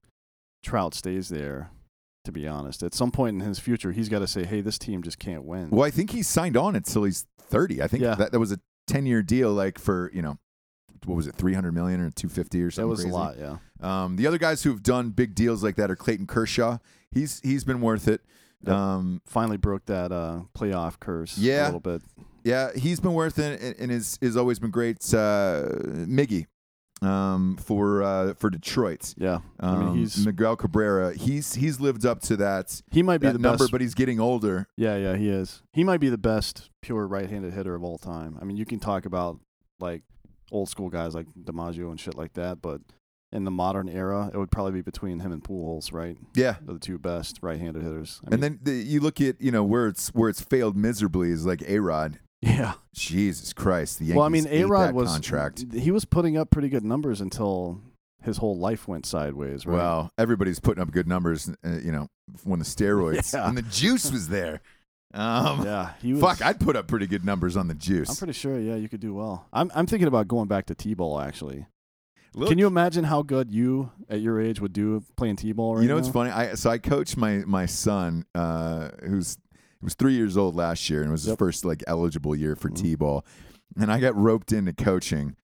Trout 0.62 0.94
stays 0.94 1.28
there, 1.30 1.70
to 2.24 2.32
be 2.32 2.46
honest. 2.46 2.82
At 2.82 2.94
some 2.94 3.10
point 3.10 3.40
in 3.40 3.48
his 3.48 3.58
future, 3.58 3.92
he's 3.92 4.08
got 4.10 4.18
to 4.18 4.26
say, 4.26 4.44
hey, 4.44 4.60
this 4.60 4.78
team 4.78 5.02
just 5.02 5.18
can't 5.18 5.44
win. 5.44 5.70
Well, 5.70 5.84
I 5.86 5.90
think 5.90 6.10
he 6.10 6.22
signed 6.22 6.56
on 6.56 6.76
until 6.76 7.04
he's 7.04 7.26
thirty. 7.40 7.82
I 7.82 7.88
think 7.88 8.02
Yeah. 8.02 8.14
that 8.16 8.32
that 8.32 8.38
was 8.38 8.52
a 8.52 8.60
ten 8.86 9.06
year 9.06 9.22
deal, 9.22 9.52
like 9.52 9.78
for 9.78 10.10
you 10.12 10.20
know, 10.22 10.36
what 11.06 11.14
was 11.14 11.26
it, 11.26 11.34
three 11.34 11.54
hundred 11.54 11.72
million 11.72 12.00
or 12.00 12.10
two 12.10 12.28
fifty 12.28 12.62
or 12.62 12.70
something? 12.70 12.86
that 12.88 12.90
was 12.90 13.00
crazy. 13.00 13.10
a 13.10 13.16
lot, 13.16 13.36
yeah. 13.38 13.56
Um, 14.04 14.16
the 14.16 14.26
other 14.26 14.36
guys 14.38 14.62
who've 14.62 14.82
done 14.82 15.10
big 15.10 15.34
deals 15.34 15.64
like 15.64 15.76
that 15.76 15.90
are 15.90 15.96
Clayton 15.96 16.26
Kershaw. 16.26 16.76
He's 17.10 17.40
he's 17.42 17.64
been 17.64 17.80
worth 17.80 18.06
it. 18.06 18.20
Um, 18.66 19.22
Finally 19.24 19.56
broke 19.56 19.86
that 19.86 20.12
uh, 20.12 20.42
playoff 20.54 21.00
curse 21.00 21.38
Yeah. 21.38 21.64
a 21.64 21.72
little 21.72 21.80
bit. 21.80 22.02
Yeah, 22.44 22.70
he's 22.74 23.00
been 23.00 23.14
worth 23.14 23.38
it, 23.38 23.60
and, 23.60 23.74
and 23.78 23.92
is 23.92 24.18
is 24.20 24.36
always 24.36 24.58
been 24.58 24.70
great. 24.70 24.98
Uh, 25.14 25.68
Miggy, 26.06 26.46
um, 27.02 27.56
for 27.56 28.02
uh, 28.02 28.34
for 28.34 28.50
Detroit. 28.50 29.14
Yeah. 29.16 29.40
I 29.58 29.68
Um, 29.68 29.78
mean, 29.80 29.94
he's 29.98 30.24
Miguel 30.24 30.56
Cabrera. 30.56 31.14
He's 31.14 31.54
he's 31.54 31.80
lived 31.80 32.04
up 32.04 32.20
to 32.22 32.36
that, 32.36 32.80
he 32.90 33.02
might 33.02 33.18
be 33.18 33.26
that 33.28 33.34
the 33.34 33.38
number, 33.38 33.64
best. 33.64 33.72
but 33.72 33.80
he's 33.80 33.94
getting 33.94 34.20
older. 34.20 34.66
Yeah, 34.76 34.96
yeah, 34.96 35.16
he 35.16 35.28
is. 35.30 35.62
He 35.72 35.84
might 35.84 35.98
be 36.00 36.08
the 36.08 36.18
best 36.18 36.70
pure 36.82 37.06
right-handed 37.06 37.52
hitter 37.54 37.74
of 37.74 37.82
all 37.84 37.98
time. 37.98 38.38
I 38.40 38.44
mean, 38.44 38.56
you 38.56 38.66
can 38.66 38.80
talk 38.80 39.06
about 39.06 39.38
like 39.78 40.02
old 40.52 40.68
school 40.68 40.90
guys 40.90 41.14
like 41.14 41.26
DiMaggio 41.38 41.90
and 41.90 41.98
shit 42.00 42.16
like 42.16 42.32
that, 42.34 42.60
but 42.60 42.80
in 43.32 43.44
the 43.44 43.50
modern 43.52 43.88
era, 43.88 44.28
it 44.34 44.36
would 44.36 44.50
probably 44.50 44.72
be 44.72 44.80
between 44.82 45.20
him 45.20 45.30
and 45.30 45.40
Pujols, 45.44 45.92
right? 45.92 46.16
Yeah. 46.34 46.56
They're 46.60 46.74
the 46.74 46.80
two 46.80 46.98
best 46.98 47.38
right-handed 47.40 47.80
hitters. 47.80 48.20
I 48.24 48.32
and 48.34 48.40
mean, 48.40 48.40
then 48.40 48.58
the, 48.64 48.72
you 48.72 48.98
look 49.00 49.20
at 49.20 49.40
you 49.40 49.52
know 49.52 49.62
where 49.62 49.86
it's 49.86 50.08
where 50.08 50.28
it's 50.28 50.40
failed 50.40 50.76
miserably 50.76 51.30
is 51.30 51.46
like 51.46 51.62
A 51.68 51.78
Rod. 51.78 52.18
Yeah. 52.42 52.74
Jesus 52.94 53.52
Christ, 53.52 53.98
the 53.98 54.06
Yankees 54.06 54.16
well, 54.16 54.26
I 54.26 54.28
mean, 54.30 54.46
A 54.48 54.64
Rod 54.64 54.94
was 54.94 55.10
contract. 55.10 55.64
He 55.72 55.90
was 55.90 56.04
putting 56.04 56.36
up 56.36 56.50
pretty 56.50 56.68
good 56.68 56.84
numbers 56.84 57.20
until 57.20 57.80
his 58.22 58.36
whole 58.38 58.56
life 58.58 58.86
went 58.88 59.06
sideways, 59.06 59.64
right? 59.66 59.76
Well, 59.76 60.10
everybody's 60.18 60.60
putting 60.60 60.82
up 60.82 60.90
good 60.90 61.06
numbers, 61.08 61.50
uh, 61.64 61.78
you 61.82 61.92
know, 61.92 62.08
when 62.44 62.58
the 62.58 62.64
steroids 62.64 63.32
Yeah. 63.32 63.48
and 63.48 63.56
the 63.56 63.62
juice 63.62 64.10
was 64.12 64.28
there. 64.28 64.60
Um, 65.12 65.64
yeah, 65.64 65.94
he 66.00 66.12
was. 66.12 66.20
fuck, 66.22 66.40
I'd 66.44 66.60
put 66.60 66.76
up 66.76 66.86
pretty 66.86 67.06
good 67.08 67.24
numbers 67.24 67.56
on 67.56 67.66
the 67.66 67.74
juice. 67.74 68.08
I'm 68.10 68.16
pretty 68.16 68.32
sure. 68.34 68.58
Yeah, 68.60 68.76
you 68.76 68.88
could 68.88 69.00
do 69.00 69.12
well. 69.14 69.46
I'm 69.52 69.70
I'm 69.74 69.86
thinking 69.86 70.06
about 70.06 70.28
going 70.28 70.46
back 70.46 70.66
to 70.66 70.74
t-ball 70.74 71.20
actually. 71.20 71.66
Look, 72.32 72.48
Can 72.48 72.58
you 72.58 72.68
imagine 72.68 73.02
how 73.02 73.22
good 73.22 73.50
you 73.50 73.90
at 74.08 74.20
your 74.20 74.40
age 74.40 74.60
would 74.60 74.72
do 74.72 75.02
playing 75.16 75.34
t-ball 75.34 75.74
right 75.74 75.82
you 75.82 75.88
know 75.88 75.94
now? 75.94 76.00
what's 76.00 76.12
funny? 76.12 76.30
I 76.30 76.54
so 76.54 76.70
I 76.70 76.78
coached 76.78 77.16
my 77.16 77.38
my 77.38 77.66
son, 77.66 78.24
uh, 78.36 78.90
who's 79.02 79.36
he 79.80 79.84
was 79.86 79.94
three 79.94 80.14
years 80.14 80.36
old 80.36 80.54
last 80.54 80.88
year, 80.90 81.00
and 81.00 81.08
it 81.08 81.12
was 81.12 81.24
his 81.24 81.36
first 81.36 81.64
like 81.64 81.82
eligible 81.86 82.36
year 82.36 82.54
for 82.56 82.68
Mhm. 82.70 82.76
t-ball, 82.76 83.24
and 83.76 83.90
I 83.90 83.98
got 84.00 84.14
roped 84.16 84.52
into 84.52 84.72
coaching. 84.72 85.36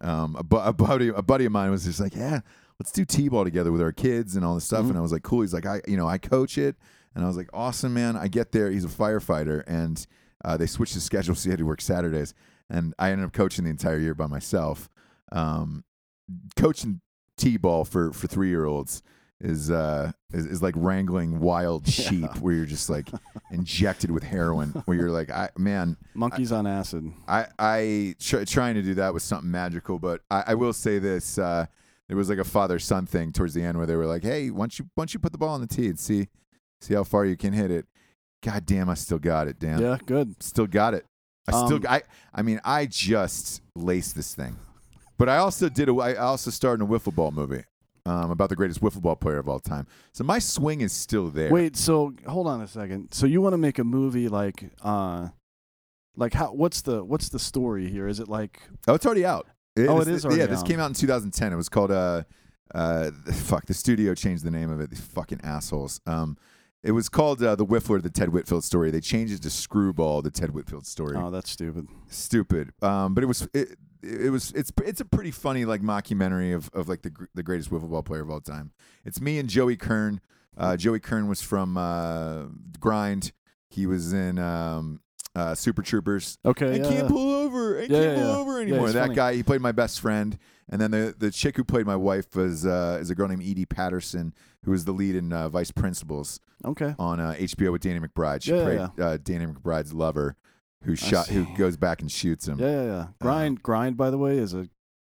Um, 0.00 0.36
a, 0.36 0.42
bu- 0.42 0.56
a 0.56 0.72
buddy 0.72 1.08
a 1.08 1.22
buddy 1.22 1.44
of 1.44 1.52
mine 1.52 1.70
was 1.70 1.84
just 1.84 2.00
like, 2.00 2.14
yeah, 2.16 2.40
let's 2.80 2.90
do 2.92 3.04
t-ball 3.04 3.44
together 3.44 3.70
with 3.72 3.80
our 3.80 3.92
kids 3.92 4.36
and 4.36 4.44
all 4.44 4.54
this 4.56 4.64
stuff, 4.64 4.84
Mhm. 4.86 4.90
and 4.90 4.98
I 4.98 5.00
was 5.00 5.12
like, 5.12 5.22
cool. 5.22 5.40
He's 5.42 5.54
like, 5.54 5.66
I 5.66 5.80
you 5.86 5.96
know 5.96 6.06
I 6.08 6.18
coach 6.18 6.58
it, 6.58 6.76
and 7.14 7.24
I 7.24 7.26
was 7.28 7.36
like, 7.36 7.48
awesome, 7.54 7.94
man. 7.94 8.16
I 8.16 8.28
get 8.28 8.52
there. 8.52 8.70
He's 8.70 8.84
a 8.84 8.88
firefighter, 8.88 9.62
and 9.66 10.04
uh, 10.44 10.56
they 10.56 10.66
switched 10.66 10.94
the 10.94 11.00
schedule, 11.10 11.34
so 11.34 11.44
he 11.44 11.50
had 11.50 11.58
to 11.58 11.64
work 11.66 11.80
Saturdays, 11.80 12.34
and 12.68 12.92
I 12.98 13.10
ended 13.12 13.26
up 13.26 13.32
coaching 13.32 13.64
the 13.64 13.70
entire 13.70 13.98
year 13.98 14.14
by 14.14 14.26
myself. 14.26 14.88
Um, 15.32 15.84
coaching 16.56 17.00
t-ball 17.36 17.84
for 17.84 18.12
for 18.12 18.26
three 18.26 18.48
year 18.48 18.64
olds 18.64 19.02
is 19.44 19.70
uh 19.70 20.10
is, 20.32 20.46
is 20.46 20.62
like 20.62 20.74
wrangling 20.76 21.38
wild 21.38 21.86
sheep 21.86 22.22
Yeah. 22.22 22.38
where 22.40 22.54
you're 22.54 22.64
just 22.66 22.88
like 22.88 23.08
injected 23.50 24.10
with 24.10 24.22
heroin 24.22 24.70
where 24.86 24.96
you're 24.96 25.10
like 25.10 25.30
I 25.30 25.50
man 25.58 25.96
Monkeys 26.14 26.50
on 26.50 26.66
acid. 26.66 27.12
I 27.28 27.46
I 27.58 28.14
tr- 28.18 28.44
trying 28.44 28.74
to 28.74 28.82
do 28.82 28.94
that 28.94 29.12
was 29.14 29.22
something 29.22 29.50
magical 29.50 29.98
but 29.98 30.22
I, 30.30 30.44
I 30.48 30.54
will 30.54 30.72
say 30.72 30.98
this 30.98 31.38
uh 31.38 31.66
there 32.08 32.16
was 32.16 32.28
like 32.28 32.38
a 32.38 32.44
father 32.44 32.78
son 32.78 33.06
thing 33.06 33.32
towards 33.32 33.54
the 33.54 33.62
end 33.62 33.78
where 33.78 33.86
they 33.86 33.96
were 33.96 34.04
like, 34.06 34.22
"Hey, 34.22 34.50
once 34.50 34.78
you 34.78 34.86
once 34.96 35.14
you 35.14 35.20
put 35.20 35.32
the 35.32 35.38
ball 35.38 35.50
on 35.54 35.60
the 35.62 35.66
tee 35.66 35.86
and 35.86 35.98
see 35.98 36.28
see 36.82 36.92
how 36.94 37.02
far 37.04 37.24
you 37.24 37.36
can 37.36 37.52
hit 37.54 37.70
it." 37.70 37.86
God 38.42 38.66
damn, 38.66 38.90
I 38.90 38.94
still 38.94 39.18
got 39.18 39.48
it. 39.48 39.58
Damn, 39.58 39.80
Yeah, 39.80 39.96
good. 40.04 40.42
still 40.42 40.66
got 40.66 40.92
it. 40.92 41.06
I 41.48 41.52
still 41.64 41.76
Um, 41.78 41.86
I 41.88 42.02
I 42.34 42.42
mean 42.42 42.60
I 42.64 42.84
just 42.84 43.62
laced 43.74 44.16
this 44.16 44.34
thing, 44.34 44.56
but 45.16 45.30
I 45.30 45.38
also 45.38 45.70
did 45.70 45.88
a 45.88 45.94
I 45.94 46.14
also 46.16 46.50
starred 46.50 46.80
in 46.80 46.86
a 46.86 46.90
wiffle 46.90 47.14
ball 47.14 47.30
movie. 47.30 47.64
Um, 48.06 48.30
about 48.30 48.50
the 48.50 48.56
greatest 48.56 48.82
wiffle 48.82 49.00
ball 49.00 49.16
player 49.16 49.38
of 49.38 49.48
all 49.48 49.58
time. 49.58 49.86
So 50.12 50.24
my 50.24 50.38
swing 50.38 50.82
is 50.82 50.92
still 50.92 51.28
there. 51.28 51.50
Wait, 51.50 51.74
so 51.74 52.12
hold 52.26 52.46
on 52.46 52.60
a 52.60 52.66
second. 52.68 53.12
So 53.14 53.24
you 53.24 53.40
want 53.40 53.54
to 53.54 53.58
make 53.58 53.78
a 53.78 53.84
movie 53.84 54.28
like 54.28 54.70
uh 54.82 55.28
like 56.14 56.34
how 56.34 56.52
what's 56.52 56.82
the 56.82 57.02
what's 57.02 57.30
the 57.30 57.38
story 57.38 57.88
here? 57.88 58.06
Is 58.06 58.20
it 58.20 58.28
like 58.28 58.60
Oh, 58.86 58.92
it's 58.94 59.06
already 59.06 59.24
out. 59.24 59.46
Oh, 59.78 60.00
this- 60.00 60.08
it 60.08 60.14
is 60.16 60.24
Yeah, 60.24 60.30
already 60.30 60.46
this 60.48 60.62
came 60.62 60.80
out 60.80 60.88
in 60.88 60.94
2010. 60.94 61.52
It 61.52 61.56
was 61.56 61.70
called 61.70 61.90
uh, 61.90 62.24
uh, 62.74 63.10
fuck. 63.32 63.64
The 63.66 63.74
studio 63.74 64.14
changed 64.14 64.44
the 64.44 64.50
name 64.50 64.70
of 64.70 64.80
it. 64.80 64.90
These 64.90 65.00
fucking 65.00 65.40
assholes. 65.42 66.00
Um, 66.06 66.36
it 66.82 66.92
was 66.92 67.08
called 67.08 67.42
uh, 67.42 67.54
the 67.56 67.64
Whiffler, 67.64 68.02
the 68.02 68.10
Ted 68.10 68.28
Whitfield 68.28 68.62
story. 68.62 68.90
They 68.90 69.00
changed 69.00 69.32
it 69.32 69.40
to 69.42 69.50
Screwball, 69.50 70.20
the 70.20 70.30
Ted 70.30 70.50
Whitfield 70.50 70.86
story. 70.86 71.16
Oh, 71.16 71.30
that's 71.30 71.50
stupid. 71.50 71.88
Stupid. 72.08 72.72
Um, 72.82 73.14
but 73.14 73.24
it 73.24 73.26
was 73.26 73.48
it, 73.54 73.78
it 74.04 74.30
was 74.30 74.52
it's 74.52 74.72
it's 74.84 75.00
a 75.00 75.04
pretty 75.04 75.30
funny 75.30 75.64
like 75.64 75.80
mockumentary 75.82 76.54
of 76.54 76.70
of 76.74 76.88
like 76.88 77.02
the 77.02 77.12
the 77.34 77.42
greatest 77.42 77.70
wiffle 77.70 77.90
ball 77.90 78.02
player 78.02 78.22
of 78.22 78.30
all 78.30 78.40
time. 78.40 78.72
It's 79.04 79.20
me 79.20 79.38
and 79.38 79.48
Joey 79.48 79.76
Kern. 79.76 80.20
Uh, 80.56 80.76
Joey 80.76 81.00
Kern 81.00 81.26
was 81.28 81.42
from 81.42 81.76
uh, 81.76 82.44
Grind. 82.78 83.32
He 83.70 83.86
was 83.86 84.12
in 84.12 84.38
um, 84.38 85.00
uh, 85.34 85.54
Super 85.56 85.82
Troopers. 85.82 86.38
Okay. 86.44 86.74
I 86.74 86.76
yeah, 86.76 86.88
can't 86.88 87.08
pull 87.08 87.32
over. 87.32 87.78
I 87.78 87.82
Yeah, 87.82 87.88
can't 87.88 88.02
yeah, 88.18 88.22
pull 88.22 88.30
over 88.36 88.60
anymore. 88.60 88.92
that 88.92 89.00
funny. 89.02 89.14
guy, 89.16 89.34
he 89.34 89.42
played 89.42 89.60
my 89.60 89.72
best 89.72 90.00
friend, 90.00 90.38
and 90.68 90.80
then 90.80 90.92
the 90.92 91.12
the 91.18 91.30
chick 91.32 91.56
who 91.56 91.64
played 91.64 91.86
my 91.86 91.96
wife 91.96 92.36
was 92.36 92.64
uh, 92.64 92.98
is 93.00 93.10
a 93.10 93.14
girl 93.16 93.26
named 93.26 93.42
Edi 93.42 93.66
Patterson, 93.66 94.32
who 94.64 94.70
was 94.70 94.84
the 94.84 94.92
lead 94.92 95.16
in 95.16 95.32
uh, 95.32 95.48
Vice 95.48 95.72
Principals 95.72 96.38
Okay. 96.64 96.94
on 97.00 97.18
uh, 97.18 97.34
HBO 97.36 97.72
with 97.72 97.82
Danny 97.82 97.98
McBride. 97.98 98.42
She 98.42 98.52
played 98.52 98.78
Uh, 99.00 99.18
Danny 99.22 99.46
McBride's 99.46 99.92
lover, 99.92 100.36
who 100.84 100.96
shot, 100.96 101.28
who 101.28 101.46
goes 101.56 101.76
back 101.76 102.00
and 102.00 102.10
shoots 102.10 102.46
him. 102.46 102.58
Yeah, 102.58 102.70
yeah, 102.70 102.84
yeah. 102.84 103.06
Grind 103.20 103.62
Grind 103.62 103.96
by 103.96 104.10
the 104.10 104.18
way 104.18 104.38
is 104.38 104.54
a 104.54 104.68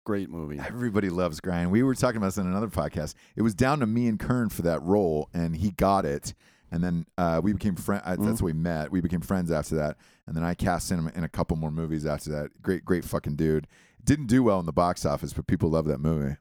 great 0.05 0.29
movie. 0.31 0.59
Everybody 0.59 1.09
loves 1.09 1.41
Grind. 1.41 1.71
We 1.71 1.83
were 1.83 1.95
talking 1.95 2.16
about 2.16 2.29
this 2.29 2.39
in 2.39 2.47
another 2.47 2.68
podcast. 2.68 3.14
It 3.37 3.43
was 3.43 3.55
down 3.55 3.81
to 3.81 3.87
me 3.87 4.07
and 4.07 4.18
Kern 4.18 4.49
for 4.49 4.62
that 4.62 4.83
role, 4.83 5.29
and 5.33 5.57
he 5.57 5.71
got 5.71 6.05
it. 6.05 6.35
And 6.73 6.85
then 6.85 7.07
uh, 7.18 7.41
we 7.43 7.53
became 7.53 7.75
friends. 7.75 8.03
Mm-hmm. 8.05 8.27
That's 8.27 8.41
how 8.41 8.47
we 8.47 8.53
met. 8.53 8.93
We 8.93 9.01
became 9.01 9.21
friends 9.21 9.51
after 9.51 9.75
that. 9.77 9.97
And 10.27 10.37
then 10.37 10.45
I 10.45 10.55
cast 10.55 10.91
him 10.91 11.11
in 11.14 11.25
a 11.25 11.29
couple 11.29 11.57
more 11.57 11.71
movies 11.71 12.07
after 12.07 12.31
that. 12.31 12.62
Great, 12.62 12.85
great 12.85 13.05
fucking 13.05 13.37
dude. 13.37 13.66
Didn't 14.05 14.27
do 14.27 14.43
well 14.43 14.61
in 14.61 14.66
the 14.66 14.73
box 14.73 15.05
office, 15.05 15.33
but 15.33 15.47
people 15.47 15.71
love 15.71 15.87
that 15.87 15.99
movie. 15.99 16.37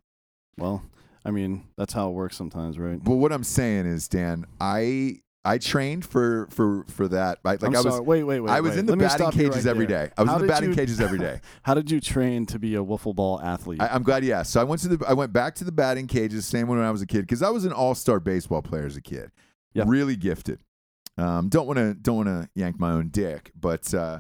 Well, 0.57 0.83
I 1.25 1.31
mean, 1.31 1.67
that's 1.77 1.93
how 1.93 2.09
it 2.09 2.13
works 2.13 2.37
sometimes, 2.37 2.77
right? 2.77 3.03
But 3.03 3.15
what 3.15 3.31
I'm 3.31 3.43
saying 3.43 3.85
is, 3.87 4.07
Dan, 4.07 4.45
I 4.61 5.21
I 5.45 5.57
trained 5.57 6.05
for 6.05 6.47
for 6.51 6.83
for 6.89 7.07
that. 7.07 7.39
I, 7.45 7.51
like 7.51 7.63
I'm 7.63 7.75
I 7.75 7.79
was 7.81 7.93
sorry. 7.93 8.01
Wait, 8.05 8.23
wait, 8.23 8.39
wait. 8.41 8.51
I 8.51 8.59
was 8.59 8.71
wait. 8.71 8.79
in 8.79 8.85
the 8.87 8.95
Let 8.95 9.17
batting 9.17 9.31
cages 9.31 9.65
right 9.65 9.71
every 9.71 9.85
there. 9.85 10.07
day. 10.07 10.13
I 10.17 10.21
was 10.21 10.29
How 10.29 10.35
in 10.35 10.41
the 10.41 10.47
batting 10.47 10.69
you- 10.69 10.75
cages 10.75 10.99
every 10.99 11.17
day. 11.19 11.39
How 11.63 11.73
did 11.73 11.89
you 11.89 12.01
train 12.01 12.45
to 12.47 12.59
be 12.59 12.75
a 12.75 12.83
wiffle 12.83 13.15
ball 13.15 13.39
athlete? 13.41 13.81
I, 13.81 13.87
I'm 13.87 14.03
glad 14.03 14.25
you 14.25 14.33
asked. 14.33 14.51
So 14.51 14.59
I 14.59 14.63
went 14.65 14.81
to 14.81 14.89
the 14.89 15.05
I 15.07 15.13
went 15.13 15.31
back 15.31 15.55
to 15.55 15.63
the 15.63 15.71
batting 15.71 16.07
cages, 16.07 16.45
same 16.45 16.67
when 16.67 16.79
I 16.79 16.91
was 16.91 17.01
a 17.01 17.05
kid, 17.07 17.21
because 17.21 17.41
I 17.41 17.49
was 17.49 17.63
an 17.65 17.71
all 17.71 17.95
star 17.95 18.19
baseball 18.19 18.61
player 18.61 18.85
as 18.85 18.97
a 18.97 19.01
kid. 19.01 19.31
Yep. 19.73 19.87
Really 19.87 20.15
gifted. 20.17 20.59
Um, 21.17 21.47
don't 21.49 21.67
want 21.67 21.77
to 21.77 21.93
don't 21.93 22.15
want 22.17 22.27
to 22.27 22.49
yank 22.55 22.79
my 22.79 22.91
own 22.91 23.07
dick, 23.09 23.51
but 23.59 23.93
uh, 23.93 24.19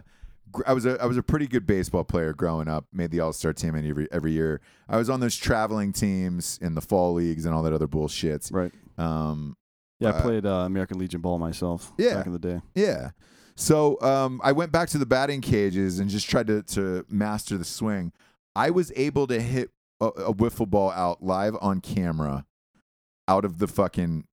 gr- 0.51 0.63
I 0.67 0.73
was 0.73 0.85
a 0.85 1.01
I 1.01 1.05
was 1.05 1.17
a 1.17 1.23
pretty 1.23 1.47
good 1.47 1.65
baseball 1.67 2.03
player 2.05 2.33
growing 2.33 2.67
up. 2.69 2.85
Made 2.93 3.11
the 3.11 3.19
all 3.19 3.33
star 3.33 3.51
team 3.53 3.75
every 3.75 4.07
every 4.11 4.31
year. 4.31 4.61
I 4.87 4.95
was 4.97 5.09
on 5.09 5.19
those 5.19 5.35
traveling 5.35 5.91
teams 5.91 6.57
in 6.61 6.75
the 6.75 6.81
fall 6.81 7.13
leagues 7.13 7.45
and 7.45 7.53
all 7.53 7.63
that 7.63 7.73
other 7.73 7.87
bullshit. 7.87 8.49
right. 8.53 8.71
Um, 8.97 9.55
Yeah, 9.99 10.09
I 10.09 10.11
Uh, 10.13 10.21
played 10.21 10.45
uh, 10.45 10.49
American 10.65 10.97
Legion 10.99 11.21
ball 11.21 11.37
myself 11.39 11.91
Yeah. 11.97 12.15
back 12.15 12.25
in 12.25 12.31
the 12.33 12.39
day. 12.39 12.61
Yeah. 12.75 13.11
So 13.55 13.99
um, 14.01 14.39
I 14.43 14.53
went 14.53 14.71
back 14.71 14.87
to 14.89 14.97
the 14.97 15.05
batting 15.05 15.41
cages 15.41 15.99
and 15.99 16.09
just 16.09 16.29
tried 16.29 16.47
to, 16.47 16.63
to 16.63 17.05
master 17.09 17.57
the 17.57 17.65
swing. 17.65 18.13
I 18.55 18.69
was 18.69 18.91
able 18.95 19.27
to 19.27 19.41
hit 19.41 19.71
a, 19.99 20.05
a 20.05 20.33
wiffle 20.33 20.69
ball 20.69 20.91
out 20.91 21.21
live 21.21 21.55
on 21.61 21.81
camera 21.81 22.45
out 23.27 23.43
of 23.43 23.57
the 23.59 23.67
fucking 23.67 24.25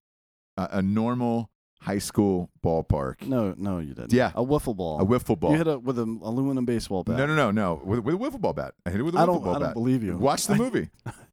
uh, 0.57 0.67
a 0.71 0.81
normal 0.81 1.49
high 1.79 1.99
school 1.99 2.49
ballpark. 2.63 3.21
No, 3.27 3.53
no, 3.57 3.79
you 3.79 3.93
didn't. 3.93 4.11
Yeah. 4.13 4.31
a 4.35 4.43
wiffle 4.43 4.75
ball. 4.75 4.99
A 5.01 5.05
wiffle 5.05 5.39
ball. 5.39 5.51
You 5.51 5.57
hit 5.57 5.67
it 5.67 5.83
with 5.83 5.99
an 5.99 6.19
aluminum 6.23 6.65
baseball 6.65 7.03
bat. 7.03 7.17
no, 7.17 7.25
no, 7.25 7.35
no, 7.35 7.51
no. 7.51 7.81
With, 7.83 7.99
with 7.99 8.15
a 8.15 8.17
wiffle 8.17 8.41
ball 8.41 8.53
bat. 8.53 8.73
I 8.85 8.89
hit 8.89 8.99
it 8.99 9.03
with 9.03 9.15
a 9.15 9.19
I 9.19 9.21
wiffle 9.21 9.25
don't. 9.27 9.43
ball 9.43 9.49
I 9.55 9.59
don't 9.59 9.67
bat. 9.69 9.73
believe 9.73 10.03
you. 10.03 10.17
Watch 10.17 10.47
the 10.47 10.55
movie. 10.63 10.89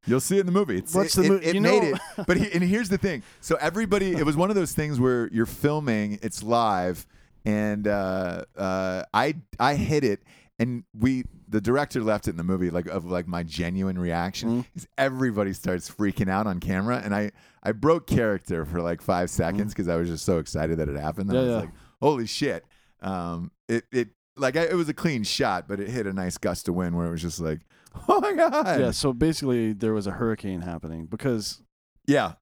You'll 0.07 0.20
see 0.20 0.36
it 0.36 0.40
in 0.40 0.47
the 0.47 0.53
movie. 0.53 0.78
It's, 0.78 0.95
Watch 0.95 1.16
it, 1.18 1.22
the 1.22 1.28
mo- 1.28 1.34
it, 1.36 1.45
it 1.45 1.55
you 1.57 1.61
made 1.61 1.82
know- 1.82 1.99
it. 2.18 2.26
But 2.26 2.36
he, 2.36 2.53
and 2.53 2.62
here's 2.62 2.88
the 2.88 2.99
thing. 2.99 3.22
So 3.40 3.57
everybody, 3.61 4.12
it 4.12 4.24
was 4.26 4.36
one 4.36 4.51
of 4.51 4.57
those 4.57 4.72
things 4.72 5.01
where 5.01 5.28
you're 5.32 5.47
filming, 5.47 6.18
it's 6.22 6.42
live, 6.42 7.07
and 7.45 7.88
uh, 7.88 8.45
uh, 8.57 9.03
I 9.12 9.34
I 9.59 9.74
hit 9.74 10.05
it, 10.05 10.22
and 10.59 10.84
we 10.99 11.24
the 11.55 11.61
director 11.61 12.02
left 12.02 12.26
it 12.26 12.30
in 12.32 12.36
the 12.36 12.42
movie 12.44 12.68
like 12.70 12.86
of 12.86 13.05
like 13.05 13.26
my 13.28 13.42
genuine 13.42 13.96
reaction 13.98 14.48
Mm. 14.62 14.64
is 14.74 14.86
everybody 14.98 15.52
starts 15.52 15.88
freaking 15.90 16.28
out 16.28 16.46
on 16.46 16.59
camera, 16.61 17.00
and 17.05 17.14
I 17.14 17.30
I 17.62 17.72
broke 17.72 18.07
character 18.07 18.64
for 18.66 18.82
like 18.82 19.00
five 19.00 19.30
seconds 19.30 19.72
because 19.72 19.88
I 19.88 19.96
was 19.96 20.09
just 20.09 20.24
so 20.24 20.38
excited 20.38 20.78
that 20.78 20.88
it 20.88 20.96
happened. 20.96 21.30
That. 21.30 21.34
Yeah, 21.34 21.40
I 21.40 21.44
was 21.44 21.50
yeah. 21.52 21.61
like, 21.61 21.70
holy 22.02 22.26
shit. 22.26 22.64
Um, 23.00 23.50
it 23.68 23.84
it 23.92 24.09
like 24.36 24.57
I, 24.57 24.62
it 24.64 24.74
was 24.74 24.88
a 24.88 24.94
clean 24.94 25.22
shot, 25.22 25.68
but 25.68 25.78
it 25.80 25.88
hit 25.88 26.07
a 26.07 26.12
nice 26.12 26.36
gust 26.38 26.68
of 26.68 26.74
wind 26.74 26.96
where 26.96 27.07
it 27.07 27.11
was 27.11 27.22
just 27.22 27.38
like, 27.40 27.61
oh 28.09 28.20
my 28.20 28.32
god. 28.32 28.80
Yeah. 28.80 28.90
So 28.90 29.12
basically, 29.12 29.72
there 29.72 29.94
was 29.94 30.07
a 30.07 30.12
hurricane 30.12 30.61
happening 30.62 31.07
because 31.07 31.62
Yeah. 32.07 32.32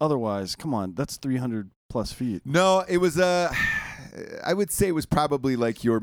otherwise, 0.00 0.54
come 0.56 0.74
on, 0.74 0.94
that's 0.94 1.16
300 1.16 1.70
plus 1.90 2.12
feet. 2.12 2.42
No, 2.44 2.84
it 2.88 2.98
was 2.98 3.18
uh 3.18 3.52
I 4.44 4.52
would 4.52 4.70
say 4.70 4.88
it 4.88 4.92
was 4.94 5.06
probably 5.06 5.56
like 5.56 5.84
your 5.84 6.00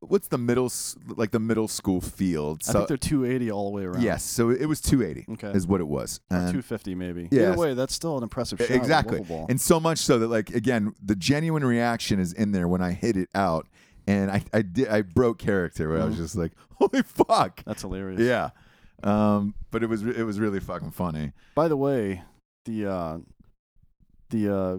what's 0.00 0.28
the 0.28 0.36
middle 0.38 0.70
like 1.16 1.30
the 1.30 1.38
middle 1.40 1.68
school 1.68 2.00
field. 2.00 2.62
I 2.68 2.72
think 2.72 2.88
they're 2.88 2.96
280 2.96 3.50
all 3.50 3.70
the 3.70 3.76
way 3.76 3.84
around. 3.84 4.02
yes, 4.02 4.22
so 4.24 4.50
it 4.50 4.66
was 4.66 4.80
280 4.80 5.32
Okay. 5.32 5.56
is 5.56 5.66
what 5.66 5.80
it 5.80 5.88
was. 5.88 6.20
Or 6.30 6.36
And- 6.36 6.46
250 6.48 6.94
maybe. 6.94 7.28
Yes. 7.30 7.52
Either 7.52 7.58
way, 7.58 7.74
that's 7.74 7.94
still 7.94 8.16
an 8.18 8.22
impressive 8.22 8.58
shot. 8.58 8.70
exactly. 8.70 9.24
And 9.48 9.60
so 9.60 9.80
much 9.80 9.98
so 9.98 10.18
that 10.18 10.28
like 10.28 10.50
again, 10.54 10.92
the 11.02 11.16
genuine 11.16 11.64
reaction 11.64 12.20
is 12.20 12.32
in 12.34 12.52
there 12.52 12.68
when 12.68 12.82
I 12.82 12.92
hit 12.92 13.16
it 13.16 13.28
out 13.34 13.66
and 14.06 14.30
I 14.30 14.42
I 14.52 14.62
did 14.62 14.88
I 14.88 15.02
broke 15.02 15.38
character 15.38 15.88
where 15.88 16.00
I 16.02 16.04
was 16.04 16.16
Mhm. 16.16 16.18
just 16.18 16.36
like, 16.36 16.52
"Holy 16.74 17.02
fuck." 17.02 17.62
That's 17.64 17.82
hilarious. 17.82 18.20
Yeah. 18.20 18.50
Um 19.02 19.54
but 19.70 19.82
it 19.82 19.86
was 19.88 20.02
it 20.02 20.24
was 20.24 20.38
really 20.38 20.60
fucking 20.60 20.90
funny. 20.90 21.32
By 21.54 21.68
the 21.68 21.76
way, 21.76 22.22
the 22.66 22.86
uh, 22.86 23.18
the 24.30 24.54
uh, 24.54 24.78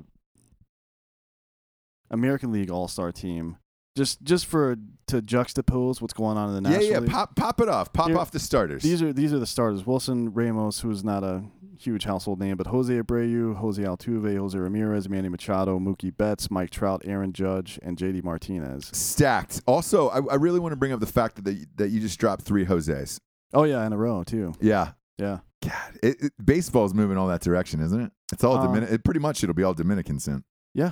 American 2.12 2.52
League 2.52 2.70
All 2.70 2.88
Star 2.88 3.12
team, 3.12 3.58
just 3.98 4.22
just 4.24 4.46
for 4.46 4.76
to 5.08 5.22
juxtapose 5.22 6.00
what's 6.02 6.14
going 6.14 6.38
on 6.38 6.50
in 6.50 6.56
the 6.56 6.62
National 6.70 6.86
yeah, 6.92 7.00
League. 7.00 7.10
pop 7.10 7.36
pop 7.36 7.60
it 7.62 7.68
off. 7.70 7.92
Pop 7.94 8.08
Here- 8.10 8.18
off 8.18 8.32
the 8.32 8.40
starters. 8.40 8.84
These 8.84 9.02
are 9.02 9.12
these 9.12 9.34
are 9.34 9.40
the 9.40 9.48
starters: 9.48 9.86
Wilson 9.86 10.34
Ramos, 10.34 10.82
who's 10.82 11.04
not 11.04 11.24
a 11.24 11.44
huge 11.80 12.04
household 12.04 12.40
name, 12.40 12.58
but 12.58 12.68
Jose 12.68 12.94
Abreu, 12.94 13.56
Jose 13.56 13.82
Altuve, 13.82 14.38
Jose 14.38 14.56
Ramirez, 14.58 15.10
Manny 15.10 15.30
Machado, 15.30 15.80
Mookie 15.80 16.16
Betts, 16.16 16.52
Mike 16.52 16.70
Trout, 16.70 17.02
Aaron 17.06 17.34
Judge, 17.34 17.80
and 17.82 17.98
JD 17.98 18.24
Martinez. 18.24 18.92
stacked. 18.94 19.62
Also, 19.66 20.10
I, 20.10 20.20
I 20.32 20.36
really 20.36 20.60
want 20.60 20.74
to 20.74 20.76
bring 20.76 20.92
up 20.92 21.00
the 21.00 21.08
fact 21.08 21.38
that 21.38 21.46
the, 21.46 21.66
that 21.78 21.90
you 21.90 22.00
just 22.00 22.20
dropped 22.20 22.44
three 22.44 22.66
Jose's. 22.66 23.20
Oh 23.54 23.64
yeah, 23.64 23.84
in 23.86 23.94
a 23.94 23.98
row 23.98 24.24
too. 24.24 24.54
Yeah. 24.62 24.92
Yeah. 25.18 25.40
God, 25.64 26.00
it, 26.02 26.18
it, 26.22 26.34
baseball's 26.44 26.94
moving 26.94 27.18
all 27.18 27.28
that 27.28 27.42
direction, 27.42 27.82
isn't 27.82 28.00
it? 28.00 28.12
It's 28.32 28.44
all 28.44 28.58
Uh, 28.58 28.66
Dominican. 28.68 28.96
It, 28.96 29.04
pretty 29.04 29.20
much 29.20 29.44
it'll 29.44 29.54
be 29.54 29.64
all 29.64 29.74
Dominican 29.74 30.20
soon. 30.20 30.44
Yeah. 30.74 30.92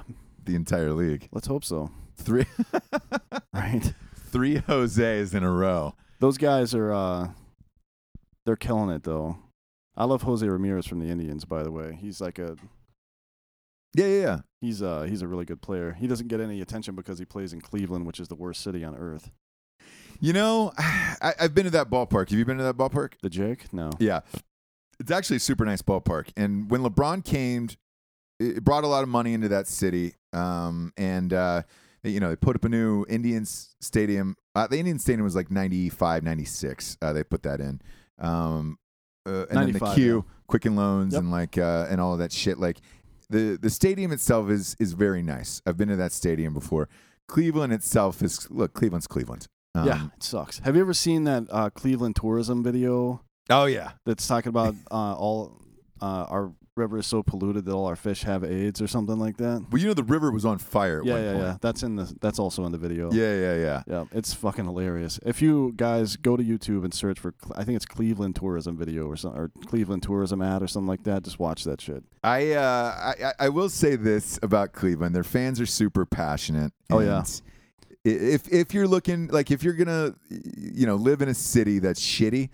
The 0.50 0.56
entire 0.56 0.94
league. 0.94 1.30
Let's 1.32 1.46
hope 1.46 1.64
so. 1.64 1.92
Three, 2.18 2.46
Right. 3.54 3.94
three 4.16 4.56
Jose's 4.58 5.36
in 5.36 5.44
a 5.44 5.52
row. 5.52 5.94
Those 6.20 6.40
guys 6.40 6.74
are 6.74 6.92
uh 6.92 7.30
they're 8.48 8.56
killing 8.56 8.90
it 8.90 9.04
though. 9.04 9.38
I 9.96 10.06
love 10.06 10.24
Jose 10.24 10.48
Ramirez 10.48 10.88
from 10.88 11.02
the 11.02 11.06
Indians, 11.10 11.46
by 11.46 11.62
the 11.62 11.70
way. 11.72 11.96
He's 12.02 12.20
like 12.20 12.40
a 12.40 12.56
Yeah, 13.94 14.08
yeah, 14.08 14.22
yeah. 14.22 14.38
he's 14.60 14.82
uh 14.82 15.04
he's 15.04 15.22
a 15.22 15.28
really 15.28 15.46
good 15.46 15.62
player. 15.62 15.96
He 16.00 16.08
doesn't 16.08 16.30
get 16.30 16.42
any 16.42 16.62
attention 16.62 16.96
because 16.96 17.20
he 17.20 17.26
plays 17.26 17.54
in 17.54 17.62
Cleveland, 17.62 18.08
which 18.08 18.20
is 18.20 18.28
the 18.28 18.36
worst 18.36 18.62
city 18.62 18.84
on 18.84 18.96
earth. 18.96 19.30
You 20.20 20.34
know, 20.34 20.74
I, 20.80 21.34
I've 21.40 21.54
been 21.54 21.66
to 21.66 21.70
that 21.72 21.92
ballpark. 21.92 22.32
Have 22.32 22.40
you 22.40 22.44
been 22.46 22.58
to 22.58 22.64
that 22.64 22.76
ballpark? 22.76 23.14
The 23.22 23.30
Jake? 23.30 23.72
No. 23.72 23.92
Yeah. 24.00 24.22
It's 25.00 25.12
actually 25.12 25.38
a 25.38 25.42
super 25.42 25.64
nice 25.64 25.84
ballpark. 25.84 26.30
And 26.36 26.72
when 26.72 26.82
LeBron 26.82 27.24
came, 27.24 27.70
it 28.40 28.64
brought 28.64 28.84
a 28.84 28.88
lot 28.88 29.04
of 29.04 29.10
money 29.10 29.34
into 29.34 29.50
that 29.50 29.68
city. 29.68 30.14
Um, 30.34 30.94
and, 30.98 31.34
uh, 31.34 31.64
you 32.04 32.20
know, 32.20 32.30
they 32.30 32.36
put 32.36 32.56
up 32.56 32.64
a 32.66 32.70
new 32.70 33.06
Indians 33.10 33.76
stadium. 33.82 34.36
Uh, 34.56 34.68
the 34.68 34.78
Indian 34.78 35.00
stadium 35.00 35.24
was 35.24 35.36
like 35.36 35.52
95, 35.52 36.24
96. 36.24 36.98
Uh, 37.02 37.14
they 37.14 37.24
put 37.24 37.44
that 37.44 37.60
in. 37.60 37.82
Um, 38.20 38.78
uh, 39.26 39.46
and 39.50 39.58
then 39.60 39.66
the 39.74 39.80
95, 39.80 39.96
Q, 39.96 40.26
Quicken 40.48 40.76
Loans, 40.76 41.14
Yep. 41.14 41.22
and 41.22 41.32
like, 41.32 41.58
uh, 41.58 41.88
and 41.90 42.00
all 42.02 42.14
of 42.14 42.20
that 42.20 42.32
shit. 42.32 42.58
Like, 42.58 42.80
the, 43.30 43.58
the 43.62 43.70
stadium 43.70 44.12
itself 44.12 44.50
is, 44.50 44.76
is 44.80 44.94
very 44.94 45.22
nice. 45.22 45.62
I've 45.66 45.78
been 45.78 45.90
to 45.90 45.96
that 45.98 46.12
stadium 46.12 46.54
before. 46.54 46.90
Cleveland 47.28 47.74
itself 47.74 48.24
is, 48.24 48.50
look, 48.50 48.74
Cleveland's 48.74 49.06
Cleveland. 49.08 49.48
Um, 49.76 49.86
yeah, 49.86 50.06
it 50.18 50.24
sucks. 50.24 50.60
Have 50.60 50.76
you 50.76 50.82
ever 50.82 50.96
seen 50.96 51.26
that 51.26 51.44
uh, 51.52 51.70
Cleveland 51.70 52.16
tourism 52.16 52.64
video 52.64 53.22
Oh 53.52 53.66
yeah. 53.66 53.92
that's 54.06 54.26
talking 54.26 54.50
about 54.50 54.74
uh, 54.90 55.14
all 55.14 55.62
uh, 56.02 56.26
our 56.28 56.52
river 56.80 56.98
is 56.98 57.06
so 57.08 57.22
polluted 57.22 57.66
that 57.66 57.72
all 57.74 57.86
our 57.86 57.96
fish 57.96 58.24
have 58.24 58.44
AIDS 58.44 58.82
or 58.82 58.88
something 58.88 59.20
like 59.20 59.38
that. 59.38 59.66
Well, 59.70 59.82
you 59.82 59.88
know 59.88 59.94
the 59.94 60.04
river 60.04 60.32
was 60.32 60.46
on 60.46 60.58
fire 60.58 61.00
at 61.02 61.06
Yeah, 61.06 61.14
one 61.14 61.24
yeah, 61.24 61.32
point. 61.34 61.44
yeah. 61.46 61.58
That's 61.62 61.84
in 61.84 61.96
the. 61.96 62.16
That's 62.22 62.40
also 62.40 62.66
in 62.66 62.72
the 62.72 62.78
video. 62.78 63.12
Yeah, 63.12 63.34
yeah, 63.36 63.56
yeah. 63.56 63.84
Yeah, 63.88 64.04
it's 64.12 64.34
fucking 64.34 64.66
hilarious. 64.66 65.20
If 65.26 65.42
you 65.42 65.74
guys 65.76 66.16
go 66.16 66.36
to 66.38 66.44
YouTube 66.44 66.84
and 66.84 66.94
search 66.94 67.20
for, 67.20 67.34
I 67.56 67.64
think 67.64 67.76
it's 67.76 67.86
Cleveland 67.86 68.36
tourism 68.36 68.78
video 68.78 69.06
or 69.08 69.16
something, 69.16 69.40
or 69.42 69.52
Cleveland 69.68 70.04
tourism 70.04 70.42
ad 70.42 70.64
or 70.64 70.68
something 70.68 70.88
like 70.88 71.04
that, 71.04 71.24
just 71.24 71.40
watch 71.40 71.64
that 71.66 71.82
shit. 71.82 72.04
I, 72.24 72.52
uh, 72.54 73.14
I 73.40 73.46
I- 73.46 73.50
will 73.50 73.70
say 73.70 73.96
this 73.96 74.40
about 74.42 74.74
Cleveland: 74.74 75.14
their 75.16 75.24
fans 75.24 75.60
are 75.62 75.66
super 75.68 76.06
passionate. 76.06 76.72
Oh, 76.90 77.00
yeah. 77.02 77.24
If 78.06 78.48
if 78.52 78.74
you're 78.74 78.88
looking 78.88 79.28
like 79.28 79.52
if 79.52 79.62
you're 79.64 79.74
gonna 79.74 80.16
you 80.30 80.86
know 80.88 80.96
live 80.96 81.22
in 81.22 81.28
a 81.28 81.34
city 81.34 81.80
that's 81.80 82.00
shitty, 82.02 82.50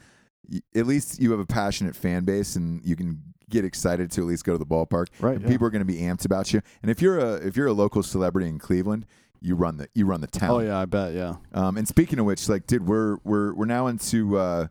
at 0.76 0.88
least 0.88 1.22
you 1.22 1.30
have 1.32 1.40
a 1.40 1.46
passionate 1.46 1.96
fan 1.96 2.24
base 2.26 2.56
and 2.56 2.84
you 2.84 2.96
can 2.96 3.22
get 3.50 3.64
excited 3.66 4.12
to 4.12 4.22
at 4.22 4.28
least 4.28 4.44
go 4.46 4.54
to 4.54 4.58
the 4.58 4.66
ballpark. 4.66 5.08
Right, 5.20 5.40
yeah. 5.40 5.48
People 5.48 5.68
are 5.68 5.70
going 5.70 5.86
to 5.86 5.86
be 5.86 6.00
amped 6.00 6.26
about 6.26 6.54
you. 6.54 6.62
And 6.82 6.90
if 6.92 7.02
you're 7.02 7.20
a 7.20 7.34
if 7.36 7.56
you're 7.58 7.68
a 7.68 7.74
local 7.74 8.04
celebrity 8.04 8.48
in 8.50 8.60
Cleveland, 8.60 9.06
you 9.42 9.56
run 9.56 9.78
the 9.78 9.88
you 9.94 10.06
run 10.06 10.22
the 10.22 10.28
town. 10.28 10.52
Oh 10.52 10.60
yeah, 10.60 10.80
I 10.80 10.86
bet. 10.86 11.14
Yeah. 11.14 11.36
Um, 11.54 11.78
and 11.78 11.88
speaking 11.88 12.20
of 12.20 12.26
which, 12.26 12.48
like, 12.50 12.66
dude, 12.68 12.88
we're 12.88 13.18
we're 13.24 13.54
we're 13.54 13.66
now 13.66 13.88
into 13.88 14.38
uh, 14.38 14.68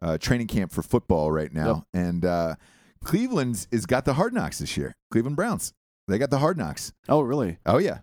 uh, 0.00 0.18
training 0.18 0.46
camp 0.46 0.72
for 0.72 0.82
football 0.82 1.30
right 1.32 1.52
now, 1.52 1.86
and 1.92 2.24
uh, 2.24 2.54
Cleveland's 3.04 3.68
is 3.70 3.86
got 3.86 4.04
the 4.04 4.14
hard 4.14 4.32
knocks 4.32 4.58
this 4.58 4.76
year. 4.76 4.96
Cleveland 5.10 5.36
Browns, 5.36 5.72
they 6.08 6.18
got 6.18 6.30
the 6.30 6.38
hard 6.38 6.56
knocks. 6.56 6.92
Oh 7.08 7.20
really? 7.20 7.58
Oh 7.66 7.78
yeah, 7.78 7.98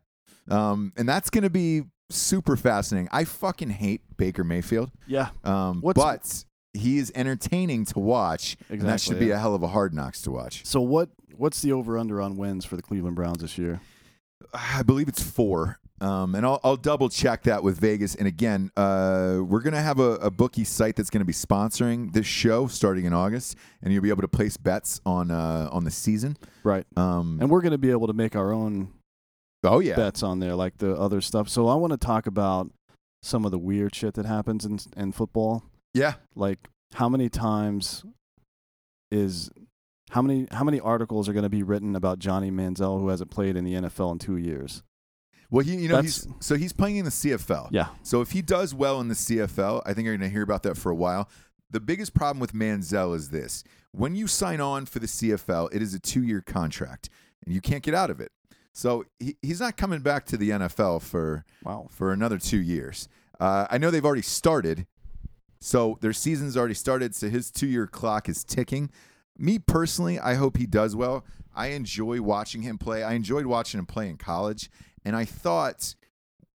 um, 0.49 0.93
and 0.97 1.07
that's 1.09 1.29
gonna 1.29 1.49
be 1.49 1.83
super 2.09 2.55
fascinating. 2.55 3.07
I 3.11 3.23
fucking 3.23 3.69
hate 3.69 4.01
Baker 4.17 4.43
Mayfield, 4.43 4.91
Yeah. 5.07 5.29
um, 5.43 5.81
What's- 5.81 5.97
but 5.97 6.45
he 6.73 6.97
is 6.97 7.11
entertaining 7.15 7.85
to 7.85 7.99
watch, 7.99 8.55
and 8.69 8.81
that 8.81 8.93
Exactly, 8.95 9.13
should 9.15 9.19
be 9.19 9.25
yeah. 9.27 9.35
a 9.35 9.39
hell 9.39 9.55
of 9.55 9.63
a 9.63 9.67
hard 9.67 9.93
knocks 9.93 10.21
to 10.23 10.31
watch. 10.31 10.65
So 10.65 10.81
what? 10.81 11.09
What's 11.35 11.61
the 11.61 11.71
over 11.71 11.97
under 11.97 12.21
on 12.21 12.37
wins 12.37 12.65
for 12.65 12.75
the 12.75 12.81
Cleveland 12.83 13.15
Browns 13.15 13.41
this 13.41 13.57
year? 13.57 13.81
I 14.53 14.83
believe 14.83 15.07
it's 15.07 15.23
four. 15.23 15.79
Um, 16.01 16.33
and 16.33 16.43
I'll, 16.45 16.59
I'll 16.63 16.77
double 16.77 17.09
check 17.09 17.43
that 17.43 17.61
with 17.63 17.79
Vegas. 17.79 18.15
And 18.15 18.27
again, 18.27 18.71
uh, 18.75 19.37
we're 19.43 19.61
going 19.61 19.75
to 19.75 19.81
have 19.81 19.99
a, 19.99 20.13
a 20.13 20.31
bookie 20.31 20.63
site 20.63 20.95
that's 20.95 21.11
going 21.11 21.21
to 21.21 21.25
be 21.25 21.31
sponsoring 21.33 22.11
this 22.11 22.25
show 22.25 22.65
starting 22.65 23.05
in 23.05 23.13
August, 23.13 23.55
and 23.83 23.93
you'll 23.93 24.01
be 24.01 24.09
able 24.09 24.23
to 24.23 24.27
place 24.27 24.57
bets 24.57 24.99
on 25.05 25.29
uh, 25.29 25.69
on 25.71 25.83
the 25.83 25.91
season. 25.91 26.37
Right. 26.63 26.85
Um, 26.97 27.37
And 27.39 27.51
we're 27.51 27.61
going 27.61 27.71
to 27.73 27.77
be 27.77 27.91
able 27.91 28.07
to 28.07 28.13
make 28.13 28.35
our 28.35 28.51
own 28.51 28.89
oh 29.63 29.79
yeah, 29.79 29.95
bets 29.95 30.23
on 30.23 30.39
there, 30.39 30.55
like 30.55 30.79
the 30.79 30.95
other 30.95 31.21
stuff. 31.21 31.49
So 31.49 31.67
I 31.67 31.75
want 31.75 31.91
to 31.91 31.97
talk 31.97 32.25
about 32.25 32.71
some 33.21 33.45
of 33.45 33.51
the 33.51 33.59
weird 33.59 33.93
shit 33.93 34.15
that 34.15 34.25
happens 34.25 34.65
in 34.65 34.79
in 34.97 35.11
football. 35.11 35.63
Yeah. 35.93 36.15
Like 36.35 36.59
how 36.93 37.07
many 37.09 37.29
times 37.29 38.03
is 39.11 39.49
how 40.11 40.21
many 40.21 40.47
how 40.51 40.63
many 40.63 40.79
articles 40.79 41.27
are 41.29 41.33
going 41.33 41.43
to 41.43 41.49
be 41.49 41.63
written 41.63 41.95
about 41.95 42.19
Johnny 42.19 42.51
Manziel 42.51 42.99
who 42.99 43.09
hasn't 43.09 43.31
played 43.31 43.55
in 43.55 43.63
the 43.63 43.73
NFL 43.73 44.13
in 44.13 44.19
two 44.19 44.37
years? 44.37 44.83
Well, 45.49 45.65
he, 45.65 45.75
you 45.75 45.89
know, 45.89 45.95
That's- 45.95 46.23
he's 46.25 46.27
so 46.39 46.55
he's 46.55 46.73
playing 46.73 46.97
in 46.97 47.05
the 47.05 47.11
CFL. 47.11 47.69
Yeah. 47.71 47.87
So 48.03 48.21
if 48.21 48.31
he 48.31 48.41
does 48.41 48.73
well 48.73 49.01
in 49.01 49.07
the 49.09 49.15
CFL, 49.15 49.81
I 49.85 49.93
think 49.93 50.05
you're 50.05 50.15
going 50.17 50.29
to 50.29 50.33
hear 50.33 50.43
about 50.43 50.63
that 50.63 50.77
for 50.77 50.89
a 50.91 50.95
while. 50.95 51.29
The 51.69 51.79
biggest 51.81 52.13
problem 52.13 52.39
with 52.39 52.53
Manziel 52.53 53.15
is 53.15 53.29
this: 53.29 53.63
when 53.91 54.15
you 54.15 54.27
sign 54.27 54.61
on 54.61 54.85
for 54.85 54.99
the 54.99 55.07
CFL, 55.07 55.73
it 55.73 55.81
is 55.81 55.93
a 55.93 55.99
two-year 55.99 56.41
contract, 56.41 57.09
and 57.45 57.53
you 57.53 57.61
can't 57.61 57.83
get 57.83 57.93
out 57.93 58.09
of 58.09 58.19
it. 58.21 58.31
So 58.73 59.03
he, 59.19 59.35
he's 59.41 59.59
not 59.59 59.75
coming 59.75 59.99
back 59.99 60.25
to 60.27 60.37
the 60.37 60.51
NFL 60.51 61.01
for 61.01 61.43
Wow. 61.63 61.87
for 61.91 62.13
another 62.13 62.37
two 62.37 62.61
years. 62.61 63.09
Uh, 63.39 63.67
I 63.69 63.77
know 63.77 63.91
they've 63.91 64.05
already 64.05 64.21
started, 64.21 64.85
so 65.61 65.97
their 66.01 66.11
season's 66.11 66.57
already 66.57 66.73
started. 66.73 67.15
So 67.15 67.29
his 67.29 67.49
two-year 67.51 67.87
clock 67.87 68.27
is 68.27 68.43
ticking. 68.43 68.89
Me 69.37 69.57
personally, 69.59 70.19
I 70.19 70.33
hope 70.33 70.57
he 70.57 70.65
does 70.65 70.95
well. 70.95 71.23
I 71.55 71.67
enjoy 71.67 72.21
watching 72.21 72.63
him 72.63 72.77
play. 72.77 73.03
I 73.03 73.13
enjoyed 73.13 73.45
watching 73.45 73.79
him 73.79 73.85
play 73.85 74.09
in 74.09 74.17
college, 74.17 74.69
and 75.05 75.15
I 75.15 75.23
thought 75.25 75.95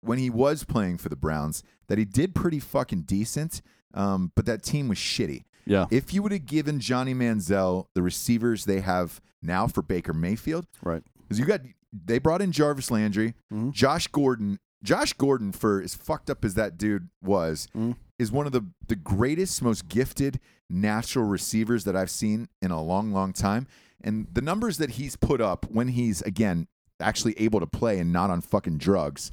when 0.01 0.19
he 0.19 0.31
was 0.31 0.65
playing 0.65 0.99
for 0.99 1.09
the 1.09 1.17
Browns 1.17 1.63
that 1.89 1.99
he 1.99 2.05
did 2.05 2.35
pretty 2.35 2.59
fucking 2.61 3.03
decent. 3.03 3.63
Um, 3.95 4.33
but 4.35 4.45
that 4.47 4.63
team 4.65 4.89
was 4.89 4.99
shitty. 4.99 5.45
Yeah. 5.67 5.87
If 5.91 6.13
you 6.13 6.23
would 6.23 6.33
have 6.33 6.47
given 6.47 6.81
Johnny 6.81 7.15
Manziel 7.15 7.87
the 7.95 8.03
receivers 8.03 8.65
they 8.65 8.81
have 8.81 9.21
now 9.41 9.67
for 9.69 9.83
Baker 9.83 10.13
Mayfield, 10.13 10.67
Right. 10.83 11.03
because 11.23 11.39
you 11.39 11.45
got 11.47 11.61
they 11.93 12.19
brought 12.19 12.43
in 12.43 12.51
Jarvis 12.51 12.91
Landry, 12.91 13.35
Mhm. 13.53 13.71
Josh 13.73 14.09
Gordon. 14.09 14.59
Josh 14.83 15.13
Gordon, 15.15 15.53
for 15.53 15.81
as 15.81 15.95
fucked 15.95 16.29
up 16.29 16.45
as 16.45 16.55
that 16.55 16.77
dude 16.77 17.09
was, 17.23 17.69
Mhm. 17.75 17.95
Is 18.19 18.31
one 18.33 18.47
of 18.47 18.53
the 18.53 18.65
the 18.87 18.97
greatest, 18.97 19.63
most 19.63 19.89
gifted 19.89 20.41
natural 20.71 21.25
receivers 21.27 21.85
that 21.85 21.95
I've 21.97 22.11
seen 22.11 22.49
in 22.63 22.71
a 22.71 22.83
long, 22.83 23.13
long 23.13 23.33
time. 23.33 23.67
And 24.03 24.27
the 24.33 24.41
numbers 24.43 24.79
that 24.79 24.91
he's 24.91 25.17
put 25.17 25.41
up 25.41 25.67
when 25.71 25.89
he's 25.89 26.23
again 26.23 26.69
actually 27.01 27.35
able 27.39 27.61
to 27.61 27.67
play 27.67 27.99
and 27.99 28.13
not 28.13 28.31
on 28.31 28.41
fucking 28.41 28.79
drugs 28.79 29.31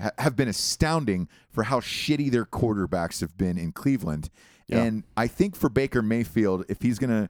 ha- 0.00 0.10
have 0.18 0.34
been 0.36 0.48
astounding 0.48 1.28
for 1.50 1.64
how 1.64 1.80
shitty 1.80 2.30
their 2.30 2.44
quarterbacks 2.44 3.20
have 3.20 3.36
been 3.36 3.56
in 3.58 3.72
Cleveland. 3.72 4.28
Yeah. 4.68 4.82
And 4.82 5.04
I 5.16 5.26
think 5.28 5.54
for 5.54 5.68
Baker 5.68 6.02
Mayfield, 6.02 6.64
if 6.68 6.82
he's 6.82 6.98
gonna 6.98 7.28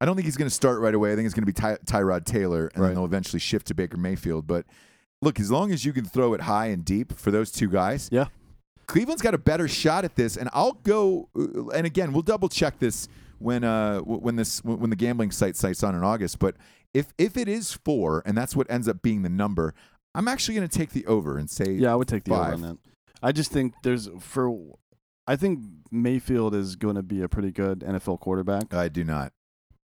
I 0.00 0.06
don't 0.06 0.16
think 0.16 0.24
he's 0.26 0.36
going 0.36 0.48
to 0.50 0.54
start 0.54 0.80
right 0.80 0.92
away. 0.94 1.12
I 1.12 1.14
think 1.14 1.24
it's 1.24 1.34
going 1.34 1.46
to 1.46 1.46
be 1.46 1.52
Ty- 1.52 1.78
Tyrod 1.86 2.24
Taylor, 2.26 2.66
and 2.74 2.82
Right. 2.82 2.88
then 2.88 2.96
they'll 2.96 3.04
eventually 3.04 3.38
shift 3.38 3.68
to 3.68 3.74
Baker 3.74 3.96
Mayfield. 3.96 4.46
But 4.46 4.66
look, 5.22 5.38
as 5.38 5.50
long 5.52 5.70
as 5.72 5.84
you 5.84 5.92
can 5.92 6.04
throw 6.04 6.34
it 6.34 6.42
high 6.42 6.66
and 6.66 6.84
deep 6.84 7.12
for 7.16 7.30
those 7.30 7.50
two 7.52 7.68
guys, 7.68 8.08
Yeah. 8.12 8.26
Cleveland's 8.86 9.22
got 9.22 9.34
a 9.34 9.38
better 9.38 9.68
shot 9.68 10.04
at 10.04 10.14
this. 10.16 10.36
And 10.36 10.48
I'll 10.52 10.72
go. 10.84 11.28
uh, 11.38 11.68
And 11.68 11.86
again, 11.86 12.12
we'll 12.12 12.22
double 12.22 12.48
check 12.48 12.78
this 12.78 13.08
when 13.38 13.64
uh 13.64 13.98
when 14.00 14.36
this 14.36 14.62
when 14.64 14.90
the 14.90 14.96
gambling 14.96 15.30
site 15.30 15.56
sites 15.56 15.82
on 15.82 15.94
in 15.94 16.02
August. 16.02 16.38
But 16.38 16.56
if 16.92 17.12
if 17.18 17.36
it 17.36 17.48
is 17.48 17.72
four, 17.72 18.22
and 18.24 18.36
that's 18.36 18.54
what 18.56 18.70
ends 18.70 18.88
up 18.88 19.02
being 19.02 19.22
the 19.22 19.28
number, 19.28 19.74
I'm 20.14 20.28
actually 20.28 20.54
going 20.54 20.68
to 20.68 20.78
take 20.78 20.90
the 20.90 21.04
over 21.06 21.36
and 21.38 21.50
say 21.50 21.72
Yeah, 21.72 21.92
I 21.92 21.96
would 21.96 22.08
take 22.08 22.24
the 22.24 22.32
over 22.34 22.52
on 22.54 22.60
that. 22.62 22.78
I 23.22 23.32
just 23.32 23.50
think 23.50 23.74
there's 23.82 24.08
for 24.20 24.54
I 25.26 25.36
think 25.36 25.60
Mayfield 25.90 26.54
is 26.54 26.76
going 26.76 26.96
to 26.96 27.02
be 27.02 27.22
a 27.22 27.28
pretty 27.28 27.50
good 27.50 27.80
NFL 27.80 28.20
quarterback. 28.20 28.72
I 28.74 28.88
do 28.88 29.02
not. 29.04 29.32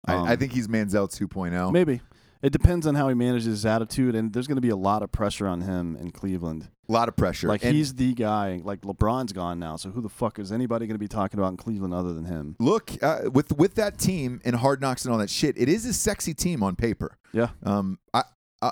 I, 0.07 0.15
Um, 0.15 0.25
I 0.29 0.37
think 0.37 0.53
he's 0.53 0.69
Manziel 0.69 1.09
2.0. 1.09 1.73
Maybe. 1.73 2.01
It 2.43 2.53
depends 2.53 2.86
on 2.86 2.95
how 2.95 3.09
he 3.09 3.14
manages 3.14 3.45
his 3.47 3.66
attitude 3.66 4.14
and 4.14 4.32
there's 4.32 4.47
going 4.47 4.57
to 4.57 4.62
be 4.62 4.70
a 4.70 4.76
lot 4.76 5.03
of 5.03 5.12
pressure 5.12 5.47
on 5.47 5.61
him 5.61 5.97
in 5.97 6.11
Cleveland. 6.11 6.68
A 6.88 6.93
lot 6.93 7.07
of 7.09 7.16
pressure. 7.16 7.49
Like 7.49 7.64
And- 7.64 7.74
he's 7.74 7.95
the 7.95 8.14
guy. 8.14 8.61
Like 8.64 8.80
LeBron's 8.80 9.32
gone 9.32 9.59
now, 9.59 9.76
so 9.76 9.91
who 9.91 10.01
the 10.01 10.09
fuck 10.09 10.38
is 10.38 10.51
anybody 10.51 10.86
going 10.86 10.95
to 10.95 10.99
be 10.99 11.07
talking 11.09 11.38
about 11.38 11.51
in 11.51 11.57
Cleveland 11.57 11.93
other 11.95 12.12
than 12.14 12.24
him? 12.24 12.57
look 12.59 12.91
uh, 13.03 13.30
with 13.32 13.53
with 13.57 13.74
that 13.76 13.99
team 13.99 14.41
and 14.45 14.57
Hard 14.57 14.80
Knocks 14.80 15.05
and 15.05 15.12
all 15.12 15.18
that 15.18 15.30
shit. 15.30 15.57
It 15.59 15.68
is 15.68 15.84
a 15.86 15.93
sexy 15.93 16.34
team 16.34 16.62
on 16.62 16.76
paper. 16.76 17.16
Yeah. 17.32 17.49
Um, 17.62 17.99
I 18.14 18.24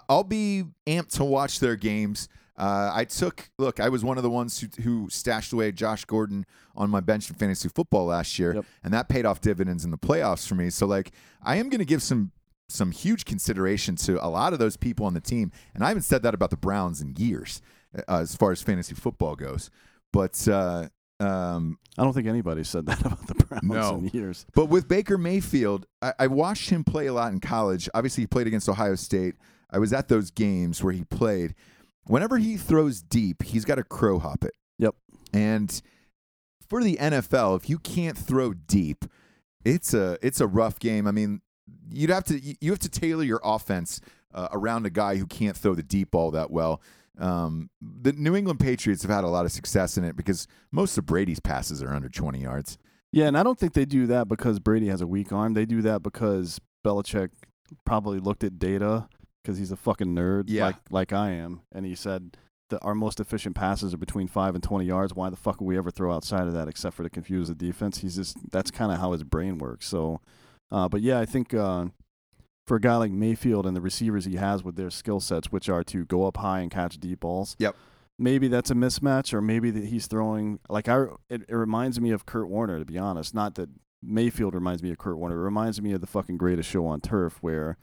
I'll 0.08 0.24
be 0.24 0.64
amped 0.86 1.12
to 1.16 1.24
watch 1.24 1.60
their 1.60 1.76
games. 1.76 2.28
Uh, 2.56 2.90
I 2.92 3.04
took 3.04 3.50
look. 3.58 3.78
I 3.80 3.88
was 3.88 4.02
one 4.02 4.16
of 4.16 4.22
the 4.24 4.30
ones 4.30 4.58
who, 4.60 4.82
who 4.82 5.08
stashed 5.10 5.52
away 5.52 5.70
Josh 5.72 6.04
Gordon 6.04 6.44
on 6.74 6.90
my 6.90 6.98
bench 7.00 7.30
in 7.30 7.36
fantasy 7.36 7.68
football 7.68 8.06
last 8.06 8.36
year, 8.38 8.54
Yep. 8.56 8.64
and 8.82 8.92
that 8.92 9.08
paid 9.08 9.24
off 9.26 9.40
dividends 9.40 9.84
in 9.84 9.90
the 9.92 9.96
playoffs 9.98 10.46
for 10.48 10.56
me. 10.56 10.68
So 10.70 10.84
like, 10.84 11.12
I 11.42 11.56
am 11.56 11.68
going 11.68 11.78
to 11.78 11.84
give 11.84 12.02
some 12.02 12.32
some 12.68 12.90
huge 12.90 13.24
consideration 13.24 13.96
to 13.96 14.24
a 14.24 14.28
lot 14.28 14.52
of 14.52 14.58
those 14.58 14.76
people 14.76 15.06
on 15.06 15.14
the 15.14 15.20
team, 15.20 15.50
and 15.74 15.82
I 15.84 15.88
haven't 15.88 16.02
said 16.02 16.22
that 16.22 16.34
about 16.34 16.50
the 16.50 16.56
Browns 16.56 17.00
in 17.00 17.14
years, 17.16 17.62
uh, 17.96 18.02
as 18.20 18.34
far 18.36 18.52
as 18.52 18.62
fantasy 18.62 18.94
football 18.94 19.36
goes. 19.36 19.70
But 20.12 20.46
uh, 20.48 20.88
um, 21.20 21.78
I 21.96 22.04
don't 22.04 22.12
think 22.12 22.26
anybody 22.28 22.64
said 22.64 22.86
that 22.86 23.00
about 23.04 23.26
the 23.26 23.34
Browns 23.34 23.62
No. 23.64 23.96
in 23.96 24.06
years. 24.12 24.46
but 24.54 24.66
with 24.66 24.86
Baker 24.88 25.18
Mayfield, 25.18 25.86
I, 26.02 26.12
I 26.18 26.26
watched 26.26 26.70
him 26.70 26.84
play 26.84 27.06
a 27.06 27.12
lot 27.12 27.32
in 27.32 27.40
college. 27.40 27.88
Obviously, 27.94 28.22
he 28.22 28.26
played 28.26 28.46
against 28.46 28.68
Ohio 28.68 28.94
State. 28.94 29.34
I 29.70 29.78
was 29.78 29.92
at 29.92 30.08
those 30.08 30.30
games 30.30 30.82
where 30.82 30.92
he 30.92 31.04
played. 31.04 31.54
Whenever 32.06 32.38
he 32.38 32.56
throws 32.56 33.02
deep, 33.02 33.42
he's 33.42 33.64
got 33.66 33.74
to 33.74 33.84
crow 33.84 34.18
hop 34.18 34.44
it. 34.44 34.54
Yep. 34.78 34.94
And 35.34 35.82
for 36.68 36.82
the 36.82 36.96
NFL, 36.96 37.56
if 37.56 37.68
you 37.68 37.78
can't 37.78 38.16
throw 38.16 38.54
deep, 38.54 39.04
it's 39.64 39.92
a 39.92 40.16
it's 40.22 40.40
a 40.40 40.46
rough 40.46 40.78
game. 40.78 41.06
I 41.06 41.10
mean, 41.10 41.42
you'd 41.90 42.10
have 42.10 42.24
to 42.24 42.40
you 42.60 42.70
have 42.70 42.78
to 42.80 42.88
tailor 42.88 43.24
your 43.24 43.40
offense 43.44 44.00
uh, 44.34 44.48
around 44.52 44.86
a 44.86 44.90
guy 44.90 45.16
who 45.16 45.26
can't 45.26 45.56
throw 45.56 45.74
the 45.74 45.82
deep 45.82 46.10
ball 46.10 46.30
that 46.32 46.50
well. 46.50 46.80
Um, 47.18 47.70
the 47.80 48.12
New 48.12 48.36
England 48.36 48.60
Patriots 48.60 49.02
have 49.02 49.10
had 49.10 49.24
a 49.24 49.28
lot 49.28 49.44
of 49.44 49.50
success 49.52 49.98
in 49.98 50.04
it 50.04 50.14
because 50.16 50.46
most 50.70 50.96
of 50.98 51.06
Brady's 51.06 51.40
passes 51.40 51.82
are 51.82 51.92
under 51.92 52.08
20 52.08 52.40
yards. 52.40 52.78
Yeah, 53.10 53.26
and 53.26 53.36
I 53.36 53.42
don't 53.42 53.58
think 53.58 53.72
they 53.72 53.84
do 53.86 54.06
that 54.06 54.28
because 54.28 54.60
Brady 54.60 54.86
has 54.88 55.00
a 55.00 55.06
weak 55.06 55.32
arm. 55.32 55.54
They 55.54 55.64
do 55.66 55.82
that 55.82 56.02
because 56.02 56.60
Belichick 56.84 57.30
probably 57.84 58.18
looked 58.20 58.44
at 58.44 58.58
data 58.58 59.08
because 59.42 59.58
he's 59.58 59.72
a 59.72 59.76
fucking 59.76 60.14
nerd, 60.14 60.44
Yeah. 60.46 60.66
like 60.66 60.76
like 60.90 61.12
I 61.12 61.30
am, 61.30 61.62
and 61.72 61.84
he 61.86 61.94
said 61.94 62.36
that 62.70 62.80
our 62.82 62.94
most 62.94 63.18
efficient 63.18 63.56
passes 63.56 63.94
are 63.94 63.98
between 63.98 64.28
five 64.28 64.54
and 64.54 64.62
twenty 64.62 64.84
yards. 64.84 65.14
Why 65.14 65.30
the 65.30 65.36
fuck 65.36 65.58
would 65.60 65.66
we 65.66 65.78
ever 65.78 65.90
throw 65.90 66.12
outside 66.14 66.46
of 66.46 66.52
that 66.52 66.68
except 66.68 66.94
for 66.96 67.02
to 67.02 67.08
confuse 67.10 67.48
the 67.48 67.54
defense? 67.54 67.98
He's 67.98 68.14
just 68.16 68.36
that's 68.52 68.70
kind 68.70 68.92
of 68.92 68.98
how 68.98 69.12
his 69.12 69.24
brain 69.24 69.56
works. 69.58 69.86
So, 69.88 70.20
uh, 70.70 70.88
but 70.88 71.00
yeah, 71.00 71.18
I 71.18 71.26
think 71.26 71.54
uh, 71.54 71.86
for 72.66 72.76
a 72.76 72.80
guy 72.80 72.96
like 72.96 73.10
Mayfield 73.10 73.66
and 73.66 73.76
the 73.76 73.80
receivers 73.80 74.24
he 74.24 74.36
has 74.36 74.62
with 74.62 74.76
their 74.76 74.90
skill 74.90 75.20
sets, 75.20 75.50
which 75.50 75.68
are 75.68 75.82
to 75.84 76.04
go 76.04 76.26
up 76.26 76.36
high 76.38 76.60
and 76.60 76.70
catch 76.70 76.98
deep 76.98 77.20
balls. 77.20 77.56
Yep. 77.58 77.76
Maybe 78.18 78.48
that's 78.48 78.70
a 78.70 78.74
mismatch, 78.74 79.32
or 79.32 79.40
maybe 79.40 79.70
that 79.70 79.84
he's 79.84 80.06
throwing 80.06 80.58
like 80.68 80.88
I. 80.88 81.04
It, 81.30 81.42
it 81.48 81.54
reminds 81.54 82.00
me 82.00 82.10
of 82.10 82.26
Kurt 82.26 82.48
Warner, 82.48 82.78
to 82.80 82.84
be 82.84 82.98
honest. 82.98 83.32
Not 83.32 83.54
that 83.54 83.68
Mayfield 84.02 84.54
reminds 84.54 84.82
me 84.82 84.90
of 84.90 84.98
Kurt 84.98 85.18
Warner. 85.18 85.36
It 85.36 85.44
reminds 85.44 85.80
me 85.80 85.92
of 85.92 86.00
the 86.00 86.06
fucking 86.06 86.36
greatest 86.36 86.68
show 86.68 86.86
on 86.86 87.00
turf 87.00 87.38
where 87.40 87.76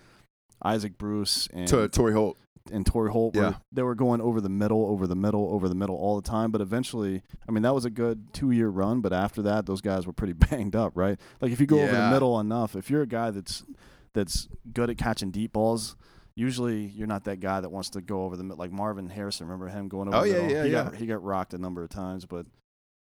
Isaac 0.64 0.98
Bruce 0.98 1.48
and 1.54 1.68
To 1.70 1.88
Torrey 1.88 2.14
Holt. 2.14 2.38
And 2.72 2.86
Torrey 2.86 3.12
Holt 3.12 3.36
Yeah. 3.36 3.56
they 3.72 3.84
were 3.84 3.96
going 3.96 4.22
over 4.22 4.42
the 4.42 4.50
middle, 4.50 4.86
over 4.88 5.08
the 5.08 5.16
middle, 5.16 5.48
over 5.54 5.70
the 5.70 5.76
middle 5.76 5.96
all 5.96 6.16
the 6.20 6.28
time. 6.28 6.52
But 6.52 6.62
eventually, 6.62 7.22
I 7.48 7.52
mean, 7.52 7.64
that 7.64 7.74
was 7.76 7.86
a 7.86 7.90
good 7.90 8.34
two 8.34 8.52
year 8.52 8.70
run. 8.70 9.02
But 9.02 9.14
after 9.14 9.42
that, 9.44 9.66
those 9.66 9.82
guys 9.82 10.08
were 10.08 10.14
pretty 10.14 10.34
banged 10.50 10.76
up, 10.76 10.94
right? 10.96 11.20
Like 11.42 11.52
if 11.52 11.60
you 11.60 11.66
go 11.68 11.80
over 11.82 11.92
the 11.92 12.10
middle 12.12 12.40
enough, 12.40 12.76
if 12.76 12.90
you're 12.90 13.02
a 13.04 13.08
guy 13.08 13.32
that's 13.32 13.64
that's 14.14 14.48
good 14.74 14.90
at 14.90 14.98
catching 14.98 15.32
deep 15.32 15.54
balls. 15.54 15.96
Usually, 16.38 16.88
you're 16.88 17.08
not 17.08 17.24
that 17.26 17.40
guy 17.40 17.62
that 17.62 17.70
wants 17.72 17.92
to 17.92 18.02
go 18.02 18.24
over 18.26 18.36
the 18.36 18.44
mid- 18.44 18.58
like 18.58 18.70
Marvin 18.70 19.08
Harrison. 19.08 19.48
Remember 19.48 19.70
him 19.70 19.88
going 19.88 20.10
over? 20.10 20.18
Oh, 20.18 20.22
the 20.24 20.28
yeah, 20.28 20.34
middle? 20.34 20.52
yeah, 20.52 20.64
he 20.66 20.70
yeah. 20.72 20.84
Got, 20.84 20.96
he 20.98 21.06
got 21.06 21.24
rocked 21.24 21.54
a 21.54 21.58
number 21.58 21.82
of 21.82 21.90
times, 21.90 22.26
but 22.26 22.46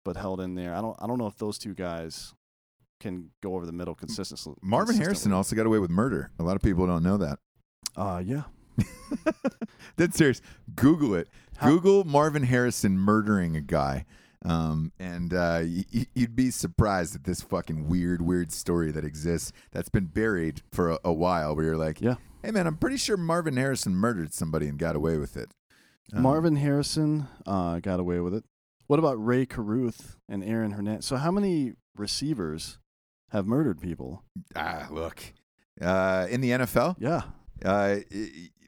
but 0.04 0.18
held 0.18 0.42
in 0.42 0.54
there. 0.56 0.74
I 0.74 0.82
don't 0.82 0.94
I 1.00 1.06
don't 1.06 1.16
know 1.16 1.26
if 1.26 1.38
those 1.38 1.56
two 1.56 1.72
guys 1.72 2.34
can 3.00 3.30
go 3.42 3.54
over 3.54 3.64
the 3.64 3.72
middle 3.72 3.94
consistently. 3.94 4.56
Marvin 4.62 4.96
Harrison 4.96 5.32
also 5.32 5.56
got 5.56 5.64
away 5.64 5.78
with 5.78 5.88
murder. 5.90 6.32
A 6.38 6.42
lot 6.42 6.54
of 6.56 6.60
people 6.60 6.86
don't 6.86 7.02
know 7.02 7.16
that. 7.16 7.38
Uh, 7.96 8.22
yeah. 8.22 8.42
That's 9.96 10.16
serious. 10.16 10.40
Google 10.74 11.14
it. 11.14 11.28
How- 11.56 11.68
Google 11.70 12.04
Marvin 12.04 12.42
Harrison 12.44 12.98
murdering 12.98 13.56
a 13.56 13.60
guy. 13.60 14.04
Um, 14.44 14.92
and 14.98 15.32
uh, 15.32 15.62
y- 15.62 16.06
you'd 16.14 16.36
be 16.36 16.50
surprised 16.50 17.14
at 17.14 17.24
this 17.24 17.40
fucking 17.40 17.88
weird, 17.88 18.20
weird 18.20 18.52
story 18.52 18.90
that 18.90 19.04
exists 19.04 19.52
that's 19.72 19.88
been 19.88 20.04
buried 20.06 20.60
for 20.70 20.90
a, 20.90 20.98
a 21.04 21.12
while. 21.12 21.56
Where 21.56 21.64
you're 21.64 21.76
like, 21.78 22.00
Yeah. 22.00 22.16
hey 22.42 22.50
man, 22.50 22.66
I'm 22.66 22.76
pretty 22.76 22.98
sure 22.98 23.16
Marvin 23.16 23.56
Harrison 23.56 23.94
murdered 23.96 24.34
somebody 24.34 24.68
and 24.68 24.78
got 24.78 24.96
away 24.96 25.16
with 25.16 25.36
it. 25.38 25.52
Um, 26.12 26.22
Marvin 26.22 26.56
Harrison 26.56 27.26
uh, 27.46 27.78
got 27.80 28.00
away 28.00 28.20
with 28.20 28.34
it. 28.34 28.44
What 28.86 28.98
about 28.98 29.14
Rae 29.24 29.46
Carruth 29.46 30.16
and 30.28 30.44
Aaron 30.44 30.72
Hernandez? 30.72 31.06
So 31.06 31.16
how 31.16 31.30
many 31.30 31.72
receivers 31.96 32.76
have 33.30 33.46
murdered 33.46 33.80
people? 33.80 34.22
Ah, 34.54 34.88
look, 34.90 35.32
uh, 35.80 36.26
in 36.28 36.42
the 36.42 36.50
NFL, 36.50 36.96
Yeah, 36.98 37.22
uh, 37.64 37.96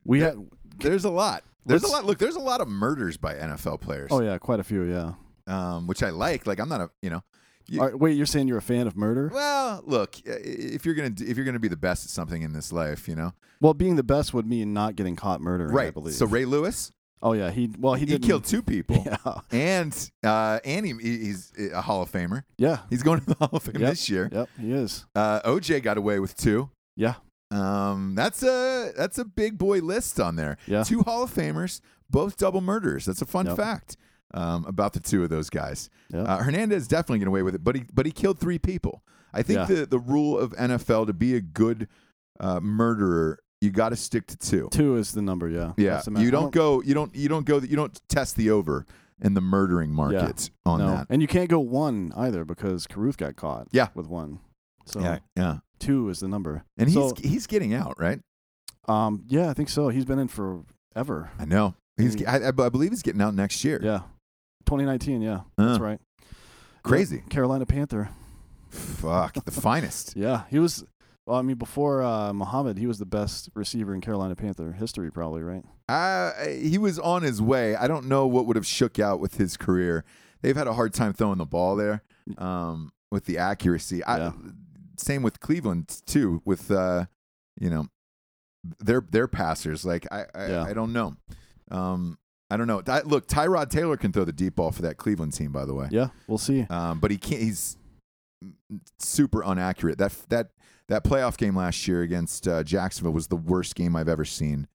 we 0.07 0.20
Yeah. 0.20 0.26
had. 0.26 0.46
there's 0.78 1.04
a 1.04 1.11
lot. 1.11 1.42
There's 1.64 1.82
a 1.82 1.88
lot. 1.88 2.04
Look, 2.04 2.18
there's 2.18 2.36
a 2.36 2.40
lot 2.40 2.61
of 2.61 2.68
murders 2.68 3.16
by 3.16 3.34
NFL 3.34 3.80
players. 3.80 4.09
Oh 4.12 4.20
yeah, 4.20 4.38
quite 4.38 4.61
a 4.61 4.64
few. 4.64 4.84
Yeah. 4.84 5.14
um, 5.48 5.86
which 5.86 6.02
I 6.02 6.11
like. 6.11 6.46
Like 6.46 6.59
I'm 6.61 6.68
not 6.68 6.80
a, 6.80 6.90
you 7.02 7.11
know, 7.11 7.22
you- 7.68 7.80
right, 7.80 7.98
wait, 7.98 8.16
you're 8.16 8.26
saying 8.26 8.46
you're 8.48 8.59
a 8.59 8.62
fan 8.62 8.86
of 8.86 8.96
murder? 8.96 9.30
well, 9.34 9.82
look, 9.84 10.16
if 10.24 10.84
you're 10.86 10.94
gonna 10.94 11.12
if 11.18 11.36
you're 11.36 11.44
gonna 11.46 11.59
be 11.59 11.68
the 11.68 11.76
best 11.76 12.04
at 12.04 12.11
something 12.11 12.42
in 12.42 12.52
this 12.52 12.72
life, 12.72 13.09
you 13.09 13.14
know, 13.16 13.32
Well, 13.61 13.74
being 13.74 13.96
the 13.96 14.02
best 14.04 14.32
would 14.34 14.46
mean 14.46 14.72
not 14.72 14.94
getting 14.96 15.16
caught 15.16 15.40
murdering. 15.40 15.70
I 15.70 15.74
right? 15.74 15.94
believe. 15.94 16.14
So 16.14 16.26
Ray 16.26 16.44
Lewis, 16.44 16.92
oh 17.22 17.32
yeah, 17.32 17.50
he 17.50 17.70
well 17.78 17.94
he 17.94 18.00
he, 18.00 18.07
did 18.07 18.22
killed 18.22 18.44
two 18.44 18.62
people, 18.62 19.02
Yeah. 19.07 19.40
and 19.50 20.11
uh, 20.24 20.61
and 20.64 20.86
he, 20.86 20.92
he's 21.00 21.52
a 21.72 21.80
Hall 21.82 22.02
of 22.02 22.11
Famer. 22.12 22.44
Yeah. 22.59 22.78
He's 22.90 23.02
going 23.02 23.20
to 23.20 23.26
the 23.26 23.34
Hall 23.34 23.50
of 23.52 23.62
Fame 23.64 23.80
Yep. 23.80 23.90
this 23.90 24.09
year. 24.09 24.28
Yep. 24.32 24.48
He 24.61 24.72
is. 24.72 25.04
Uh, 25.16 25.40
OJ 25.42 25.82
got 25.82 25.96
away 25.98 26.18
with 26.20 26.36
two. 26.36 26.70
Yeah. 26.96 27.14
Um, 27.51 28.14
that's 28.14 28.42
a 28.42 28.92
that's 28.97 29.18
a 29.18 29.24
big 29.24 29.57
boy 29.59 29.78
list 29.80 30.18
on 30.20 30.36
there. 30.36 30.57
Yeah. 30.66 30.82
Two 30.82 31.03
Hall 31.03 31.22
of 31.22 31.32
Famers, 31.32 31.80
both 32.11 32.36
double 32.36 32.61
murders. 32.61 33.05
That's 33.05 33.22
a 33.22 33.26
fun 33.26 33.47
Yep. 33.47 33.57
fact 33.57 33.97
um, 34.34 34.64
about 34.66 34.92
the 34.94 35.01
two 35.01 35.22
of 35.22 35.30
those 35.30 35.49
guys. 35.51 35.88
Yep. 36.12 36.28
Uh, 36.28 36.36
Hernandez 36.38 36.88
definitely 36.88 37.20
get 37.20 37.28
away 37.28 37.42
with 37.42 37.55
it, 37.55 37.62
but 37.62 37.76
he 37.76 37.84
but 37.92 38.05
he 38.07 38.12
killed 38.12 38.38
three 38.38 38.59
people. 38.59 39.03
I 39.32 39.42
think 39.42 39.61
Yeah. 39.61 39.64
the 39.76 39.86
the 39.86 39.99
rule 39.99 40.38
of 40.38 40.53
NFL 40.57 41.07
to 41.07 41.12
be 41.12 41.34
a 41.36 41.40
good 41.40 41.88
uh, 42.40 42.61
murderer, 42.61 43.38
you 43.61 43.70
got 43.70 43.90
to 43.90 43.97
stick 43.97 44.26
to 44.26 44.36
two. 44.36 44.68
Two 44.72 44.97
is 44.97 45.12
the 45.12 45.22
number. 45.22 45.49
Yeah. 45.49 45.72
Yeah, 45.76 45.90
That's 45.94 46.07
the 46.07 46.11
ma- 46.12 46.20
you 46.20 46.30
don't 46.30 46.53
go 46.53 46.82
you 46.82 46.94
don't 46.94 47.14
you 47.14 47.28
don't 47.28 47.47
go 47.47 47.59
you 47.59 47.76
don't 47.76 47.99
test 48.09 48.36
the 48.36 48.51
over 48.51 48.84
in 49.22 49.34
the 49.34 49.40
murdering 49.40 49.92
market 49.92 50.51
on 50.66 50.80
no. 50.80 50.88
that. 50.88 51.07
And 51.09 51.22
you 51.22 51.28
can't 51.28 51.49
go 51.49 51.61
one 51.61 52.12
either 52.16 52.44
because 52.44 52.86
Carruth 52.86 53.16
got 53.16 53.36
caught. 53.36 53.68
Yeah. 53.72 53.88
With 53.94 54.09
one. 54.09 54.40
So 54.84 55.01
Yeah, 55.01 55.18
yeah, 55.36 55.59
two 55.79 56.09
is 56.09 56.20
the 56.20 56.29
number. 56.29 56.64
and 56.77 56.91
So- 56.93 57.12
he's 57.16 57.31
he's 57.31 57.47
getting 57.47 57.74
out, 57.74 57.95
right? 57.99 58.20
Um. 58.89 59.24
Yeah, 59.29 59.51
I 59.51 59.55
think 59.55 59.68
so. 59.68 59.89
He's 59.89 60.05
been 60.05 60.18
in 60.18 60.29
forever. 60.29 61.31
I 61.39 61.45
know. 61.45 61.74
He's. 61.97 62.22
I, 62.24 62.49
I 62.49 62.51
believe 62.51 62.91
he's 62.91 63.03
getting 63.03 63.20
out 63.22 63.35
next 63.35 63.64
year. 63.64 63.81
Yeah. 63.83 64.01
2019. 64.66 65.22
Yeah. 65.22 65.41
That's 65.57 65.79
Uh, 65.79 65.83
right. 65.83 66.01
Crazy. 66.83 67.16
Yep, 67.16 67.31
Carolina 67.31 67.66
Panther. 67.66 68.11
Fuck, 68.70 69.45
the 69.45 69.51
finest. 69.61 70.14
Yeah. 70.16 70.43
He 70.51 70.59
was. 70.59 70.85
Well, 71.27 71.37
I 71.39 71.43
mean, 71.43 71.57
before 71.57 72.03
uh, 72.05 72.33
Muhammad, 72.33 72.79
he 72.79 72.87
was 72.87 72.99
the 72.99 73.07
best 73.07 73.51
receiver 73.55 73.93
in 73.93 74.01
Carolina 74.01 74.37
Panther 74.37 74.70
history, 74.70 75.11
probably, 75.11 75.43
right? 75.43 75.64
Uh, 75.89 76.31
he 76.47 76.79
was 76.79 77.01
on 77.01 77.22
his 77.24 77.43
way. 77.43 77.74
I 77.74 77.89
don't 77.89 78.07
know 78.07 78.29
what 78.29 78.47
would 78.47 78.55
have 78.55 78.66
shook 78.66 79.01
out 79.01 79.18
with 79.18 79.37
his 79.37 79.57
career. 79.57 80.05
They've 80.43 80.55
had 80.57 80.68
a 80.68 80.74
hard 80.74 80.95
time 80.95 81.12
throwing 81.14 81.39
the 81.39 81.45
ball 81.45 81.74
there 81.74 82.05
um, 82.39 82.93
with 83.11 83.24
the 83.24 83.39
accuracy. 83.39 84.05
I, 84.05 84.18
Yeah. 84.18 84.33
Same 84.99 85.22
with 85.22 85.40
Cleveland 85.40 86.01
too. 86.07 86.42
With 86.44 86.70
uh, 86.70 87.07
you 87.61 87.70
know, 87.70 87.86
their 88.78 89.01
their 89.01 89.28
passers. 89.28 89.84
Like 89.84 90.07
I 90.11 90.24
I, 90.34 90.47
Yeah. 90.49 90.62
I 90.64 90.72
don't 90.72 90.92
know. 90.92 91.16
Um, 91.70 92.18
I 92.51 92.57
don't 92.57 92.66
know. 92.68 92.80
Ty- 92.80 93.03
look, 93.03 93.26
Tyrod 93.26 93.70
Taylor 93.70 93.97
can 93.97 94.12
throw 94.12 94.24
the 94.24 94.32
deep 94.32 94.55
ball 94.57 94.70
for 94.70 94.82
that 94.82 94.97
Cleveland 94.99 95.32
team, 95.32 95.51
by 95.53 95.64
the 95.64 95.74
way. 95.74 95.88
Yeah. 95.90 96.09
We'll 96.28 96.38
see. 96.38 96.62
Um, 96.70 97.01
but 97.01 97.11
he 97.11 97.16
can't. 97.18 97.42
He's 97.42 97.76
super 98.99 99.42
inaccurate. 99.42 99.99
That 99.99 100.12
that 100.28 100.51
that 100.88 101.05
playoff 101.05 101.36
game 101.36 101.57
last 101.57 101.88
year 101.88 102.03
against 102.03 102.47
uh, 102.47 102.62
Jacksonville 102.62 103.12
was 103.12 103.26
the 103.26 103.36
worst 103.36 103.74
game 103.74 103.97
I've 103.97 104.09
ever 104.09 104.24
seen. 104.24 104.68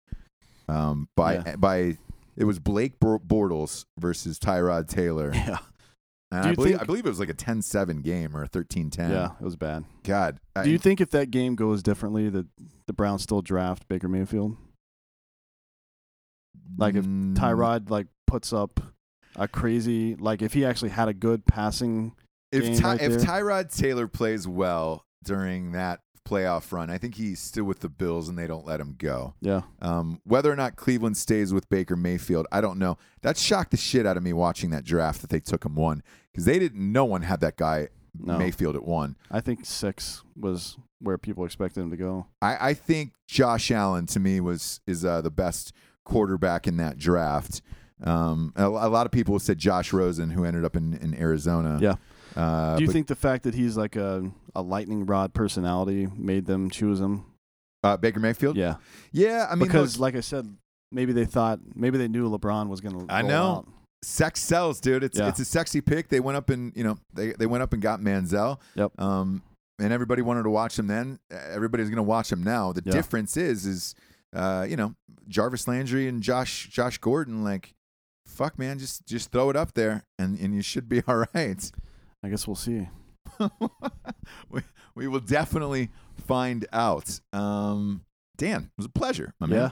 Um, 0.67 1.07
by 1.15 1.35
Yeah. 1.35 1.55
by 1.55 1.97
it 2.37 2.43
was 2.45 2.59
Blake 2.59 2.99
Bortles 2.99 3.85
versus 3.99 4.39
Tyrod 4.39 4.87
Taylor. 4.87 5.31
Yeah. 5.35 5.57
And 6.31 6.47
I 6.47 6.53
believe 6.55 6.69
think- 6.71 6.81
I 6.81 6.85
believe 6.85 7.05
it 7.05 7.09
was 7.09 7.19
like 7.19 7.29
a 7.29 7.33
10-7 7.33 8.01
game 8.03 8.35
or 8.37 8.43
a 8.43 8.47
13-10. 8.47 9.09
Yeah. 9.11 9.31
It 9.39 9.43
was 9.43 9.55
bad. 9.57 9.83
God. 10.03 10.39
I- 10.55 10.63
Do 10.63 10.69
you 10.71 10.77
think 10.77 11.01
if 11.01 11.09
that 11.11 11.29
game 11.31 11.55
goes 11.55 11.83
differently, 11.83 12.29
that 12.29 12.47
the 12.87 12.93
Browns 12.93 13.23
still 13.23 13.41
draft 13.41 13.87
Baker 13.89 14.07
Mayfield? 14.07 14.55
Like 16.77 16.95
if 16.95 17.05
Mm, 17.05 17.35
Tyrod 17.35 17.89
like 17.89 18.07
puts 18.27 18.53
up 18.53 18.79
a 19.35 19.47
crazy 19.47 20.15
like 20.15 20.41
if 20.41 20.53
he 20.53 20.65
actually 20.65 20.89
had 20.89 21.07
a 21.07 21.13
good 21.13 21.45
passing 21.45 22.13
if 22.51 22.63
game 22.63 22.77
Ty- 22.79 22.91
right 22.95 23.01
if. 23.01 23.21
Tyrod 23.21 23.75
Taylor 23.75 24.07
plays 24.07 24.47
well 24.47 25.03
during 25.23 25.71
that 25.73 25.99
playoff 26.31 26.71
run, 26.71 26.89
I 26.89 26.97
think 26.97 27.15
he's 27.15 27.39
still 27.39 27.65
with 27.65 27.79
the 27.79 27.89
Bills 27.89 28.29
and 28.29 28.37
they 28.37 28.47
don't 28.47 28.65
let 28.65 28.79
him 28.79 28.95
go. 28.97 29.33
yeah 29.41 29.61
Um, 29.81 30.21
whether 30.23 30.51
or 30.51 30.55
not 30.55 30.75
Cleveland 30.75 31.17
stays 31.17 31.53
with 31.53 31.69
Baker 31.69 31.95
Mayfield, 31.95 32.47
I 32.51 32.61
don't 32.61 32.79
know. 32.79 32.97
That 33.21 33.37
shocked 33.37 33.71
the 33.71 33.77
shit 33.77 34.05
out 34.05 34.17
of 34.17 34.23
me 34.23 34.33
watching 34.33 34.69
that 34.71 34.83
draft 34.83 35.21
that 35.21 35.29
they 35.29 35.39
took 35.39 35.65
him 35.65 35.75
one 35.75 36.01
because 36.31 36.45
they 36.45 36.59
didn't. 36.59 36.91
No 36.91 37.05
one 37.05 37.23
had 37.23 37.41
that 37.41 37.57
guy 37.57 37.89
No. 38.17 38.37
Mayfield 38.37 38.75
at 38.75 38.83
one. 38.83 39.15
I 39.29 39.41
think 39.41 39.65
six 39.65 40.23
was 40.35 40.77
where 40.99 41.17
people 41.17 41.45
expected 41.45 41.81
him 41.81 41.89
to 41.91 41.97
go. 41.97 42.27
I, 42.41 42.69
I 42.69 42.73
think 42.73 43.13
Josh 43.27 43.71
Allen 43.71 44.05
to 44.07 44.19
me 44.19 44.39
was 44.39 44.81
is 44.85 45.03
uh, 45.05 45.21
the 45.21 45.31
best 45.31 45.73
quarterback 46.03 46.67
in 46.67 46.77
that 46.77 46.97
draft. 46.97 47.61
Um, 48.03 48.51
a, 48.55 48.65
a 48.65 48.89
lot 48.89 49.05
of 49.05 49.11
people 49.11 49.37
said 49.39 49.57
Josh 49.59 49.93
Rosen, 49.93 50.31
who 50.31 50.43
ended 50.43 50.65
up 50.65 50.75
in, 50.75 50.93
in 50.95 51.13
Arizona. 51.13 51.77
Yeah. 51.81 51.95
Uh, 52.35 52.75
Do 52.77 52.81
you 52.83 52.87
but, 52.87 52.93
think 52.93 53.07
the 53.07 53.15
fact 53.15 53.43
that 53.43 53.53
he's 53.55 53.75
like 53.77 53.95
a 53.95 54.31
a 54.55 54.61
lightning 54.61 55.05
rod 55.05 55.33
personality 55.33 56.07
made 56.15 56.45
them 56.45 56.69
choose 56.69 56.99
him? 56.99 57.25
uh, 57.83 57.97
Baker 57.97 58.19
Mayfield? 58.19 58.57
Yeah, 58.57 58.75
Yeah, 59.11 59.47
I 59.49 59.55
mean, 59.55 59.67
because 59.67 59.97
look, 59.97 60.01
like 60.01 60.15
I 60.15 60.21
said, 60.21 60.55
maybe 60.91 61.13
they 61.13 61.25
thought 61.25 61.59
maybe 61.75 61.97
they 61.97 62.07
knew 62.07 62.29
LeBron 62.29 62.67
was 62.69 62.79
going 62.81 63.07
to. 63.07 63.13
I 63.13 63.21
know. 63.23 63.43
Out. 63.57 63.67
sex 64.03 64.39
sells, 64.39 64.79
dude. 64.79 65.03
It's 65.03 65.17
Yeah. 65.17 65.29
it's 65.29 65.39
a 65.39 65.45
sexy 65.45 65.81
pick. 65.81 66.09
They 66.09 66.19
went 66.19 66.35
up 66.37 66.49
and 66.49 66.71
you 66.75 66.83
know 66.83 66.97
they 67.13 67.31
they 67.33 67.45
went 67.47 67.63
up 67.63 67.73
and 67.73 67.81
got 67.81 67.99
Manziel. 68.01 68.59
Yep. 68.75 68.99
Um, 69.01 69.41
and 69.79 69.91
everybody 69.91 70.21
wanted 70.21 70.43
to 70.43 70.49
watch 70.51 70.77
him 70.77 70.87
then. 70.87 71.19
Everybody's 71.31 71.87
going 71.89 71.97
to 71.97 72.03
watch 72.03 72.31
him 72.31 72.43
now. 72.43 72.71
The 72.71 72.83
Yeah. 72.85 72.91
difference 72.93 73.35
is 73.35 73.65
is 73.65 73.95
uh, 74.35 74.65
you 74.69 74.75
know 74.77 74.93
Jarvis 75.27 75.67
Landry 75.67 76.07
and 76.07 76.21
Josh 76.23 76.69
Josh 76.69 76.97
Gordon 76.99 77.43
like 77.43 77.73
fuck 78.27 78.57
man 78.57 78.77
just 78.79 79.05
just 79.07 79.31
throw 79.31 79.49
it 79.49 79.55
up 79.55 79.73
there 79.73 80.03
and 80.19 80.39
and 80.39 80.53
you 80.55 80.61
should 80.61 80.87
be 80.87 81.01
all 81.07 81.25
right. 81.33 81.71
I 82.23 82.29
guess 82.29 82.47
we'll 82.47 82.55
see. 82.55 82.87
we, 84.49 84.61
we 84.95 85.07
will 85.07 85.19
definitely 85.19 85.89
find 86.27 86.65
out. 86.73 87.19
Um, 87.33 88.01
Dan, 88.37 88.63
it 88.63 88.69
was 88.77 88.85
a 88.85 88.89
pleasure, 88.89 89.33
my 89.39 89.47
yeah, 89.47 89.55
man. 89.55 89.71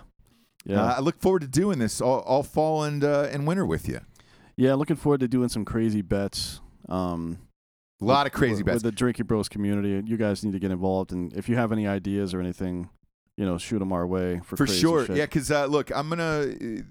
yeah, 0.65 0.83
Uh, 0.83 0.95
I 0.97 0.99
look 0.99 1.19
forward 1.19 1.41
to 1.41 1.47
doing 1.47 1.79
this 1.79 2.01
all, 2.01 2.19
all 2.21 2.43
fall 2.43 2.83
and 2.83 3.03
uh, 3.03 3.27
and 3.31 3.45
winter 3.47 3.65
with 3.65 3.87
you. 3.87 3.99
yeah. 4.57 4.73
Looking 4.73 4.95
forward 4.95 5.19
to 5.21 5.27
doing 5.27 5.49
some 5.49 5.65
crazy 5.65 6.01
bets. 6.01 6.59
Um, 6.87 7.37
A 8.01 8.05
lot 8.05 8.25
of 8.27 8.31
crazy 8.33 8.57
with, 8.57 8.65
bets. 8.67 8.75
with 8.75 8.83
the 8.83 8.91
Drinking 8.97 9.25
Bros 9.25 9.49
community. 9.49 10.01
You 10.09 10.17
guys 10.17 10.43
need 10.43 10.53
to 10.53 10.59
get 10.59 10.71
involved, 10.71 11.11
and 11.11 11.33
if 11.33 11.49
you 11.49 11.55
have 11.55 11.71
any 11.71 11.87
ideas 11.87 12.33
or 12.33 12.39
anything, 12.39 12.89
you 13.37 13.45
know, 13.45 13.57
shoot 13.57 13.79
them 13.79 13.91
our 13.93 14.05
way 14.07 14.41
for 14.43 14.57
for 14.57 14.67
sure. 14.67 15.05
shit. 15.05 15.17
Yeah, 15.17 15.25
because 15.25 15.51
uh, 15.51 15.65
look, 15.65 15.91
I'm 15.95 16.09
gonna 16.09 16.23
uh, 16.61 16.81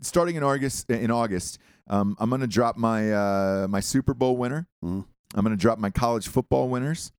starting 0.00 0.36
in 0.36 0.42
August. 0.42 0.90
In 0.90 1.10
August, 1.10 1.58
um, 1.88 2.16
I'm 2.18 2.30
gonna 2.30 2.46
drop 2.46 2.76
my 2.76 3.12
uh, 3.12 3.66
my 3.68 3.80
Super 3.80 4.14
Bowl 4.14 4.36
winner. 4.36 4.66
Mhm. 4.84 5.04
I'm 5.34 5.42
gonna 5.44 5.56
drop 5.56 5.78
my 5.78 5.90
college 5.90 6.28
football 6.28 6.68
winners, 6.68 7.12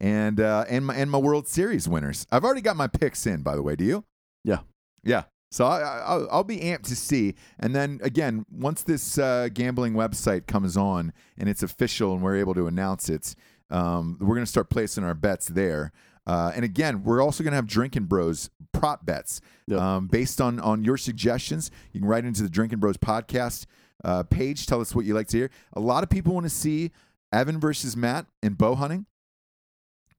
and 0.00 0.40
uh, 0.40 0.64
and 0.68 0.86
my 0.86 0.94
and 0.94 1.10
my 1.10 1.18
World 1.18 1.48
Series 1.48 1.88
winners. 1.88 2.26
I've 2.30 2.44
already 2.44 2.60
got 2.62 2.76
my 2.76 2.86
picks 2.86 3.26
in. 3.26 3.42
By 3.42 3.56
the 3.56 3.62
way, 3.62 3.76
do 3.76 3.84
you? 3.84 4.04
Yeah. 4.44 4.60
Yeah. 5.04 5.24
So 5.52 5.64
I, 5.66 5.80
I, 5.80 5.98
I'll, 6.06 6.28
I'll 6.30 6.44
be 6.44 6.58
amped 6.58 6.84
to 6.84 6.94
see. 6.96 7.34
And 7.58 7.74
then 7.74 7.98
again, 8.04 8.46
once 8.52 8.82
this 8.84 9.18
uh, 9.18 9.48
gambling 9.52 9.94
website 9.94 10.46
comes 10.46 10.76
on 10.76 11.12
and 11.36 11.48
it's 11.48 11.64
official 11.64 12.12
and 12.14 12.22
we're 12.22 12.36
able 12.36 12.54
to 12.54 12.68
announce 12.68 13.08
it, 13.08 13.34
Um, 13.68 14.16
we're 14.20 14.34
going 14.36 14.42
to 14.44 14.46
start 14.50 14.70
placing 14.70 15.02
our 15.02 15.14
bets 15.14 15.46
there. 15.48 15.90
Uh, 16.24 16.52
and 16.54 16.64
again, 16.64 17.02
we're 17.02 17.20
also 17.20 17.42
going 17.42 17.50
to 17.50 17.56
have 17.56 17.66
Drinking 17.66 18.04
Bros 18.04 18.48
prop 18.72 19.04
bets 19.04 19.40
Yep. 19.66 19.80
um, 19.80 20.06
based 20.06 20.40
on 20.40 20.60
on 20.60 20.84
your 20.84 20.96
suggestions. 20.96 21.70
You 21.92 22.00
can 22.00 22.08
write 22.08 22.24
into 22.24 22.42
the 22.44 22.48
Drinking 22.48 22.78
Bros 22.78 22.96
podcast 22.96 23.66
uh, 24.04 24.22
page. 24.24 24.66
Tell 24.66 24.80
us 24.80 24.94
what 24.94 25.04
you 25.04 25.14
like 25.14 25.28
to 25.28 25.36
hear. 25.36 25.50
A 25.74 25.80
lot 25.80 26.02
of 26.02 26.10
people 26.10 26.34
want 26.34 26.44
to 26.46 26.50
see 26.50 26.90
Evan 27.32 27.60
versus 27.60 27.96
Matt 27.96 28.26
in 28.42 28.54
bow 28.54 28.74
hunting. 28.74 29.06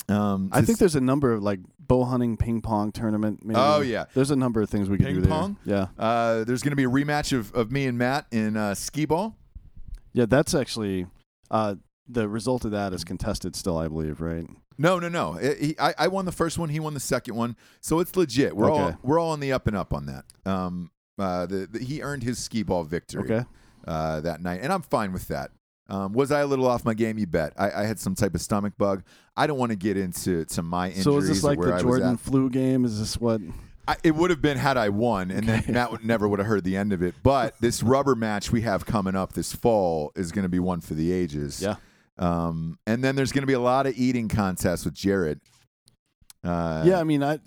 Um, 0.10 0.50
I 0.52 0.62
think 0.62 0.80
there's 0.80 0.96
a 0.96 1.02
number 1.02 1.32
of 1.32 1.44
like 1.44 1.60
bow 1.80 2.04
hunting, 2.04 2.36
ping 2.36 2.62
pong 2.62 2.92
tournament. 2.92 3.46
Maybe. 3.46 3.60
Oh, 3.60 3.82
yeah. 3.82 4.06
There's 4.14 4.32
a 4.32 4.36
number 4.36 4.62
of 4.62 4.70
things 4.70 4.90
we 4.90 4.98
can 4.98 5.06
Ping 5.08 5.16
do 5.16 5.22
there. 5.22 5.30
pong? 5.32 5.58
Yeah, 5.64 5.88
uh, 5.98 6.44
there's 6.44 6.64
going 6.64 6.72
to 6.72 6.76
be 6.76 6.84
a 6.84 6.90
rematch 6.90 7.38
of, 7.38 7.54
of 7.54 7.72
me 7.72 7.86
and 7.86 7.98
Matt 7.98 8.26
in 8.32 8.58
uh, 8.58 8.74
skee 8.76 9.06
ball. 9.06 9.38
yeah. 10.14 10.26
That's 10.26 10.54
actually 10.54 11.06
uh, 11.50 11.76
the 12.08 12.28
result 12.28 12.66
of 12.66 12.72
that 12.72 12.94
is 12.94 13.04
contested 13.04 13.56
still, 13.56 13.78
I 13.78 13.88
believe. 13.88 14.20
Right. 14.22 14.48
No, 14.78 15.00
no, 15.00 15.08
no. 15.08 15.36
It- 15.36 15.58
he- 15.60 15.80
I, 15.80 15.94
I 15.98 16.08
won 16.08 16.26
the 16.26 16.32
first 16.32 16.58
one. 16.58 16.70
He 16.70 16.80
won 16.80 16.94
the 16.94 17.00
second 17.00 17.36
one. 17.36 17.56
So 17.80 18.00
it's 18.00 18.16
legit. 18.16 18.56
We're 18.56 18.72
all 18.72 18.98
we're 19.04 19.20
all 19.20 19.30
on 19.32 19.40
the 19.40 19.54
up 19.54 19.68
and 19.68 19.78
up 19.78 19.94
on 19.94 20.08
that. 20.08 20.26
Um, 20.46 20.92
uh, 21.20 21.46
the, 21.46 21.68
the, 21.72 21.80
he 21.80 22.02
earned 22.02 22.24
his 22.24 22.40
skee 22.40 22.64
ball 22.64 22.84
victory. 22.84 23.24
Okay. 23.32 23.46
Uh, 23.86 24.22
that 24.22 24.42
night, 24.42 24.62
and 24.64 24.72
I'm 24.72 24.82
fine 24.82 25.14
with 25.14 25.28
that. 25.30 25.52
Um, 25.88 26.14
was 26.14 26.32
I 26.32 26.40
a 26.40 26.46
little 26.46 26.68
off 26.68 26.86
my 26.86 26.94
game? 26.94 27.18
You 27.18 27.28
bet. 27.28 27.54
I, 27.58 27.72
I 27.72 27.84
had 27.84 28.00
some 28.00 28.16
type 28.16 28.34
of 28.34 28.42
stomach 28.42 28.74
bug. 28.78 29.04
I 29.36 29.46
don't 29.46 29.58
want 29.58 29.72
to 29.72 29.76
get 29.76 29.98
into 29.98 30.46
to 30.46 30.64
my 30.64 30.88
injuries. 30.88 31.04
So 31.04 31.18
is 31.18 31.28
this 31.28 31.44
like 31.44 31.60
the 31.60 31.74
I 31.74 31.82
Jordan 31.82 32.16
flu 32.16 32.50
game? 32.50 32.86
Is 32.86 32.98
this 32.98 33.20
what? 33.20 33.42
I, 33.88 33.98
it 34.04 34.16
would 34.16 34.30
have 34.30 34.42
been 34.42 34.58
had 34.58 34.78
I 34.78 34.90
won, 34.90 35.32
and 35.32 35.48
then 35.48 35.66
Matt 35.68 35.92
would 35.92 36.06
never 36.06 36.28
would 36.30 36.40
have 36.40 36.48
heard 36.48 36.64
the 36.64 36.78
end 36.78 36.94
of 36.94 37.02
it. 37.02 37.16
But 37.24 37.60
this 37.60 37.84
rubber 37.84 38.16
match 38.16 38.52
we 38.52 38.62
have 38.62 38.86
coming 38.86 39.16
up 39.16 39.34
this 39.34 39.54
fall 39.54 40.14
is 40.16 40.32
going 40.32 40.44
to 40.44 40.50
be 40.50 40.60
one 40.60 40.80
for 40.80 40.94
the 40.94 41.12
ages. 41.12 41.62
Yeah. 41.62 41.76
Um, 42.18 42.78
and 42.86 43.04
then 43.04 43.16
there's 43.16 43.32
going 43.32 43.42
to 43.42 43.48
be 43.48 43.54
a 43.54 43.60
lot 43.60 43.88
of 43.88 43.98
eating 43.98 44.30
contests 44.30 44.86
with 44.86 44.94
Jared. 44.94 45.42
Uh, 46.44 46.84
yeah, 46.86 47.00
I 47.00 47.04
mean, 47.04 47.24
I 47.24 47.40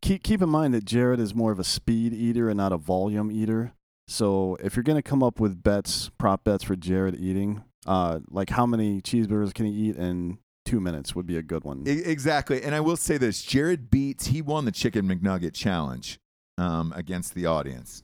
keep 0.00 0.22
keep 0.22 0.40
in 0.40 0.48
mind 0.48 0.72
that 0.74 0.84
Jared 0.84 1.20
is 1.20 1.34
more 1.34 1.52
of 1.52 1.58
a 1.58 1.64
speed 1.64 2.12
eater 2.12 2.48
and 2.48 2.56
not 2.56 2.72
a 2.72 2.76
volume 2.76 3.30
eater. 3.30 3.74
So 4.06 4.56
if 4.62 4.76
you're 4.76 4.82
gonna 4.82 5.02
come 5.02 5.22
up 5.22 5.40
with 5.40 5.62
bets, 5.62 6.10
prop 6.18 6.44
bets 6.44 6.64
for 6.64 6.76
Jared 6.76 7.16
eating, 7.18 7.62
uh, 7.86 8.20
like 8.28 8.50
how 8.50 8.66
many 8.66 9.00
cheeseburgers 9.00 9.54
can 9.54 9.66
he 9.66 9.72
eat 9.72 9.96
in 9.96 10.38
two 10.64 10.80
minutes 10.80 11.14
would 11.14 11.26
be 11.26 11.36
a 11.36 11.42
good 11.42 11.64
one. 11.64 11.82
Exactly. 11.86 12.62
And 12.62 12.74
I 12.74 12.80
will 12.80 12.96
say 12.96 13.16
this: 13.18 13.42
Jared 13.42 13.90
beats. 13.90 14.26
He 14.26 14.42
won 14.42 14.64
the 14.64 14.72
Chicken 14.72 15.06
McNugget 15.08 15.54
challenge 15.54 16.18
um, 16.58 16.92
against 16.96 17.34
the 17.34 17.46
audience. 17.46 18.02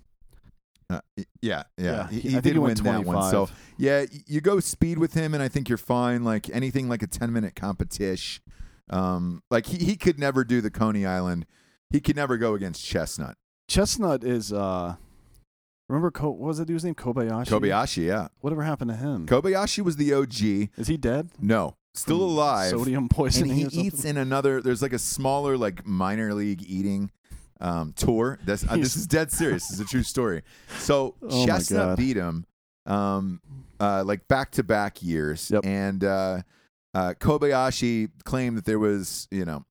Uh, 0.90 1.00
yeah, 1.42 1.64
yeah, 1.76 1.84
Yeah, 1.84 2.08
he, 2.08 2.20
he- 2.20 2.20
he 2.20 2.28
I 2.28 2.30
think 2.32 2.42
did 2.44 2.52
he 2.54 2.58
win 2.60 2.74
that 2.76 3.04
one. 3.04 3.30
So 3.30 3.48
yeah, 3.76 4.06
you 4.26 4.40
go 4.40 4.58
speed 4.60 4.98
with 4.98 5.12
him, 5.14 5.34
and 5.34 5.42
I 5.42 5.48
think 5.48 5.68
you're 5.68 5.76
fine. 5.78 6.24
Like 6.24 6.48
anything 6.50 6.88
like 6.88 7.02
a 7.02 7.06
ten 7.06 7.32
minute 7.32 7.54
competition. 7.54 8.42
Um, 8.90 9.42
like 9.50 9.66
he, 9.66 9.84
he 9.84 9.96
could 9.96 10.18
never 10.18 10.44
do 10.44 10.62
the 10.62 10.70
Coney 10.70 11.04
Island. 11.04 11.44
He 11.90 12.00
could 12.00 12.16
never 12.16 12.38
go 12.38 12.54
against 12.54 12.82
Chestnut. 12.84 13.36
Chestnut 13.68 14.24
is 14.24 14.50
uh, 14.50 14.96
remember 15.88 16.10
Ko- 16.10 16.30
what 16.30 16.46
was 16.48 16.58
the 16.58 16.66
dude's 16.66 16.84
name? 16.84 16.94
Kobayashi. 16.94 17.46
Kobayashi, 17.46 18.06
yeah. 18.06 18.28
Whatever 18.40 18.62
happened 18.62 18.90
to 18.90 18.96
him? 18.96 19.26
Kobayashi 19.26 19.82
was 19.82 19.96
the 19.96 20.12
OG. 20.12 20.70
is 20.78 20.86
he 20.88 20.96
dead? 20.96 21.30
No, 21.40 21.76
still 21.94 22.18
From 22.18 22.28
alive. 22.28 22.70
Sodium 22.70 23.04
and 23.04 23.10
poisoning. 23.10 23.54
he 23.54 23.66
or 23.66 23.70
something? 23.70 23.84
eats 23.86 24.04
in 24.04 24.16
another. 24.16 24.60
There's 24.60 24.82
like 24.82 24.92
a 24.92 24.98
smaller, 24.98 25.56
like 25.56 25.86
minor 25.86 26.34
league 26.34 26.62
eating 26.66 27.10
um, 27.60 27.92
tour. 27.96 28.38
That's, 28.44 28.66
uh, 28.68 28.76
this 28.76 28.96
is 28.96 29.06
dead 29.06 29.32
serious. 29.32 29.66
this 29.68 29.78
is 29.78 29.80
a 29.80 29.84
true 29.86 30.02
story. 30.02 30.42
So 30.78 31.14
Oh 31.22 31.46
Chestnut 31.46 31.96
beat 31.98 32.16
him, 32.16 32.44
um, 32.86 33.40
uh, 33.80 34.02
like 34.04 34.28
back 34.28 34.50
to 34.52 34.62
back 34.62 35.02
years, 35.02 35.50
Yep. 35.50 35.64
and 35.64 36.04
uh, 36.04 36.42
uh, 36.94 37.14
Kobayashi 37.18 38.10
claimed 38.24 38.56
that 38.58 38.64
there 38.64 38.78
was, 38.78 39.26
you 39.30 39.44
know. 39.44 39.64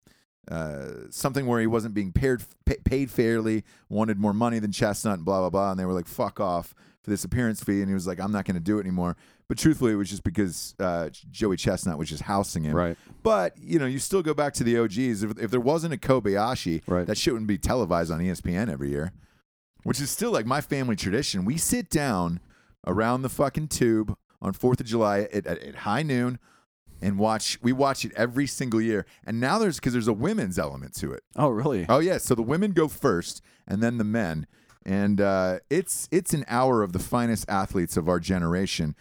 Uh, 0.49 1.09
something 1.09 1.45
where 1.45 1.59
he 1.59 1.67
wasn't 1.67 1.93
being 1.93 2.11
paid 2.11 2.39
pa- 2.65 2.75
paid 2.85 3.11
fairly, 3.11 3.63
wanted 3.89 4.17
more 4.19 4.33
money 4.33 4.59
than 4.59 4.71
Chestnut, 4.71 5.15
and 5.15 5.25
blah 5.25 5.41
blah 5.41 5.49
blah. 5.49 5.71
And 5.71 5.79
they 5.79 5.85
were 5.85 5.93
like, 5.93 6.07
"Fuck 6.07 6.39
off 6.39 6.73
for 7.03 7.09
this 7.09 7.23
appearance 7.23 7.61
fee," 7.63 7.81
and 7.81 7.87
he 7.89 7.93
was 7.93 8.07
like, 8.07 8.19
"I'm 8.19 8.31
not 8.31 8.45
going 8.45 8.55
to 8.55 8.61
do 8.63 8.77
it 8.77 8.81
anymore." 8.81 9.17
But 9.49 9.57
truthfully, 9.57 9.93
it 9.93 9.95
was 9.95 10.09
just 10.09 10.23
because 10.23 10.75
uh, 10.79 11.09
Joey 11.31 11.55
Chestnut 11.57 11.97
was 11.97 12.09
just 12.09 12.23
housing 12.23 12.63
him. 12.63 12.75
right. 12.75 12.97
But 13.23 13.57
you 13.57 13.77
know, 13.79 13.85
you 13.85 13.99
still 13.99 14.21
go 14.21 14.33
back 14.33 14.53
to 14.55 14.63
the 14.63 14.77
OGs. 14.77 15.23
If, 15.23 15.37
if 15.39 15.51
there 15.51 15.59
wasn't 15.59 15.93
a 15.93 15.97
Kobayashi, 15.97 16.81
Right. 16.87 17.05
that 17.07 17.17
shit 17.17 17.33
wouldn't 17.33 17.47
be 17.47 17.57
televised 17.57 18.11
on 18.11 18.19
ESPN 18.19 18.69
every 18.71 18.89
year, 18.89 19.11
which 19.83 19.99
is 20.01 20.09
still 20.09 20.31
like 20.31 20.45
my 20.45 20.61
family 20.61 20.95
tradition. 20.95 21.45
We 21.45 21.57
sit 21.57 21.89
down 21.89 22.39
around 22.85 23.21
the 23.21 23.29
fucking 23.29 23.67
tube 23.69 24.15
on 24.41 24.53
Fourth 24.53 24.79
of 24.79 24.85
July 24.85 25.21
at, 25.33 25.45
at, 25.47 25.59
at 25.59 25.75
high 25.77 26.03
noon 26.03 26.39
and 27.01 27.17
watch. 27.19 27.59
We 27.61 27.71
watch 27.73 28.03
it 28.05 28.11
every 28.15 28.47
single 28.47 28.81
year. 28.81 29.05
And 29.25 29.39
now 29.39 29.57
there's 29.59 29.77
because 29.77 29.93
there's 29.93 30.07
a 30.07 30.13
women's 30.13 30.57
element 30.59 30.93
to 30.95 31.11
it. 31.11 31.23
Oh, 31.35 31.49
really? 31.49 31.85
Oh 31.89 31.99
yeah, 31.99 32.17
so 32.17 32.35
the 32.35 32.43
women 32.43 32.71
go 32.71 32.87
first, 32.87 33.41
and 33.67 33.81
then 33.83 33.97
the 33.97 34.03
men, 34.03 34.47
and 34.85 35.19
uh, 35.21 35.59
it's 35.69 36.07
it's 36.11 36.33
an 36.33 36.45
hour 36.47 36.81
of 36.83 36.93
the 36.93 36.99
finest 36.99 37.45
athletes 37.49 37.97
of 37.97 38.07
our 38.09 38.19
generation, 38.19 38.95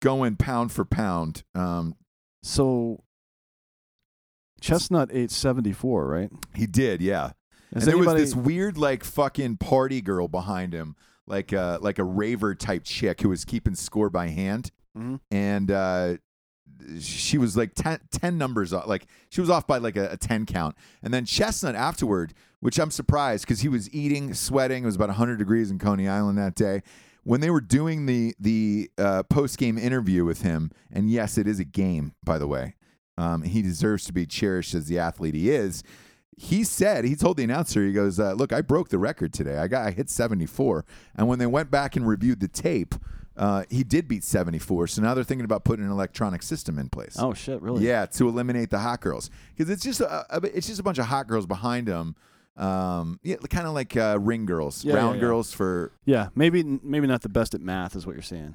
going 0.00 0.36
pound 0.36 0.72
for 0.72 0.84
pound. 0.84 1.42
Um, 1.54 1.94
So 2.42 3.02
Chestnut 4.60 5.10
ate 5.12 5.30
74, 5.30 6.06
right? 6.06 6.30
he 6.54 6.66
did, 6.66 7.00
yeah. 7.00 7.32
Has 7.74 7.82
and 7.82 7.92
there 7.92 7.98
was 7.98 8.14
this 8.14 8.34
weird 8.34 8.76
like 8.78 9.02
fucking 9.02 9.56
party 9.56 10.00
girl 10.02 10.28
behind 10.28 10.72
him, 10.74 10.94
like 11.26 11.52
uh 11.52 11.78
like 11.80 11.98
a 11.98 12.04
raver 12.04 12.54
type 12.54 12.84
chick 12.84 13.22
who 13.22 13.30
was 13.30 13.44
keeping 13.44 13.74
score 13.74 14.10
by 14.10 14.28
hand, 14.28 14.70
Mhm. 14.96 15.20
and 15.30 15.70
uh, 15.70 16.16
she 17.00 17.38
was 17.38 17.56
like 17.56 17.74
10, 17.74 18.00
10 18.10 18.38
numbers 18.38 18.72
off. 18.72 18.86
Like 18.86 19.06
she 19.30 19.40
was 19.40 19.50
off 19.50 19.66
by 19.66 19.78
like 19.78 19.96
a, 19.96 20.12
a 20.12 20.16
ten 20.16 20.46
count, 20.46 20.76
and 21.02 21.12
then 21.12 21.24
Chestnut 21.24 21.74
afterward, 21.74 22.34
which 22.60 22.78
I'm 22.78 22.90
surprised 22.90 23.44
because 23.44 23.60
he 23.60 23.68
was 23.68 23.92
eating, 23.94 24.34
sweating. 24.34 24.82
It 24.82 24.86
was 24.86 24.96
about 24.96 25.10
hundred 25.10 25.38
degrees 25.38 25.70
in 25.70 25.78
Coney 25.78 26.08
Island 26.08 26.38
that 26.38 26.54
day. 26.54 26.82
When 27.24 27.40
they 27.40 27.50
were 27.50 27.60
doing 27.60 28.06
the 28.06 28.34
the 28.38 28.90
uh, 28.98 29.22
post 29.24 29.58
game 29.58 29.78
interview 29.78 30.24
with 30.24 30.42
him, 30.42 30.70
and 30.90 31.10
yes, 31.10 31.38
it 31.38 31.46
is 31.46 31.60
a 31.60 31.64
game, 31.64 32.14
by 32.24 32.38
the 32.38 32.46
way. 32.46 32.74
Um, 33.18 33.42
he 33.42 33.62
deserves 33.62 34.04
to 34.06 34.12
be 34.12 34.24
cherished 34.26 34.74
as 34.74 34.86
the 34.86 34.98
athlete 34.98 35.34
he 35.34 35.50
is 35.50 35.82
he 36.36 36.64
said 36.64 37.04
he 37.04 37.14
told 37.14 37.36
the 37.36 37.44
announcer 37.44 37.84
he 37.84 37.92
goes 37.92 38.18
uh, 38.18 38.32
look 38.32 38.52
i 38.52 38.62
broke 38.62 38.88
the 38.88 38.98
record 38.98 39.32
today 39.32 39.58
i 39.58 39.68
got 39.68 39.86
i 39.86 39.90
hit 39.90 40.08
74 40.08 40.84
and 41.14 41.28
when 41.28 41.38
they 41.38 41.46
went 41.46 41.70
back 41.70 41.94
and 41.94 42.08
reviewed 42.08 42.40
the 42.40 42.48
tape 42.48 42.94
uh, 43.36 43.64
he 43.70 43.82
did 43.84 44.06
beat 44.08 44.22
74 44.24 44.86
so 44.88 45.02
now 45.02 45.14
they're 45.14 45.24
thinking 45.24 45.44
about 45.44 45.64
putting 45.64 45.84
an 45.84 45.90
electronic 45.90 46.42
system 46.42 46.78
in 46.78 46.88
place 46.88 47.16
Oh 47.18 47.32
shit, 47.34 47.60
really? 47.62 47.84
yeah 47.86 48.06
to 48.06 48.28
eliminate 48.28 48.70
the 48.70 48.78
hot 48.78 49.00
girls 49.00 49.30
because 49.56 49.70
it's 49.70 49.82
just 49.82 50.00
a, 50.00 50.26
a, 50.36 50.40
it's 50.56 50.66
just 50.66 50.80
a 50.80 50.82
bunch 50.82 50.98
of 50.98 51.06
hot 51.06 51.26
girls 51.28 51.46
behind 51.46 51.88
him 51.88 52.14
um, 52.54 53.18
yeah, 53.22 53.36
kind 53.48 53.66
of 53.66 53.72
like 53.72 53.96
uh, 53.96 54.18
ring 54.20 54.44
girls, 54.44 54.84
Yeah, 54.84 54.92
yeah, 54.92 54.98
round 55.00 55.14
yeah. 55.16 55.20
girls 55.22 55.54
for 55.54 55.90
Yeah, 56.04 56.28
maybe 56.34 56.62
maybe 56.82 57.06
not 57.06 57.22
the 57.22 57.30
best 57.30 57.54
at 57.54 57.62
math 57.62 57.96
is 57.96 58.06
what 58.06 58.14
you're 58.14 58.22
saying. 58.22 58.54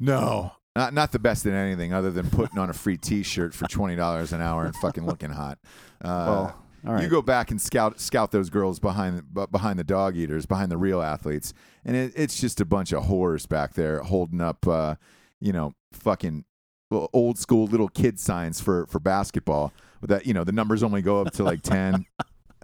no, 0.00 0.50
not 0.74 0.92
not 0.92 1.12
the 1.12 1.20
best 1.20 1.46
at 1.46 1.52
anything 1.52 1.92
other 1.92 2.10
than 2.10 2.28
putting 2.28 2.58
on 2.58 2.70
a 2.70 2.72
free 2.72 2.96
T-shirt 2.96 3.54
for 3.54 3.68
twenty 3.68 3.94
dollars 3.94 4.32
an 4.32 4.40
hour 4.42 4.64
and 4.64 4.74
fucking 4.76 5.06
looking 5.06 5.30
hot. 5.30 5.58
Uh, 6.02 6.24
well, 6.26 6.62
all 6.84 6.94
right. 6.94 7.02
You 7.02 7.08
go 7.08 7.22
back 7.22 7.50
and 7.50 7.60
scout 7.60 8.00
scout 8.00 8.32
those 8.32 8.50
girls 8.50 8.78
behind 8.80 9.22
behind 9.50 9.78
the 9.78 9.84
dog 9.84 10.16
eaters, 10.16 10.46
behind 10.46 10.70
the 10.72 10.76
real 10.76 11.00
athletes, 11.00 11.52
and 11.84 11.94
it, 11.96 12.12
it's 12.16 12.40
just 12.40 12.60
a 12.60 12.64
bunch 12.64 12.92
of 12.92 13.04
whores 13.04 13.48
back 13.48 13.74
there 13.74 14.00
holding 14.00 14.40
up, 14.40 14.66
uh, 14.66 14.96
you 15.40 15.52
know, 15.52 15.74
fucking 15.92 16.44
old 16.90 17.38
school 17.38 17.66
little 17.66 17.88
kid 17.88 18.18
signs 18.20 18.60
for 18.60 18.86
for 18.86 18.98
basketball. 19.00 19.72
That 20.02 20.26
you 20.26 20.34
know 20.34 20.44
the 20.44 20.52
numbers 20.52 20.82
only 20.82 21.02
go 21.02 21.20
up 21.22 21.32
to 21.34 21.42
like 21.44 21.62
ten, 21.62 22.04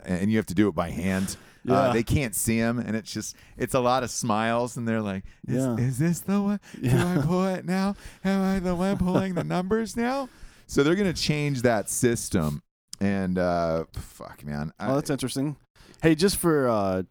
and 0.04 0.30
you 0.30 0.36
have 0.38 0.46
to 0.46 0.54
do 0.54 0.68
it 0.68 0.74
by 0.74 0.90
hand. 0.90 1.36
Uh, 1.68 1.92
they 1.92 2.02
can't 2.02 2.34
see 2.34 2.58
them, 2.58 2.78
and 2.80 2.96
it's 2.96 3.12
just 3.12 3.36
it's 3.56 3.74
a 3.74 3.80
lot 3.80 4.02
of 4.02 4.10
smiles, 4.10 4.76
and 4.76 4.86
they're 4.86 5.00
like, 5.00 5.24
"Is, 5.46 5.64
Yeah. 5.64 5.76
is 5.76 5.98
this 5.98 6.20
the 6.20 6.40
one? 6.42 6.60
Do 6.80 6.88
Yeah. 6.88 7.18
I 7.18 7.22
pull 7.24 7.46
it 7.46 7.64
now? 7.64 7.94
Am 8.24 8.42
I 8.42 8.58
the 8.58 8.74
one 8.74 8.98
pulling 8.98 9.34
the 9.34 9.44
numbers 9.56 9.96
now?" 9.96 10.28
So 10.66 10.82
they're 10.82 10.96
gonna 10.96 11.12
change 11.12 11.62
that 11.62 11.88
system, 11.88 12.62
and 13.02 13.38
uh, 13.38 13.84
fuck, 13.92 14.44
man, 14.44 14.72
I- 14.78 14.90
Oh, 14.90 14.94
that's 14.94 15.10
interesting. 15.10 15.56
Hey, 16.02 16.14
just 16.14 16.36
for 16.36 16.68
uh, 16.68 17.02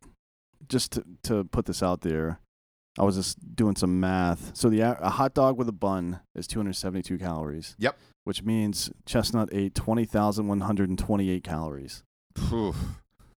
just 0.67 0.93
to, 0.93 1.03
to 1.23 1.43
put 1.45 1.65
this 1.65 1.81
out 1.83 2.01
there, 2.01 2.39
I 2.99 3.03
was 3.03 3.15
just 3.15 3.55
doing 3.55 3.75
some 3.75 3.99
math. 3.99 4.55
So 4.55 4.69
the 4.69 4.81
a 4.81 5.09
hot 5.09 5.33
dog 5.33 5.57
with 5.57 5.67
a 5.69 5.73
bun 5.73 6.19
is 6.35 6.47
272 6.47 7.17
calories. 7.17 7.75
Yep. 7.79 7.97
Which 8.23 8.43
means 8.43 8.91
Chestnut 9.05 9.49
ate 9.51 9.73
20,128 9.75 11.43
calories. 11.43 12.03
Phew. 12.37 12.75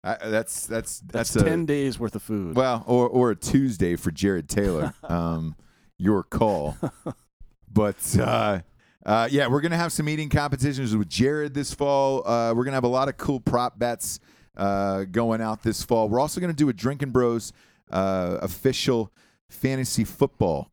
I, 0.03 0.17
that's 0.29 0.65
that's 0.65 0.99
That's, 0.99 1.31
that's, 1.31 1.35
a 1.37 1.49
10 1.49 1.65
days 1.65 1.97
worth 1.97 2.15
of 2.15 2.23
food. 2.23 2.55
well, 2.57 2.83
or 2.87 3.07
or 3.07 3.31
a 3.31 3.35
Tuesday 3.35 3.95
for 3.95 4.11
Jared 4.11 4.49
Taylor. 4.49 4.93
um, 5.03 5.55
your 5.97 6.23
call, 6.23 6.75
but 7.71 8.17
uh, 8.19 8.59
uh, 9.05 9.27
yeah, 9.31 9.47
we're 9.47 9.61
gonna 9.61 9.77
have 9.77 9.91
some 9.91 10.07
eating 10.09 10.29
competitions 10.29 10.95
with 10.95 11.09
Jared 11.09 11.53
this 11.53 11.73
fall. 11.73 12.27
Uh, 12.27 12.53
we're 12.53 12.63
gonna 12.63 12.75
have 12.75 12.83
a 12.83 12.87
lot 12.87 13.09
of 13.09 13.17
cool 13.17 13.39
prop 13.39 13.77
bets 13.77 14.19
uh, 14.57 15.03
going 15.05 15.41
out 15.41 15.63
this 15.63 15.83
fall. 15.83 16.09
We're 16.09 16.19
also 16.19 16.39
gonna 16.39 16.53
do 16.53 16.69
a 16.69 16.73
Drinking 16.73 17.11
Bros 17.11 17.51
uh, 17.91 18.37
official 18.41 19.11
fantasy 19.49 20.03
football 20.03 20.69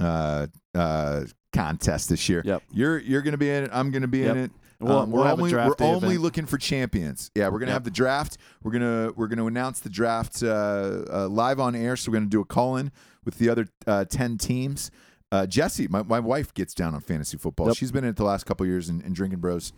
uh, 0.00 0.46
uh, 0.74 1.24
contest 1.52 2.08
this 2.08 2.28
year. 2.28 2.42
Yep. 2.44 2.62
You're 2.72 2.98
you're 2.98 3.22
gonna 3.22 3.36
be 3.38 3.50
in 3.50 3.64
it. 3.64 3.70
I'm 3.72 3.90
gonna 3.90 4.08
be 4.08 4.24
in 4.24 4.36
it. 4.36 4.50
We'll, 4.80 4.98
Um, 4.98 5.10
we'll 5.12 5.22
we're 5.22 5.30
only, 5.30 5.50
we're 5.54 5.74
only 5.80 6.18
looking 6.18 6.44
for 6.44 6.58
champions. 6.58 7.30
Yeah, 7.36 7.48
we're 7.50 7.60
gonna 7.60 7.70
Yep. 7.70 7.74
have 7.76 7.84
the 7.84 7.90
draft. 7.92 8.36
We're 8.64 8.72
gonna 8.72 9.12
we're 9.14 9.28
gonna 9.28 9.46
announce 9.46 9.78
the 9.80 9.88
draft 9.90 10.42
uh, 10.42 11.04
uh, 11.12 11.28
live 11.28 11.60
on 11.60 11.74
air. 11.76 11.94
So 11.96 12.10
we're 12.10 12.16
gonna 12.18 12.26
do 12.26 12.40
a 12.40 12.44
call 12.44 12.76
in 12.76 12.90
with 13.24 13.38
the 13.38 13.48
other 13.48 13.68
uh, 13.86 14.04
ten 14.06 14.38
teams. 14.38 14.90
Uh, 15.32 15.46
Jesse, 15.46 15.88
my, 15.88 16.02
my 16.02 16.20
wife 16.20 16.52
gets 16.54 16.74
down 16.74 16.94
on 16.94 17.00
fantasy 17.00 17.38
football. 17.38 17.68
Yep. 17.68 17.76
She's 17.76 17.90
been 17.90 18.04
in 18.04 18.10
it 18.10 18.16
the 18.16 18.24
last 18.24 18.44
couple 18.44 18.64
of 18.64 18.68
years 18.68 18.88
in, 18.88 19.00
in 19.00 19.14
Drinking 19.14 19.40
Bros 19.40 19.72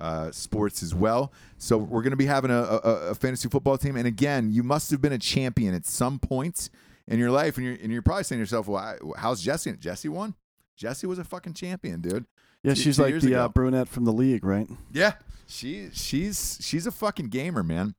uh, 0.00 0.30
sports 0.30 0.82
as 0.82 0.94
well. 0.94 1.32
So 1.56 1.78
we're 1.78 2.02
gonna 2.02 2.14
be 2.14 2.26
having 2.26 2.50
a, 2.50 2.58
a, 2.62 2.76
a 3.10 3.14
fantasy 3.14 3.48
football 3.48 3.78
team. 3.78 3.96
And 3.96 4.06
again, 4.06 4.50
you 4.52 4.62
must 4.62 4.90
have 4.90 5.00
been 5.00 5.12
a 5.14 5.18
champion 5.18 5.74
at 5.74 5.86
some 5.86 6.18
point 6.18 6.70
in 7.08 7.18
your 7.18 7.30
life, 7.30 7.56
and 7.56 7.66
you're 7.66 7.76
and 7.82 7.90
you're 7.90 8.02
probably 8.02 8.24
saying 8.24 8.38
to 8.38 8.42
yourself, 8.42 8.68
"Well, 8.68 8.82
I, 8.82 8.96
how's 9.18 9.40
Jesse? 9.42 9.72
Jesse 9.72 10.08
won. 10.08 10.34
Jesse 10.76 11.06
was 11.06 11.18
a 11.18 11.24
fucking 11.24 11.54
champion, 11.54 12.00
dude." 12.00 12.26
Yeah, 12.62 12.74
two- 12.74 12.80
she's 12.82 12.96
two 12.96 13.02
like 13.04 13.20
the 13.20 13.34
uh, 13.34 13.48
brunette 13.48 13.88
from 13.88 14.04
the 14.04 14.12
league, 14.12 14.44
right? 14.44 14.68
Yeah, 14.92 15.14
she 15.46 15.88
she's 15.92 16.58
she's 16.60 16.86
a 16.86 16.92
fucking 16.92 17.28
gamer, 17.28 17.62
man. 17.62 17.94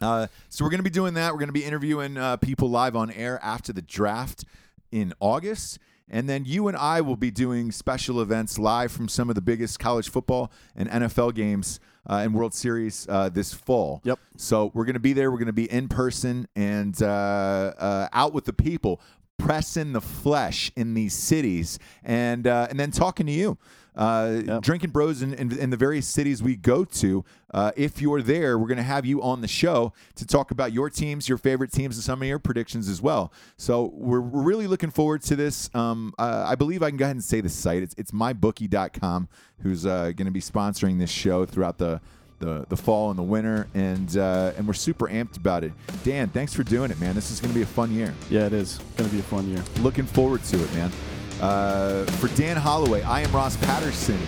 Uh, 0.00 0.28
so 0.48 0.64
we're 0.64 0.70
gonna 0.70 0.82
be 0.82 0.90
doing 0.90 1.14
that. 1.14 1.32
We're 1.32 1.40
gonna 1.40 1.52
be 1.52 1.64
interviewing 1.64 2.16
uh, 2.16 2.36
people 2.36 2.70
live 2.70 2.94
on 2.94 3.10
air 3.10 3.40
after 3.42 3.72
the 3.72 3.82
draft 3.82 4.44
in 4.92 5.12
August, 5.20 5.78
and 6.08 6.28
then 6.28 6.44
you 6.44 6.68
and 6.68 6.76
I 6.76 7.00
will 7.00 7.16
be 7.16 7.30
doing 7.30 7.72
special 7.72 8.20
events 8.20 8.58
live 8.58 8.92
from 8.92 9.08
some 9.08 9.28
of 9.28 9.34
the 9.34 9.40
biggest 9.40 9.78
college 9.78 10.08
football 10.08 10.52
and 10.74 10.88
NFL 10.88 11.34
games 11.34 11.80
uh, 12.08 12.20
and 12.22 12.34
World 12.34 12.54
Series 12.54 13.06
uh, 13.08 13.28
this 13.28 13.52
fall. 13.52 14.00
Yep. 14.04 14.18
So 14.36 14.70
we're 14.74 14.84
gonna 14.84 15.00
be 15.00 15.12
there. 15.12 15.30
We're 15.30 15.38
gonna 15.38 15.52
be 15.52 15.70
in 15.70 15.88
person 15.88 16.46
and 16.54 17.00
uh, 17.02 17.72
uh, 17.78 18.08
out 18.12 18.32
with 18.32 18.44
the 18.44 18.52
people, 18.52 19.00
pressing 19.38 19.92
the 19.92 20.00
flesh 20.00 20.70
in 20.76 20.94
these 20.94 21.14
cities, 21.14 21.78
and 22.04 22.46
uh, 22.46 22.68
and 22.70 22.78
then 22.78 22.90
talking 22.90 23.26
to 23.26 23.32
you. 23.32 23.58
Uh, 23.96 24.42
Yep. 24.46 24.62
Drinking 24.62 24.90
Bros 24.90 25.22
in, 25.22 25.32
in, 25.34 25.56
in 25.58 25.70
the 25.70 25.76
various 25.76 26.06
cities 26.06 26.42
we 26.42 26.56
go 26.56 26.84
to. 26.84 27.24
Uh, 27.54 27.72
if 27.76 28.02
you're 28.02 28.20
there, 28.22 28.58
we're 28.58 28.66
going 28.66 28.76
to 28.76 28.82
have 28.82 29.06
you 29.06 29.22
on 29.22 29.40
the 29.40 29.48
show 29.48 29.92
to 30.16 30.26
talk 30.26 30.50
about 30.50 30.72
your 30.72 30.90
teams, 30.90 31.28
your 31.28 31.38
favorite 31.38 31.72
teams, 31.72 31.96
and 31.96 32.04
some 32.04 32.20
of 32.20 32.28
your 32.28 32.38
predictions 32.38 32.88
as 32.88 33.00
well. 33.00 33.32
So 33.56 33.90
we're, 33.94 34.20
we're 34.20 34.42
really 34.42 34.66
looking 34.66 34.90
forward 34.90 35.22
to 35.22 35.36
this. 35.36 35.70
Um, 35.74 36.12
uh, 36.18 36.44
I 36.46 36.54
believe 36.54 36.82
I 36.82 36.90
can 36.90 36.98
go 36.98 37.04
ahead 37.06 37.16
and 37.16 37.24
say 37.24 37.40
the 37.40 37.48
site. 37.48 37.82
It's, 37.82 37.94
it's 37.96 38.10
mybookie.com, 38.10 39.28
who's 39.62 39.86
uh, 39.86 40.12
going 40.14 40.26
to 40.26 40.30
be 40.30 40.40
sponsoring 40.40 40.98
this 40.98 41.10
show 41.10 41.46
throughout 41.46 41.78
the, 41.78 42.00
the, 42.38 42.66
the 42.68 42.76
fall 42.76 43.08
and 43.10 43.18
the 43.18 43.22
winter, 43.22 43.66
and 43.74 44.14
uh, 44.18 44.52
and 44.58 44.66
we're 44.66 44.74
super 44.74 45.08
amped 45.08 45.38
about 45.38 45.64
it. 45.64 45.72
Dan, 46.04 46.28
thanks 46.28 46.52
for 46.52 46.62
doing 46.62 46.90
it, 46.90 47.00
man. 47.00 47.14
This 47.14 47.30
is 47.30 47.40
going 47.40 47.50
to 47.50 47.54
be 47.54 47.62
a 47.62 47.66
fun 47.66 47.90
year. 47.94 48.12
Yeah, 48.28 48.44
it 48.46 48.52
is. 48.52 48.78
Going 48.98 49.08
to 49.08 49.14
be 49.14 49.20
a 49.20 49.24
fun 49.24 49.48
year. 49.48 49.62
Looking 49.80 50.04
forward 50.04 50.42
to 50.44 50.62
it, 50.62 50.74
man. 50.74 50.92
Uh, 51.40 52.04
for 52.12 52.28
Dan 52.28 52.56
Hollaway, 52.56 53.02
I 53.02 53.20
am 53.20 53.32
Ross 53.32 53.56
Patterson. 53.58 54.18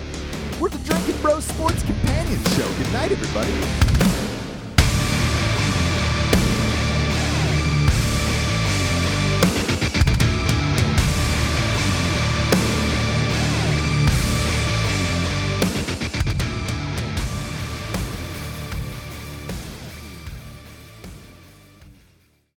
We're 0.59 0.69
the 0.69 0.77
Drinking 0.79 1.19
Bros 1.21 1.45
Sports 1.45 1.81
Companion 1.83 2.43
Show. 2.55 2.67
Good 2.77 2.93
night, 2.93 3.11
everybody. 3.11 4.08